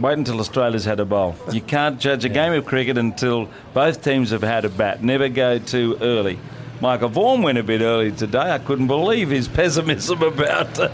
Wait 0.00 0.16
until 0.16 0.40
Australia's 0.40 0.84
had 0.84 0.98
a 0.98 1.04
bowl. 1.04 1.36
You 1.52 1.60
can't 1.60 2.00
judge 2.00 2.24
a 2.24 2.28
game 2.40 2.52
of 2.52 2.64
cricket 2.64 2.98
until 2.98 3.48
both 3.74 4.02
teams 4.02 4.30
have 4.30 4.42
had 4.42 4.64
a 4.64 4.68
bat. 4.68 5.02
Never 5.04 5.28
go 5.28 5.58
too 5.58 5.98
early. 6.00 6.38
Michael 6.80 7.08
Vaughan 7.08 7.42
went 7.42 7.58
a 7.58 7.64
bit 7.64 7.80
early 7.80 8.12
today. 8.12 8.52
I 8.52 8.58
couldn't 8.58 8.86
believe 8.86 9.30
his 9.30 9.48
pessimism 9.48 10.22
about 10.34 10.78
uh, 10.78 10.90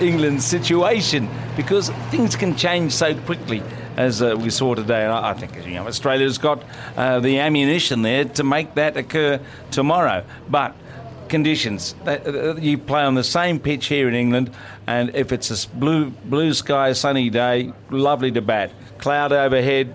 England's 0.00 0.44
situation 0.44 1.28
because 1.56 1.90
things 2.10 2.36
can 2.36 2.54
change 2.54 2.92
so 2.92 3.12
quickly 3.22 3.60
as 3.96 4.22
uh, 4.22 4.36
we 4.38 4.50
saw 4.50 4.76
today. 4.76 5.02
And 5.02 5.12
I, 5.12 5.34
think 5.34 5.66
you 5.66 5.74
know 5.74 5.86
Australia's 5.88 6.38
got 6.38 6.62
uh, 6.96 7.18
the 7.18 7.40
ammunition 7.40 8.02
there 8.02 8.24
to 8.24 8.44
make 8.44 8.74
that 8.76 8.96
occur 8.96 9.40
tomorrow. 9.72 10.24
But 10.48 10.76
conditions, 11.28 11.96
uh, 12.06 12.54
you 12.60 12.78
play 12.78 13.02
on 13.02 13.16
the 13.16 13.24
same 13.24 13.58
pitch 13.58 13.86
here 13.86 14.08
in 14.08 14.14
England, 14.14 14.52
and 14.86 15.12
if 15.16 15.32
it's 15.32 15.50
a 15.50 15.68
blue 15.70 16.10
blue 16.10 16.54
sky 16.54 16.92
sunny 16.92 17.30
day, 17.30 17.72
lovely 17.90 18.30
to 18.30 18.42
bat. 18.42 18.70
Cloud 18.98 19.32
overhead, 19.32 19.92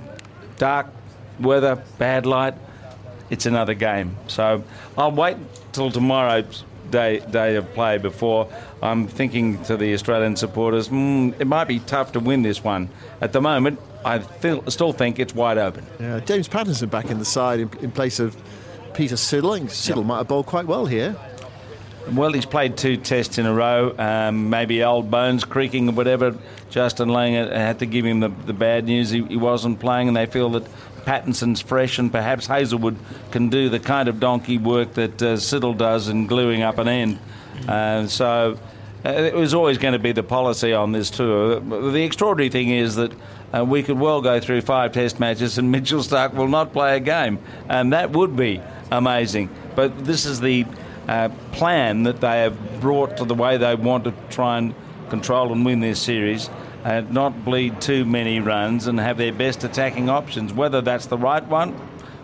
dark 0.57 0.87
weather, 1.39 1.81
bad 1.97 2.25
light 2.25 2.55
it's 3.31 3.47
another 3.47 3.73
game. 3.73 4.15
So 4.27 4.63
I'll 4.95 5.11
wait 5.11 5.37
till 5.71 5.89
tomorrow's 5.89 6.63
day 6.91 7.21
day 7.31 7.55
of 7.55 7.73
play 7.73 7.97
before 7.97 8.47
I'm 8.83 9.07
thinking 9.07 9.63
to 9.63 9.77
the 9.77 9.93
Australian 9.93 10.35
supporters, 10.35 10.89
mm, 10.89 11.39
it 11.39 11.47
might 11.47 11.67
be 11.67 11.79
tough 11.79 12.11
to 12.11 12.19
win 12.19 12.43
this 12.43 12.63
one. 12.63 12.89
At 13.21 13.33
the 13.33 13.41
moment, 13.41 13.79
I 14.03 14.19
feel, 14.19 14.69
still 14.69 14.91
think 14.91 15.19
it's 15.19 15.33
wide 15.33 15.57
open. 15.57 15.85
Yeah, 15.99 16.19
James 16.19 16.47
Pattinson 16.47 16.89
back 16.89 17.09
in 17.09 17.19
the 17.19 17.25
side 17.25 17.59
in, 17.59 17.69
in 17.81 17.91
place 17.91 18.19
of 18.19 18.35
Peter 18.93 19.15
Siddle. 19.15 19.59
Siddle 19.67 19.97
yep. 19.97 20.05
might 20.05 20.17
have 20.17 20.27
bowled 20.27 20.47
quite 20.47 20.65
well 20.65 20.85
here. 20.85 21.15
Well, 22.11 22.33
he's 22.33 22.47
played 22.47 22.77
two 22.77 22.97
tests 22.97 23.37
in 23.37 23.45
a 23.45 23.53
row. 23.53 23.93
Um, 23.97 24.49
maybe 24.49 24.83
old 24.83 25.11
bones 25.11 25.43
creaking 25.43 25.87
or 25.87 25.91
whatever. 25.91 26.35
Justin 26.71 27.09
Lang 27.09 27.33
had 27.33 27.79
to 27.79 27.85
give 27.85 28.05
him 28.05 28.21
the, 28.21 28.29
the 28.29 28.53
bad 28.53 28.85
news. 28.85 29.11
He, 29.11 29.23
he 29.23 29.37
wasn't 29.37 29.79
playing, 29.79 30.07
and 30.07 30.17
they 30.17 30.25
feel 30.25 30.49
that 30.51 30.63
Pattinson's 31.05 31.61
fresh, 31.61 31.99
and 31.99 32.11
perhaps 32.11 32.47
Hazlewood 32.47 32.97
can 33.31 33.49
do 33.49 33.69
the 33.69 33.79
kind 33.79 34.07
of 34.07 34.19
donkey 34.19 34.57
work 34.57 34.93
that 34.93 35.21
uh, 35.21 35.35
Siddle 35.35 35.77
does 35.77 36.07
in 36.07 36.27
gluing 36.27 36.61
up 36.61 36.77
an 36.77 36.87
end. 36.87 37.19
Uh, 37.67 38.07
so 38.07 38.57
uh, 39.05 39.09
it 39.09 39.35
was 39.35 39.53
always 39.53 39.77
going 39.77 39.93
to 39.93 39.99
be 39.99 40.11
the 40.11 40.23
policy 40.23 40.73
on 40.73 40.91
this 40.91 41.09
tour. 41.09 41.59
The 41.59 42.03
extraordinary 42.03 42.49
thing 42.49 42.69
is 42.69 42.95
that 42.95 43.13
uh, 43.53 43.65
we 43.65 43.83
could 43.83 43.99
well 43.99 44.21
go 44.21 44.39
through 44.39 44.61
five 44.61 44.91
test 44.91 45.19
matches 45.19 45.57
and 45.57 45.71
Mitchell 45.71 45.99
Starc 45.99 46.33
will 46.33 46.47
not 46.47 46.73
play 46.73 46.97
a 46.97 46.99
game, 46.99 47.39
and 47.67 47.93
that 47.93 48.11
would 48.11 48.35
be 48.35 48.61
amazing. 48.91 49.49
But 49.75 50.05
this 50.05 50.25
is 50.25 50.39
the 50.39 50.65
uh, 51.07 51.29
plan 51.51 52.03
that 52.03 52.21
they 52.21 52.41
have 52.41 52.79
brought 52.79 53.17
to 53.17 53.25
the 53.25 53.35
way 53.35 53.57
they 53.57 53.75
want 53.75 54.03
to 54.03 54.13
try 54.29 54.57
and 54.57 54.75
control 55.09 55.51
and 55.51 55.65
win 55.65 55.81
this 55.81 55.99
series 55.99 56.49
uh, 56.83 57.01
not 57.09 57.45
bleed 57.45 57.79
too 57.81 58.05
many 58.05 58.39
runs 58.39 58.87
and 58.87 58.99
have 58.99 59.17
their 59.17 59.33
best 59.33 59.63
attacking 59.63 60.09
options. 60.09 60.53
Whether 60.53 60.81
that's 60.81 61.05
the 61.05 61.17
right 61.17 61.45
one, 61.45 61.75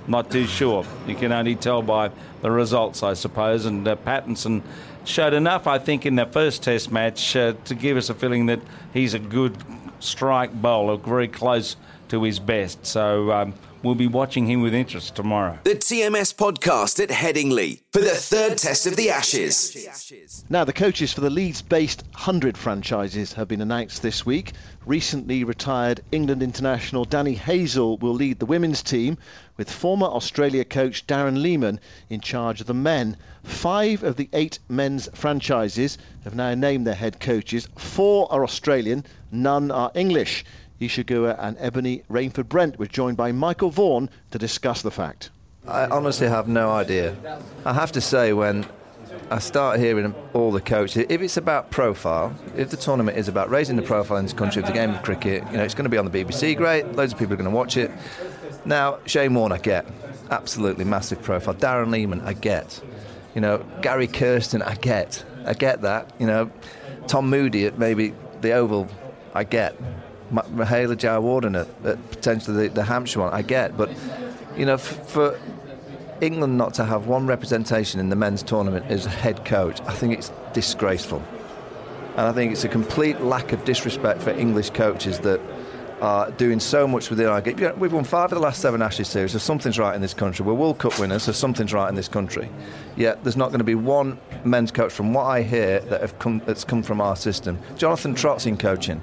not 0.08 0.32
too 0.32 0.48
sure. 0.48 0.86
You 1.06 1.16
can 1.16 1.32
only 1.32 1.56
tell 1.56 1.82
by 1.82 2.12
the 2.42 2.52
results, 2.52 3.04
I 3.04 3.14
suppose. 3.14 3.66
And 3.66 3.88
uh, 3.88 3.96
Pattinson 3.98 4.62
showed 5.04 5.34
enough, 5.34 5.68
I 5.68 5.80
think, 5.80 6.06
in 6.06 6.16
the 6.16 6.26
first 6.26 6.64
Test 6.64 6.92
match 6.92 7.36
uh, 7.36 7.54
to 7.66 7.76
give 7.76 7.98
us 7.98 8.10
a 8.10 8.14
feeling 8.14 8.46
that 8.48 8.62
he's 8.94 9.14
a 9.14 9.20
good 9.20 9.58
strike 10.00 10.54
bowler, 10.54 10.98
very 10.98 11.28
close 11.28 11.76
to 12.10 12.24
his 12.24 12.40
best. 12.40 12.86
So 12.86 13.32
um, 13.32 13.54
We'll 13.84 13.96
be 13.96 14.08
watching 14.08 14.48
him 14.48 14.62
with 14.62 14.74
interest 14.74 15.16
tomorrow. 15.16 15.60
The 15.64 15.76
TMS 15.76 16.36
podcast 16.36 17.02
at 17.02 17.10
Headingley 17.10 17.84
for 17.94 18.00
the 18.00 18.10
third 18.10 18.58
test 18.58 18.88
of 18.88 18.96
the 18.96 19.12
Ashes. 19.12 20.44
Now, 20.50 20.64
the 20.64 20.74
coaches 20.74 21.14
for 21.14 21.22
the 21.22 21.30
Leeds 21.30 21.62
based 21.62 22.02
100 22.14 22.58
franchises 22.58 23.34
have 23.34 23.48
been 23.48 23.62
announced 23.62 24.02
this 24.02 24.26
week. 24.26 24.54
Recently 24.86 25.44
retired 25.44 26.02
England 26.12 26.42
international 26.42 27.06
Danni 27.06 27.38
Hazell 27.38 28.00
will 28.00 28.16
lead 28.16 28.40
the 28.40 28.48
women's 28.48 28.82
team, 28.82 29.20
with 29.58 29.72
former 29.72 30.08
Australia 30.08 30.66
coach 30.66 31.06
Darren 31.06 31.42
Lehmann 31.42 31.80
in 32.10 32.20
charge 32.20 32.62
of 32.62 32.68
the 32.68 32.74
men. 32.74 33.16
Five 33.44 34.04
of 34.04 34.16
the 34.16 34.30
eight 34.34 34.58
men's 34.68 35.08
franchises 35.14 36.00
have 36.24 36.36
now 36.36 36.56
named 36.56 36.88
their 36.88 36.96
head 36.96 37.20
coaches. 37.20 37.68
Four 37.78 38.32
are 38.32 38.44
Australian, 38.44 39.06
none 39.32 39.70
are 39.70 39.92
English. 39.94 40.44
Isa 40.80 41.04
Guha 41.04 41.36
and 41.40 41.58
Ebony 41.60 42.04
Rainford 42.10 42.48
Brent 42.50 42.78
were 42.78 42.86
joined 42.86 43.18
by 43.18 43.32
Michael 43.32 43.72
Vaughan 43.72 44.10
to 44.32 44.38
discuss 44.38 44.82
the 44.84 44.92
fact. 44.92 45.32
I 45.68 45.86
honestly 45.86 46.28
have 46.28 46.48
no 46.48 46.72
idea. 46.72 47.16
I 47.66 47.74
have 47.74 47.92
to 47.94 48.02
say, 48.02 48.32
when 48.32 48.66
I 49.32 49.40
start 49.40 49.80
hearing 49.80 50.14
all 50.34 50.52
the 50.52 50.62
coaches, 50.62 51.06
if 51.10 51.22
it's 51.22 51.36
about 51.36 51.72
profile, 51.72 52.34
if 52.56 52.70
the 52.70 52.78
tournament 52.78 53.18
is 53.18 53.28
about 53.28 53.50
raising 53.50 53.76
the 53.76 53.82
profile 53.82 54.18
in 54.18 54.26
this 54.26 54.34
country 54.34 54.62
of 54.62 54.68
the 54.68 54.74
game 54.74 54.92
of 54.92 55.02
cricket, 55.02 55.44
you 55.52 55.58
know, 55.58 55.64
it's 55.64 55.74
going 55.74 55.86
to 55.86 55.90
be 55.90 55.98
on 55.98 56.10
the 56.10 56.24
BBC, 56.24 56.56
great, 56.56 56.86
loads 56.94 57.12
of 57.12 57.20
people 57.20 57.34
are 57.34 57.38
going 57.38 57.50
to 57.50 57.56
watch 57.56 57.76
it. 57.76 57.92
Now, 58.66 59.00
Shane 59.06 59.34
Warne, 59.34 59.52
I 59.52 59.58
get. 59.58 59.86
absolutely 60.32 60.86
massive 60.86 61.22
profile. 61.22 61.56
Darren 61.56 61.92
Lehmann, 61.92 62.22
I 62.22 62.34
get. 62.34 62.82
You 63.36 63.42
know, 63.42 63.66
Gary 63.82 64.08
Kirsten, 64.08 64.62
I 64.62 64.76
get. 64.76 65.24
I 65.46 65.54
get 65.54 65.82
that. 65.82 66.12
You 66.20 66.28
know, 66.28 66.52
Tom 67.08 67.30
Moody 67.30 67.66
at 67.66 67.78
maybe 67.78 68.14
the 68.42 68.54
Oval, 68.54 68.88
I 69.34 69.44
get. 69.44 69.76
Mahela 70.32 70.96
Jayawardene 70.96 71.68
potentially 72.12 72.68
the, 72.68 72.74
the, 72.74 72.84
Hampshire 72.84 73.22
one, 73.22 73.34
I 73.34 73.42
get. 73.42 73.78
But, 73.78 73.90
you 74.56 74.66
know, 74.66 74.74
f- 74.74 75.08
for 75.10 75.40
England 76.22 76.58
not 76.58 76.74
to 76.76 76.86
have 76.86 77.08
one 77.08 77.28
representation 77.28 78.00
in 78.00 78.10
the 78.10 78.16
men's 78.16 78.44
tournament 78.44 78.86
as 78.90 79.06
head 79.06 79.46
coach, 79.46 79.80
I 79.82 79.94
think 79.94 80.14
it's 80.14 80.32
disgraceful. 80.54 81.24
And 82.12 82.26
I 82.26 82.32
think 82.34 82.52
it's 82.52 82.64
a 82.64 82.70
complete 82.70 83.22
lack 83.22 83.52
of 83.54 83.64
disrespect 83.64 84.22
for 84.22 84.32
English 84.32 84.72
coaches 84.72 85.20
that 85.20 85.40
are 86.02 86.30
doing 86.32 86.60
so 86.60 86.88
much 86.88 87.10
within 87.10 87.28
our 87.28 87.42
game. 87.42 87.80
We've 87.80 87.94
won 87.94 88.04
five 88.04 88.32
of 88.32 88.38
the 88.38 88.40
last 88.40 88.62
seven 88.62 88.82
Ashes 88.82 89.08
series, 89.08 89.32
so 89.32 89.40
something's 89.40 89.80
right 89.80 89.96
in 89.96 90.02
this 90.02 90.14
country. 90.14 90.46
We're 90.46 90.54
World 90.54 90.78
Cup 90.78 91.00
winners, 91.00 91.24
so 91.24 91.32
something's 91.32 91.74
right 91.74 91.90
in 91.90 91.96
this 91.96 92.08
country. 92.08 92.50
Yet 92.96 93.24
there's 93.24 93.38
not 93.38 93.50
going 93.50 93.60
to 93.60 93.66
be 93.66 93.76
one 93.76 94.20
men's 94.44 94.72
coach, 94.72 94.92
from 94.92 95.14
what 95.14 95.24
I 95.24 95.42
hear, 95.42 95.80
that 95.82 96.02
have 96.02 96.18
come, 96.20 96.42
that's 96.46 96.64
come 96.64 96.84
from 96.84 97.02
our 97.02 97.16
system. 97.16 97.60
Jonathan 97.76 98.14
Trott's 98.14 98.46
in 98.46 98.58
coaching. 98.58 99.02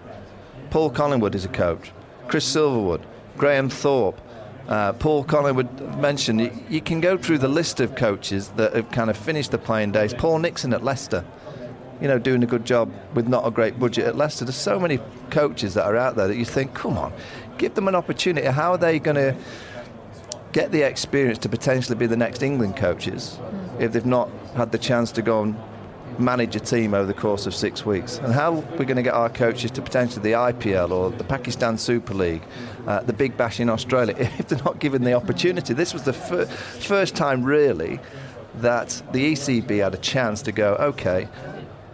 Paul 0.74 0.90
Collingwood 0.90 1.37
is 1.37 1.44
a 1.44 1.48
coach. 1.48 1.92
Chris 2.26 2.52
Silverwood, 2.52 3.00
Graham 3.37 3.68
Thorpe, 3.68 4.20
uh, 4.66 4.92
Paul 4.94 5.22
Collingwood 5.22 5.98
mentioned. 5.98 6.40
You, 6.40 6.50
you 6.68 6.80
can 6.80 7.00
go 7.00 7.16
through 7.16 7.38
the 7.38 7.46
list 7.46 7.78
of 7.78 7.94
coaches 7.94 8.48
that 8.56 8.74
have 8.74 8.90
kind 8.90 9.08
of 9.08 9.16
finished 9.16 9.52
the 9.52 9.58
playing 9.58 9.92
days. 9.92 10.12
Paul 10.12 10.40
Nixon 10.40 10.74
at 10.74 10.82
Leicester 10.82 11.24
you 12.00 12.08
know, 12.08 12.18
doing 12.18 12.42
a 12.42 12.46
good 12.46 12.64
job 12.64 12.92
with 13.14 13.28
not 13.28 13.46
a 13.46 13.52
great 13.52 13.78
budget 13.78 14.04
at 14.04 14.16
Leicester. 14.16 14.44
There's 14.44 14.56
so 14.56 14.80
many 14.80 14.98
coaches 15.30 15.74
that 15.74 15.87
are 15.87 15.96
out 15.96 16.16
there 16.16 16.26
that 16.26 16.37
you 16.37 16.44
think, 16.44 16.74
come 16.74 16.98
on, 16.98 17.12
give 17.56 17.74
them 17.74 17.87
an 17.87 17.94
opportunity. 17.94 18.44
How 18.44 18.72
are 18.72 18.78
they 18.78 18.98
going 18.98 19.14
to 19.14 19.37
get 20.50 20.72
the 20.72 20.82
experience 20.82 21.38
to 21.38 21.48
potentially 21.48 21.96
be 21.96 22.08
the 22.08 22.16
next 22.16 22.42
England 22.42 22.76
coaches 22.76 23.38
if 23.78 23.92
they've 23.92 24.04
not 24.04 24.28
had 24.56 24.72
the 24.72 24.78
chance 24.78 25.12
to 25.12 25.22
go 25.22 25.44
and 25.44 25.56
manage 26.18 26.57
a 26.57 26.61
team 26.61 26.94
over 26.94 27.07
the 27.07 27.14
course 27.14 27.46
of 27.46 27.55
six 27.55 27.85
weeks? 27.85 28.18
And 28.18 28.33
how 28.33 28.53
we're 28.53 28.85
going 28.85 28.96
to 28.96 29.03
get 29.03 29.14
our 29.14 29.29
coaches 29.29 29.70
to 29.72 29.83
potentially 29.83 30.22
the 30.22 30.37
IPL 30.37 30.90
or 30.90 31.11
the 31.11 31.24
Pakistan 31.24 31.79
Super 31.79 32.14
League, 32.14 32.42
uh, 32.87 33.00
the 33.00 33.12
Big 33.12 33.37
Bash 33.37 33.61
in 33.61 33.68
Australia, 33.68 34.16
if 34.38 34.48
they're 34.48 34.59
not 34.64 34.79
given 34.79 35.05
the 35.05 35.14
opportunity? 35.14 35.74
This 35.74 35.92
was 35.92 36.03
the 36.03 36.12
fir- 36.12 36.46
first 36.46 37.14
time, 37.14 37.44
really, 37.44 38.00
that 38.57 39.03
the 39.12 39.33
ECB 39.33 39.83
had 39.83 39.94
a 39.94 39.98
chance 39.98 40.42
to 40.42 40.53
go, 40.53 40.74
okay, 40.74 41.29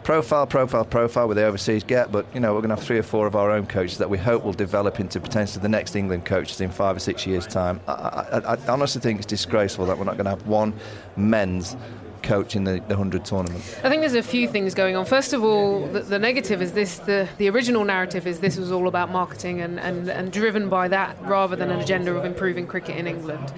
profile, 0.02 0.46
profile, 0.46 0.84
profile 0.84 1.28
with 1.28 1.36
the 1.36 1.44
overseas 1.44 1.84
get, 1.84 2.10
but 2.10 2.26
you 2.34 2.40
know 2.40 2.52
we're 2.52 2.60
going 2.60 2.70
to 2.70 2.76
have 2.76 2.84
three 2.84 2.98
or 2.98 3.02
four 3.02 3.26
of 3.26 3.36
our 3.36 3.50
own 3.50 3.66
coaches 3.66 3.98
that 3.98 4.10
we 4.10 4.18
hope 4.18 4.44
will 4.44 4.52
develop 4.52 5.00
into 5.00 5.20
potentially 5.20 5.62
the 5.62 5.68
next 5.68 5.94
England 5.94 6.24
coaches 6.24 6.60
in 6.60 6.70
five 6.70 6.96
or 6.96 7.00
six 7.00 7.26
years' 7.26 7.46
time. 7.46 7.80
I, 7.86 7.92
I, 7.92 8.54
I 8.54 8.56
honestly 8.68 9.00
think 9.00 9.18
it's 9.18 9.26
disgraceful 9.26 9.86
that 9.86 9.98
we're 9.98 10.04
not 10.04 10.16
going 10.16 10.24
to 10.24 10.30
have 10.30 10.46
one 10.46 10.74
men's 11.16 11.76
coach 12.22 12.56
in 12.56 12.64
the, 12.64 12.72
the 12.72 12.96
100 12.96 13.24
tournament? 13.24 13.62
I 13.82 13.88
think 13.88 14.00
there's 14.00 14.14
a 14.14 14.22
few 14.22 14.48
things 14.48 14.74
going 14.74 14.96
on. 14.96 15.04
First 15.04 15.32
of 15.32 15.44
all, 15.44 15.86
the, 15.86 16.00
the, 16.00 16.18
negative 16.18 16.62
is 16.62 16.72
this 16.72 16.98
the, 16.98 17.28
the 17.38 17.48
original 17.48 17.84
narrative 17.84 18.26
is 18.26 18.40
this 18.40 18.56
was 18.56 18.70
all 18.70 18.88
about 18.88 19.10
marketing 19.10 19.60
and, 19.60 19.80
and, 19.80 20.08
and 20.08 20.32
driven 20.32 20.68
by 20.68 20.88
that 20.88 21.16
rather 21.22 21.56
than 21.56 21.70
an 21.70 21.80
agenda 21.80 22.14
of 22.14 22.24
improving 22.24 22.66
cricket 22.66 22.96
in 22.96 23.06
England. 23.06 23.52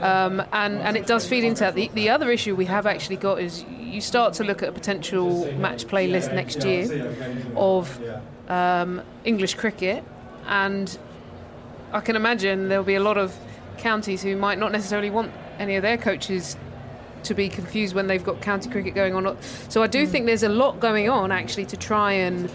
Um, 0.00 0.42
and, 0.52 0.78
and 0.78 0.96
it 0.96 1.06
does 1.06 1.26
feed 1.26 1.44
into 1.44 1.60
that. 1.60 1.74
The, 1.74 1.90
the 1.94 2.10
other 2.10 2.30
issue 2.30 2.54
we 2.54 2.66
have 2.66 2.86
actually 2.86 3.16
got 3.16 3.40
is 3.40 3.64
you 3.68 4.00
start 4.00 4.34
to 4.34 4.44
look 4.44 4.62
at 4.62 4.68
a 4.68 4.72
potential 4.72 5.50
match 5.54 5.86
playlist 5.86 6.34
next 6.34 6.64
year 6.64 7.14
of 7.56 8.00
um, 8.48 9.02
English 9.24 9.54
cricket, 9.54 10.04
and 10.46 10.98
I 11.92 12.00
can 12.00 12.16
imagine 12.16 12.68
there'll 12.68 12.84
be 12.84 12.96
a 12.96 13.02
lot 13.02 13.18
of 13.18 13.34
counties 13.78 14.22
who 14.22 14.36
might 14.36 14.58
not 14.58 14.72
necessarily 14.72 15.10
want 15.10 15.32
any 15.58 15.76
of 15.76 15.82
their 15.82 15.96
coaches 15.96 16.56
to 17.24 17.34
be 17.34 17.48
confused 17.48 17.94
when 17.94 18.06
they've 18.06 18.24
got 18.24 18.40
county 18.40 18.70
cricket 18.70 18.94
going 18.94 19.14
on. 19.14 19.36
So 19.68 19.82
I 19.82 19.86
do 19.86 20.06
mm. 20.06 20.08
think 20.08 20.26
there's 20.26 20.42
a 20.42 20.48
lot 20.48 20.80
going 20.80 21.08
on 21.08 21.32
actually 21.32 21.66
to 21.66 21.76
try 21.76 22.12
and 22.12 22.50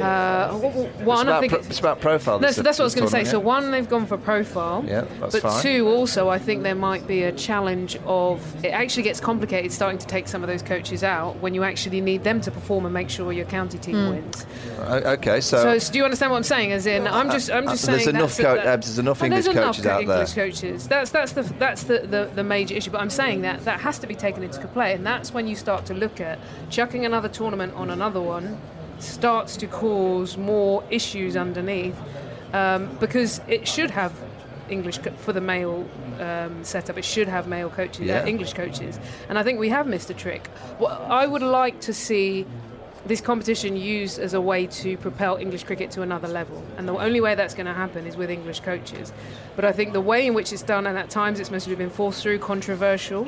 uh, 0.00 0.52
one, 0.52 1.28
it's 1.28 1.32
I 1.32 1.40
think 1.40 1.52
pro- 1.52 1.60
it's 1.60 1.78
about 1.78 2.00
profile. 2.00 2.40
No, 2.40 2.50
so 2.50 2.62
that's 2.62 2.78
what 2.78 2.84
I 2.84 2.86
was 2.86 2.94
going 2.94 3.06
to 3.06 3.10
say. 3.10 3.24
So 3.24 3.38
one, 3.38 3.70
they've 3.70 3.88
gone 3.88 4.06
for 4.06 4.16
profile. 4.16 4.84
Yeah, 4.86 5.02
that's 5.20 5.34
but 5.34 5.42
fine. 5.42 5.62
two, 5.62 5.88
also, 5.88 6.28
I 6.28 6.38
think 6.38 6.62
there 6.62 6.74
might 6.74 7.06
be 7.06 7.24
a 7.24 7.32
challenge 7.32 7.96
of 8.06 8.64
it 8.64 8.68
actually 8.68 9.02
gets 9.02 9.20
complicated 9.20 9.72
starting 9.72 9.98
to 9.98 10.06
take 10.06 10.28
some 10.28 10.42
of 10.42 10.48
those 10.48 10.62
coaches 10.62 11.04
out 11.04 11.36
when 11.36 11.54
you 11.54 11.64
actually 11.64 12.00
need 12.00 12.24
them 12.24 12.40
to 12.40 12.50
perform 12.50 12.84
and 12.86 12.94
make 12.94 13.10
sure 13.10 13.32
your 13.32 13.44
county 13.46 13.78
team 13.78 13.96
mm. 13.96 14.10
wins. 14.10 14.46
Uh, 14.78 15.16
okay, 15.18 15.40
so, 15.40 15.62
so, 15.62 15.78
so 15.78 15.92
do 15.92 15.98
you 15.98 16.04
understand 16.04 16.30
what 16.30 16.38
I'm 16.38 16.42
saying? 16.44 16.72
As 16.72 16.86
in, 16.86 17.06
I'm 17.06 17.30
just 17.30 17.50
I'm 17.50 17.64
just 17.64 17.84
uh, 17.84 17.98
saying 17.98 17.98
there's 17.98 18.06
enough 18.08 18.36
co- 18.36 18.54
that, 18.56 18.82
there's 18.82 18.98
enough 18.98 19.22
English 19.22 19.44
there's 19.44 19.56
coaches 19.56 19.84
enough 19.84 19.94
out 19.94 20.00
English 20.02 20.32
there. 20.32 20.46
coaches. 20.46 20.88
That's 20.88 21.10
that's 21.10 21.32
the 21.32 21.42
that's 21.42 21.84
the, 21.84 21.98
the, 22.00 22.30
the 22.34 22.44
major 22.44 22.74
issue. 22.74 22.90
But 22.90 23.00
I'm 23.00 23.10
saying 23.10 23.42
that 23.42 23.64
that 23.64 23.80
has 23.80 23.98
to 23.98 24.06
be 24.06 24.14
taken 24.14 24.42
into 24.42 24.66
play, 24.68 24.94
and 24.94 25.04
that's 25.04 25.34
when 25.34 25.46
you 25.46 25.56
start 25.56 25.84
to 25.86 25.94
look 25.94 26.20
at 26.20 26.38
chucking 26.70 27.04
another 27.04 27.28
tournament 27.28 27.74
on 27.74 27.90
another 27.90 28.20
one 28.20 28.58
starts 28.98 29.56
to 29.58 29.66
cause 29.66 30.36
more 30.36 30.84
issues 30.90 31.36
underneath 31.36 31.96
um, 32.52 32.94
because 33.00 33.40
it 33.48 33.66
should 33.66 33.90
have 33.90 34.12
English 34.68 34.98
co- 34.98 35.10
for 35.12 35.32
the 35.32 35.40
male 35.40 35.86
um, 36.20 36.62
setup. 36.64 36.96
It 36.98 37.04
should 37.04 37.28
have 37.28 37.46
male 37.48 37.68
coaches, 37.70 38.06
Yeah. 38.06 38.22
uh, 38.22 38.26
English 38.26 38.52
coaches, 38.54 38.98
and 39.28 39.38
I 39.38 39.42
think 39.42 39.58
we 39.58 39.68
have 39.70 39.86
missed 39.86 40.10
a 40.10 40.14
trick. 40.14 40.46
What 40.78 40.92
I 40.92 41.26
would 41.26 41.42
like 41.42 41.80
to 41.82 41.92
see 41.92 42.46
this 43.04 43.20
competition 43.20 43.76
used 43.76 44.20
as 44.20 44.32
a 44.32 44.40
way 44.40 44.64
to 44.68 44.96
propel 44.96 45.36
English 45.36 45.64
cricket 45.64 45.90
to 45.90 46.02
another 46.02 46.28
level, 46.28 46.62
and 46.76 46.86
the 46.86 46.92
only 46.94 47.20
way 47.20 47.34
that's 47.34 47.52
going 47.54 47.66
to 47.66 47.72
happen 47.74 48.06
is 48.06 48.16
with 48.16 48.30
English 48.30 48.60
coaches. 48.60 49.12
But 49.56 49.64
I 49.64 49.72
think 49.72 49.92
the 49.92 50.00
way 50.00 50.24
in 50.26 50.34
which 50.34 50.52
it's 50.52 50.62
done, 50.62 50.86
and 50.86 50.96
at 50.96 51.10
times 51.10 51.40
it's 51.40 51.50
mostly 51.50 51.74
been 51.74 51.90
forced 51.90 52.22
through, 52.22 52.38
controversial. 52.38 53.26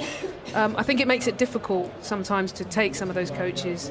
Um, 0.55 0.77
I 0.79 0.85
think 0.85 1.01
it 1.01 1.09
makes 1.09 1.27
it 1.27 1.37
difficult 1.39 1.91
sometimes 2.05 2.53
to 2.53 2.65
take 2.65 2.95
some 2.95 3.09
of 3.09 3.17
those 3.17 3.33
coaches 3.33 3.91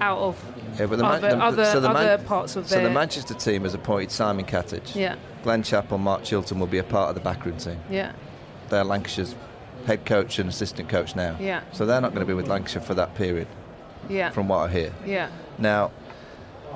out 0.00 0.18
of 0.18 0.44
yeah, 0.78 0.86
but 0.86 0.98
the, 0.98 1.04
other, 1.04 1.28
the, 1.28 1.42
other, 1.42 1.64
so 1.64 1.80
the 1.80 1.88
other 1.88 2.22
parts 2.24 2.56
of 2.56 2.68
so 2.68 2.76
their... 2.76 2.84
the 2.84 2.90
Manchester 2.90 3.34
team 3.34 3.62
has 3.62 3.74
appointed 3.74 4.10
Simon 4.10 4.44
Katich. 4.44 4.94
Yeah. 4.94 5.16
Glen 5.42 5.62
Chapple, 5.62 5.98
Mark 5.98 6.24
Chilton 6.24 6.58
will 6.58 6.66
be 6.66 6.78
a 6.78 6.84
part 6.84 7.08
of 7.08 7.14
the 7.14 7.20
backroom 7.20 7.58
team. 7.58 7.78
Yeah. 7.90 8.12
They're 8.68 8.84
Lancashire's 8.84 9.34
head 9.86 10.06
coach 10.06 10.38
and 10.38 10.48
assistant 10.48 10.88
coach 10.88 11.14
now. 11.14 11.36
Yeah. 11.38 11.62
So 11.72 11.86
they're 11.86 12.00
not 12.00 12.10
going 12.10 12.26
to 12.26 12.26
be 12.26 12.34
with 12.34 12.48
Lancashire 12.48 12.82
for 12.82 12.94
that 12.94 13.14
period. 13.14 13.46
Yeah. 14.08 14.30
From 14.30 14.48
what 14.48 14.68
I 14.68 14.72
hear. 14.72 14.92
Yeah. 15.06 15.30
Now, 15.58 15.90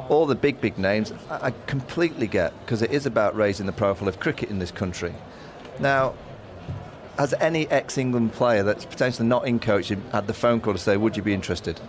all 0.09 0.27
the 0.27 0.35
big, 0.35 0.61
big 0.61 0.79
names, 0.79 1.13
I 1.31 1.53
completely 1.67 2.27
get 2.27 2.59
because 2.65 2.83
it 2.83 2.91
is 2.91 3.07
about 3.07 3.37
raising 3.37 3.67
the 3.67 3.73
profile 3.73 4.09
of 4.09 4.21
cricket 4.21 4.51
in 4.51 4.59
this 4.59 4.71
country. 4.71 5.15
Now, 5.81 6.15
has 7.19 7.35
any 7.41 7.69
ex-England 7.69 8.33
player 8.33 8.63
that's 8.63 8.85
potentially 8.85 9.29
not 9.29 9.47
in 9.47 9.59
coaching 9.59 10.03
had 10.13 10.27
the 10.27 10.35
phone 10.35 10.61
call 10.61 10.73
to 10.73 10.79
say, 10.79 10.97
"Would 10.97 11.17
you 11.17 11.23
be 11.23 11.35
interested?" 11.35 11.81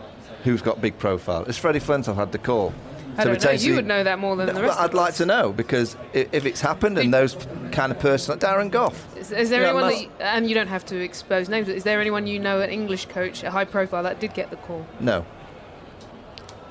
who's 0.44 0.62
got 0.62 0.82
big 0.82 0.98
profile. 0.98 1.46
Has 1.46 1.58
Freddie 1.58 1.80
Flintoff 1.80 2.16
had 2.16 2.32
the 2.32 2.38
call? 2.38 2.74
I 3.18 3.26
don't 3.26 3.44
know. 3.44 3.52
You 3.52 3.76
would 3.76 3.86
know 3.86 4.04
that 4.04 4.20
more 4.20 4.36
than 4.36 4.48
no, 4.48 4.54
the 4.54 4.62
rest. 4.62 4.78
But 4.78 4.84
I'd 4.84 4.94
like 4.94 5.14
to 5.16 5.26
know 5.26 5.52
because 5.52 5.98
if 6.14 6.46
it's 6.46 6.62
happened 6.62 6.98
and 6.98 7.14
those 7.14 7.36
kind 7.72 7.92
of 7.92 8.00
person, 8.00 8.34
like 8.34 8.40
Darren 8.40 8.72
Gough. 8.72 9.18
Is, 9.18 9.32
is 9.32 9.50
there 9.50 9.62
you 9.62 9.66
know, 9.66 9.78
anyone 9.78 9.92
must, 9.92 10.18
that, 10.20 10.38
and 10.38 10.48
you 10.48 10.56
don't 10.56 10.68
have 10.68 10.86
to 10.86 11.02
expose 11.02 11.50
names, 11.50 11.68
but 11.68 11.76
is 11.76 11.84
there 11.84 12.00
anyone 12.00 12.28
you 12.28 12.40
know, 12.40 12.62
an 12.62 12.70
English 12.70 13.08
coach, 13.08 13.44
a 13.44 13.52
high 13.52 13.66
profile, 13.66 14.04
that 14.04 14.22
did 14.22 14.34
get 14.34 14.52
the 14.52 14.56
call? 14.58 14.86
No. 15.00 15.26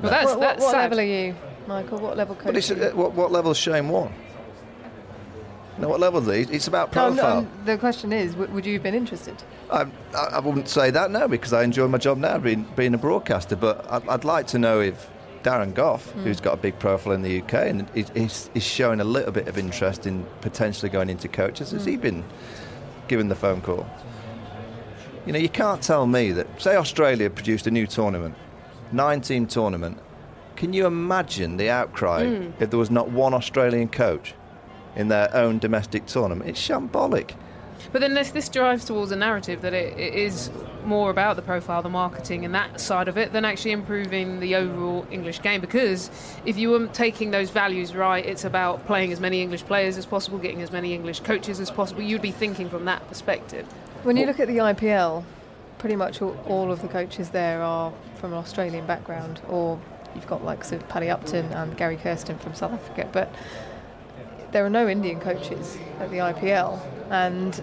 Well, 0.00 0.10
that's, 0.10 0.30
what, 0.30 0.40
that's 0.40 0.62
what 0.62 0.70
sad. 0.70 0.82
level 0.90 1.00
are 1.00 1.02
you, 1.02 1.34
Michael? 1.66 1.98
What 1.98 2.16
level 2.16 2.34
coach? 2.34 2.46
But 2.46 2.56
it's, 2.56 2.70
are 2.70 2.76
you? 2.76 2.84
uh, 2.84 2.90
what, 2.94 3.12
what 3.12 3.30
level 3.30 3.50
is 3.50 3.58
Shane 3.58 3.88
Warne? 3.88 4.14
No, 5.78 5.88
what 5.88 6.00
level 6.00 6.28
is 6.28 6.48
he? 6.48 6.54
It's 6.54 6.66
about 6.66 6.88
No, 6.94 7.08
profile. 7.12 7.36
I'm- 7.38 7.48
the 7.64 7.78
question 7.78 8.12
is, 8.12 8.34
would 8.36 8.66
you 8.66 8.74
have 8.74 8.82
been 8.82 8.94
interested? 8.94 9.36
I, 9.70 9.86
I, 10.14 10.40
wouldn't 10.40 10.68
say 10.68 10.90
that 10.90 11.10
now 11.10 11.28
because 11.28 11.52
I 11.52 11.62
enjoy 11.62 11.86
my 11.88 11.98
job 11.98 12.18
now, 12.18 12.38
being, 12.38 12.66
being 12.74 12.94
a 12.94 12.98
broadcaster. 12.98 13.54
But 13.54 13.86
I'd, 13.90 14.08
I'd 14.08 14.24
like 14.24 14.46
to 14.48 14.58
know 14.58 14.80
if 14.80 15.08
Darren 15.44 15.72
Gough, 15.74 16.12
Mm. 16.14 16.22
who's 16.24 16.40
got 16.40 16.54
a 16.54 16.56
big 16.56 16.78
profile 16.80 17.12
in 17.12 17.22
the 17.22 17.40
UK 17.42 17.54
and 17.54 17.86
is, 17.94 18.10
is, 18.14 18.50
is 18.54 18.64
showing 18.64 18.98
a 19.00 19.04
little 19.04 19.30
bit 19.30 19.46
of 19.46 19.56
interest 19.56 20.06
in 20.06 20.26
potentially 20.40 20.90
going 20.90 21.10
into 21.10 21.28
coaches, 21.28 21.70
has 21.70 21.84
he 21.84 21.96
Mm. 21.96 22.00
been 22.00 22.24
given 23.06 23.28
the 23.28 23.36
phone 23.36 23.60
call? 23.60 23.86
You 25.26 25.32
know, 25.32 25.38
you 25.38 25.48
can't 25.48 25.82
tell 25.82 26.06
me 26.06 26.32
that, 26.32 26.46
say, 26.60 26.74
Australia 26.76 27.30
produced 27.30 27.66
a 27.66 27.70
new 27.70 27.86
tournament, 27.86 28.34
nine 28.90 29.20
team 29.20 29.46
tournament. 29.46 29.98
Can 30.56 30.72
you 30.72 30.86
imagine 30.86 31.56
the 31.56 31.70
outcry 31.70 32.24
Mm. 32.24 32.52
if 32.58 32.70
there 32.70 32.78
was 32.78 32.90
not 32.90 33.10
one 33.10 33.32
Australian 33.34 33.88
coach 33.88 34.34
in 34.98 35.08
their 35.08 35.34
own 35.34 35.58
domestic 35.58 36.06
tournament? 36.06 36.50
It's 36.50 36.60
shambolic. 36.60 37.34
But 37.92 38.00
then 38.00 38.14
this, 38.14 38.30
this 38.32 38.48
drives 38.48 38.84
towards 38.84 39.12
a 39.12 39.16
narrative 39.16 39.62
that 39.62 39.72
it, 39.72 39.98
it 39.98 40.14
is 40.14 40.50
more 40.84 41.10
about 41.10 41.36
the 41.36 41.42
profile, 41.42 41.82
the 41.82 41.88
marketing, 41.88 42.44
and 42.44 42.54
that 42.54 42.80
side 42.80 43.08
of 43.08 43.16
it 43.16 43.32
than 43.32 43.44
actually 43.44 43.72
improving 43.72 44.40
the 44.40 44.56
overall 44.56 45.06
English 45.10 45.40
game. 45.42 45.60
Because 45.60 46.10
if 46.44 46.58
you 46.58 46.70
were 46.70 46.86
taking 46.88 47.30
those 47.30 47.50
values 47.50 47.94
right, 47.94 48.24
it's 48.24 48.44
about 48.44 48.86
playing 48.86 49.12
as 49.12 49.20
many 49.20 49.40
English 49.40 49.64
players 49.64 49.96
as 49.96 50.06
possible, 50.06 50.38
getting 50.38 50.62
as 50.62 50.72
many 50.72 50.92
English 50.92 51.20
coaches 51.20 51.60
as 51.60 51.70
possible. 51.70 52.02
You'd 52.02 52.22
be 52.22 52.30
thinking 52.30 52.68
from 52.68 52.84
that 52.86 53.06
perspective. 53.08 53.66
When 54.02 54.16
you 54.16 54.26
look 54.26 54.40
at 54.40 54.48
the 54.48 54.58
IPL, 54.58 55.24
pretty 55.78 55.96
much 55.96 56.20
all, 56.20 56.36
all 56.46 56.70
of 56.70 56.82
the 56.82 56.88
coaches 56.88 57.30
there 57.30 57.62
are 57.62 57.92
from 58.16 58.32
an 58.32 58.38
Australian 58.38 58.86
background, 58.86 59.40
or 59.48 59.80
you've 60.14 60.26
got 60.26 60.44
like 60.44 60.64
sort 60.64 60.82
of 60.82 60.88
Paddy 60.88 61.08
Upton 61.10 61.46
and 61.52 61.76
Gary 61.76 61.96
Kirsten 61.96 62.38
from 62.38 62.54
South 62.54 62.72
Africa, 62.72 63.08
but 63.12 63.32
there 64.52 64.64
are 64.64 64.70
no 64.70 64.88
Indian 64.88 65.20
coaches 65.20 65.76
at 66.00 66.10
the 66.10 66.18
IPL, 66.18 66.80
and 67.10 67.62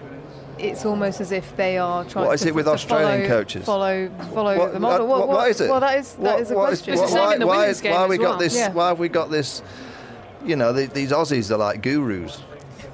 it's 0.57 0.85
almost 0.85 1.19
as 1.21 1.31
if 1.31 1.55
they 1.57 1.77
are 1.77 2.05
trying. 2.05 2.25
What 2.27 2.35
is 2.35 2.41
to, 2.41 2.47
it 2.49 2.55
with 2.55 2.67
Australian 2.67 3.27
follow, 3.27 3.27
coaches? 3.27 3.65
Follow, 3.65 4.09
follow 4.33 4.57
What- 4.57 4.73
the 4.73 4.79
model. 4.79 5.07
what- 5.07 5.27
what 5.27 5.49
is 5.49 5.61
it? 5.61 5.69
Well, 5.69 5.79
that 5.79 5.97
is 5.99 6.13
that 6.13 6.19
What- 6.21 6.39
is 6.41 6.51
a 6.51 6.55
what 6.55 6.73
is- 6.73 6.81
question. 6.81 7.01
what- 7.01 7.11
why, 7.11 7.37
why, 7.37 7.45
why 7.45 7.65
have 7.67 8.09
we 8.09 8.15
as 8.15 8.21
got 8.21 8.29
well. 8.29 8.37
this? 8.37 8.55
Yeah. 8.55 8.71
Why 8.71 8.87
have 8.89 8.99
we 8.99 9.09
got 9.09 9.31
this? 9.31 9.61
You 10.45 10.55
know, 10.55 10.73
the, 10.73 10.85
these 10.85 11.11
Aussies 11.11 11.49
are 11.51 11.57
like 11.57 11.81
gurus. 11.81 12.41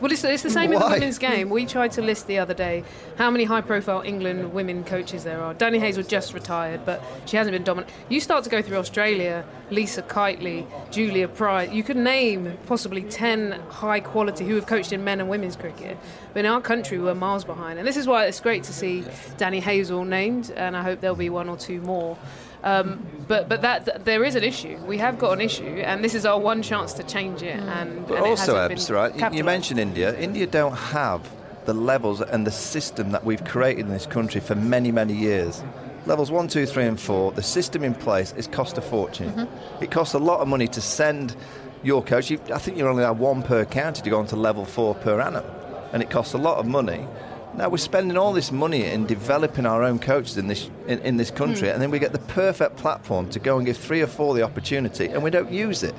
Well, 0.02 0.12
it's, 0.12 0.24
it's 0.24 0.42
the 0.42 0.50
same 0.50 0.74
in 0.74 0.80
the 0.80 0.88
women's 0.88 1.20
game. 1.20 1.52
We 1.52 1.68
tried 1.68 1.92
to 1.92 2.02
list 2.02 2.26
the 2.26 2.40
other 2.40 2.56
day 2.56 2.84
how 3.20 3.30
many 3.30 3.44
high-profile 3.44 4.02
England 4.02 4.52
women 4.52 4.84
coaches 4.84 5.24
there 5.24 5.40
are. 5.40 5.54
Danni 5.54 5.80
Hazell 5.80 6.08
just 6.08 6.34
retired, 6.34 6.84
but 6.86 7.04
she 7.28 7.38
hasn't 7.38 7.54
been 7.54 7.64
dominant. 7.64 7.94
You 8.10 8.20
start 8.20 8.44
to 8.46 8.50
go 8.50 8.64
through 8.64 8.78
Australia, 8.78 9.46
Lisa 9.70 10.02
Keightley, 10.02 10.66
Julia 10.90 11.28
Price. 11.28 11.72
You 11.72 11.84
could 11.84 11.98
name 11.98 12.58
possibly 12.66 13.04
ten 13.04 13.52
high 13.70 14.00
quality 14.00 14.44
who 14.44 14.56
have 14.56 14.66
coached 14.66 14.92
in 14.92 15.04
men 15.04 15.20
and 15.20 15.30
women's 15.30 15.56
cricket. 15.56 16.00
But 16.34 16.46
in 16.46 16.46
our 16.48 16.62
country, 16.62 16.98
we're 16.98 17.14
miles 17.14 17.44
behind, 17.44 17.78
and 17.78 17.88
this 17.88 17.96
is 17.96 18.08
why 18.08 18.26
it's 18.26 18.40
great 18.40 18.64
to 18.64 18.74
see 18.74 19.04
Danni 19.38 19.62
Hazell 19.62 20.08
named, 20.08 20.50
and 20.56 20.76
I 20.76 20.82
hope 20.82 21.02
there'll 21.02 21.16
be 21.16 21.30
one 21.30 21.48
or 21.48 21.58
two 21.58 21.80
more. 21.82 22.18
Um, 22.64 23.06
but 23.28 23.50
but 23.50 23.62
that 23.62 24.06
there 24.06 24.24
is 24.24 24.36
an 24.36 24.44
issue. 24.44 24.78
We 24.86 24.98
have 25.00 25.18
got 25.18 25.32
an 25.32 25.42
issue, 25.42 25.82
and 25.86 26.04
this 26.04 26.14
is 26.14 26.26
our 26.26 26.40
one 26.40 26.62
chance 26.62 26.94
to 26.94 27.04
change 27.04 27.42
it. 27.42 27.60
And, 27.60 28.06
But 28.08 28.18
and 28.18 28.26
also, 28.28 28.56
hasn't 28.56 28.72
Ebbs, 28.74 28.92
right? 28.92 29.16
You- 29.16 29.38
You 29.40 29.44
mentioned 29.44 29.80
India. 29.80 30.18
India 30.20 30.46
don't 30.48 30.76
have 30.76 31.22
the 31.66 31.74
levels 31.74 32.22
and 32.22 32.46
the 32.46 32.52
system 32.52 33.12
that 33.12 33.24
we've 33.24 33.44
created 33.46 33.86
in 33.86 33.92
this 33.92 34.06
country 34.06 34.42
for 34.42 34.56
many, 34.56 34.92
many 34.92 35.14
years. 35.14 35.64
Levels 36.08 36.32
one, 36.32 36.48
two, 36.48 36.66
three, 36.66 36.86
and 36.86 37.00
four. 37.00 37.32
The 37.32 37.44
system 37.44 37.84
in 37.84 37.94
place 37.94 38.34
is 38.38 38.48
cost 38.48 38.78
a 38.78 38.82
fortune. 38.82 39.32
Mm-hmm. 39.32 39.84
It 39.84 39.92
costs 39.92 40.14
a 40.16 40.20
lot 40.20 40.40
of 40.40 40.48
money 40.48 40.68
to 40.70 40.82
send 40.82 41.36
your 41.84 42.04
coach. 42.04 42.30
You, 42.32 42.40
I 42.54 42.58
think 42.58 42.78
you 42.78 42.88
only 42.88 43.04
have 43.04 43.20
one 43.20 43.44
per 43.44 43.66
county 43.66 44.02
to 44.02 44.10
go 44.10 44.18
on 44.20 44.26
to 44.28 44.36
level 44.36 44.66
four 44.66 44.96
per 44.96 45.20
annum, 45.22 45.46
and 45.94 46.02
it 46.04 46.10
costs 46.10 46.34
a 46.34 46.38
lot 46.40 46.58
of 46.58 46.66
money. 46.68 47.08
Now 47.56 47.70
we're 47.70 47.78
spending 47.78 48.18
all 48.18 48.34
this 48.34 48.52
money 48.52 48.86
in 48.86 49.06
developing 49.06 49.66
our 49.66 49.84
own 49.84 50.00
coaches 50.00 50.38
in 50.38 50.48
this 50.48 50.70
in, 50.88 51.00
in 51.00 51.18
this 51.18 51.32
country, 51.32 51.68
Hmm. 51.68 51.74
and 51.74 51.82
then 51.82 51.92
we 51.92 52.00
get 52.00 52.12
the 52.14 52.20
perfect 52.20 52.78
platform 52.78 53.30
to 53.30 53.40
go 53.40 53.58
and 53.58 53.66
give 53.66 53.78
three 53.78 54.02
or 54.02 54.08
four 54.08 54.34
the 54.34 54.42
opportunity, 54.44 55.08
and 55.08 55.22
we 55.22 55.30
don't 55.30 55.52
use 55.52 55.84
it. 55.84 55.94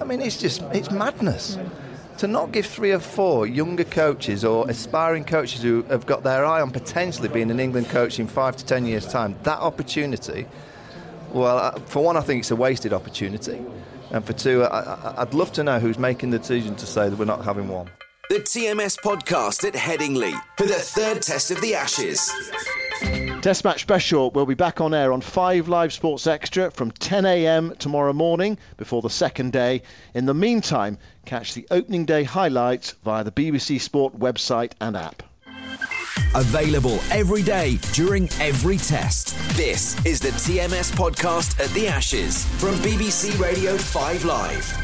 I 0.00 0.04
mean, 0.04 0.20
it's 0.20 0.36
just 0.40 0.62
it's 0.72 0.90
madness. 0.90 1.58
To 2.18 2.28
not 2.28 2.52
give 2.52 2.66
three 2.66 2.92
or 2.92 3.00
four 3.00 3.44
younger 3.44 3.82
coaches 3.82 4.44
or 4.44 4.70
aspiring 4.70 5.24
coaches 5.24 5.62
who 5.62 5.82
have 5.88 6.06
got 6.06 6.22
their 6.22 6.44
eye 6.44 6.60
on 6.60 6.70
potentially 6.70 7.28
being 7.28 7.50
an 7.50 7.58
England 7.58 7.88
coach 7.88 8.20
in 8.20 8.28
five 8.28 8.54
to 8.56 8.64
ten 8.64 8.86
years' 8.86 9.06
time 9.06 9.34
that 9.42 9.58
opportunity, 9.58 10.46
well, 11.32 11.58
uh, 11.58 11.72
for 11.86 12.04
one, 12.04 12.16
I 12.16 12.20
think 12.20 12.40
it's 12.40 12.52
a 12.52 12.56
wasted 12.56 12.92
opportunity, 12.92 13.60
and 14.12 14.24
for 14.24 14.32
two, 14.32 14.62
I, 14.62 14.80
I, 14.94 15.14
I'd 15.22 15.34
love 15.34 15.50
to 15.54 15.64
know 15.64 15.80
who's 15.80 15.98
making 15.98 16.30
the 16.30 16.38
decision 16.38 16.76
to 16.76 16.86
say 16.86 17.08
that 17.08 17.18
we're 17.18 17.24
not 17.24 17.44
having 17.44 17.66
one. 17.66 17.90
The 18.30 18.36
TMS 18.36 18.98
podcast 18.98 19.68
at 19.68 19.74
Headingley 19.74 20.32
for 20.56 20.64
the 20.64 20.72
third 20.72 21.20
test 21.20 21.50
of 21.50 21.60
the 21.60 21.74
Ashes. 21.74 22.32
Test 23.42 23.64
Match 23.64 23.82
Special 23.82 24.30
will 24.30 24.46
be 24.46 24.54
back 24.54 24.80
on 24.80 24.94
air 24.94 25.12
on 25.12 25.20
5 25.20 25.68
Live 25.68 25.92
Sports 25.92 26.26
Extra 26.26 26.70
from 26.70 26.90
10am 26.90 27.76
tomorrow 27.76 28.14
morning 28.14 28.56
before 28.78 29.02
the 29.02 29.10
second 29.10 29.52
day. 29.52 29.82
In 30.14 30.24
the 30.24 30.32
meantime, 30.32 30.96
catch 31.26 31.52
the 31.52 31.66
opening 31.70 32.06
day 32.06 32.24
highlights 32.24 32.92
via 33.04 33.24
the 33.24 33.32
BBC 33.32 33.78
Sport 33.78 34.18
website 34.18 34.72
and 34.80 34.96
app. 34.96 35.22
Available 36.34 36.98
every 37.10 37.42
day 37.42 37.78
during 37.92 38.30
every 38.40 38.78
test. 38.78 39.36
This 39.56 40.02
is 40.06 40.18
the 40.18 40.30
TMS 40.30 40.90
podcast 40.92 41.62
at 41.62 41.68
the 41.70 41.88
Ashes 41.88 42.46
from 42.58 42.74
BBC 42.76 43.38
Radio 43.38 43.76
5 43.76 44.24
Live. 44.24 44.83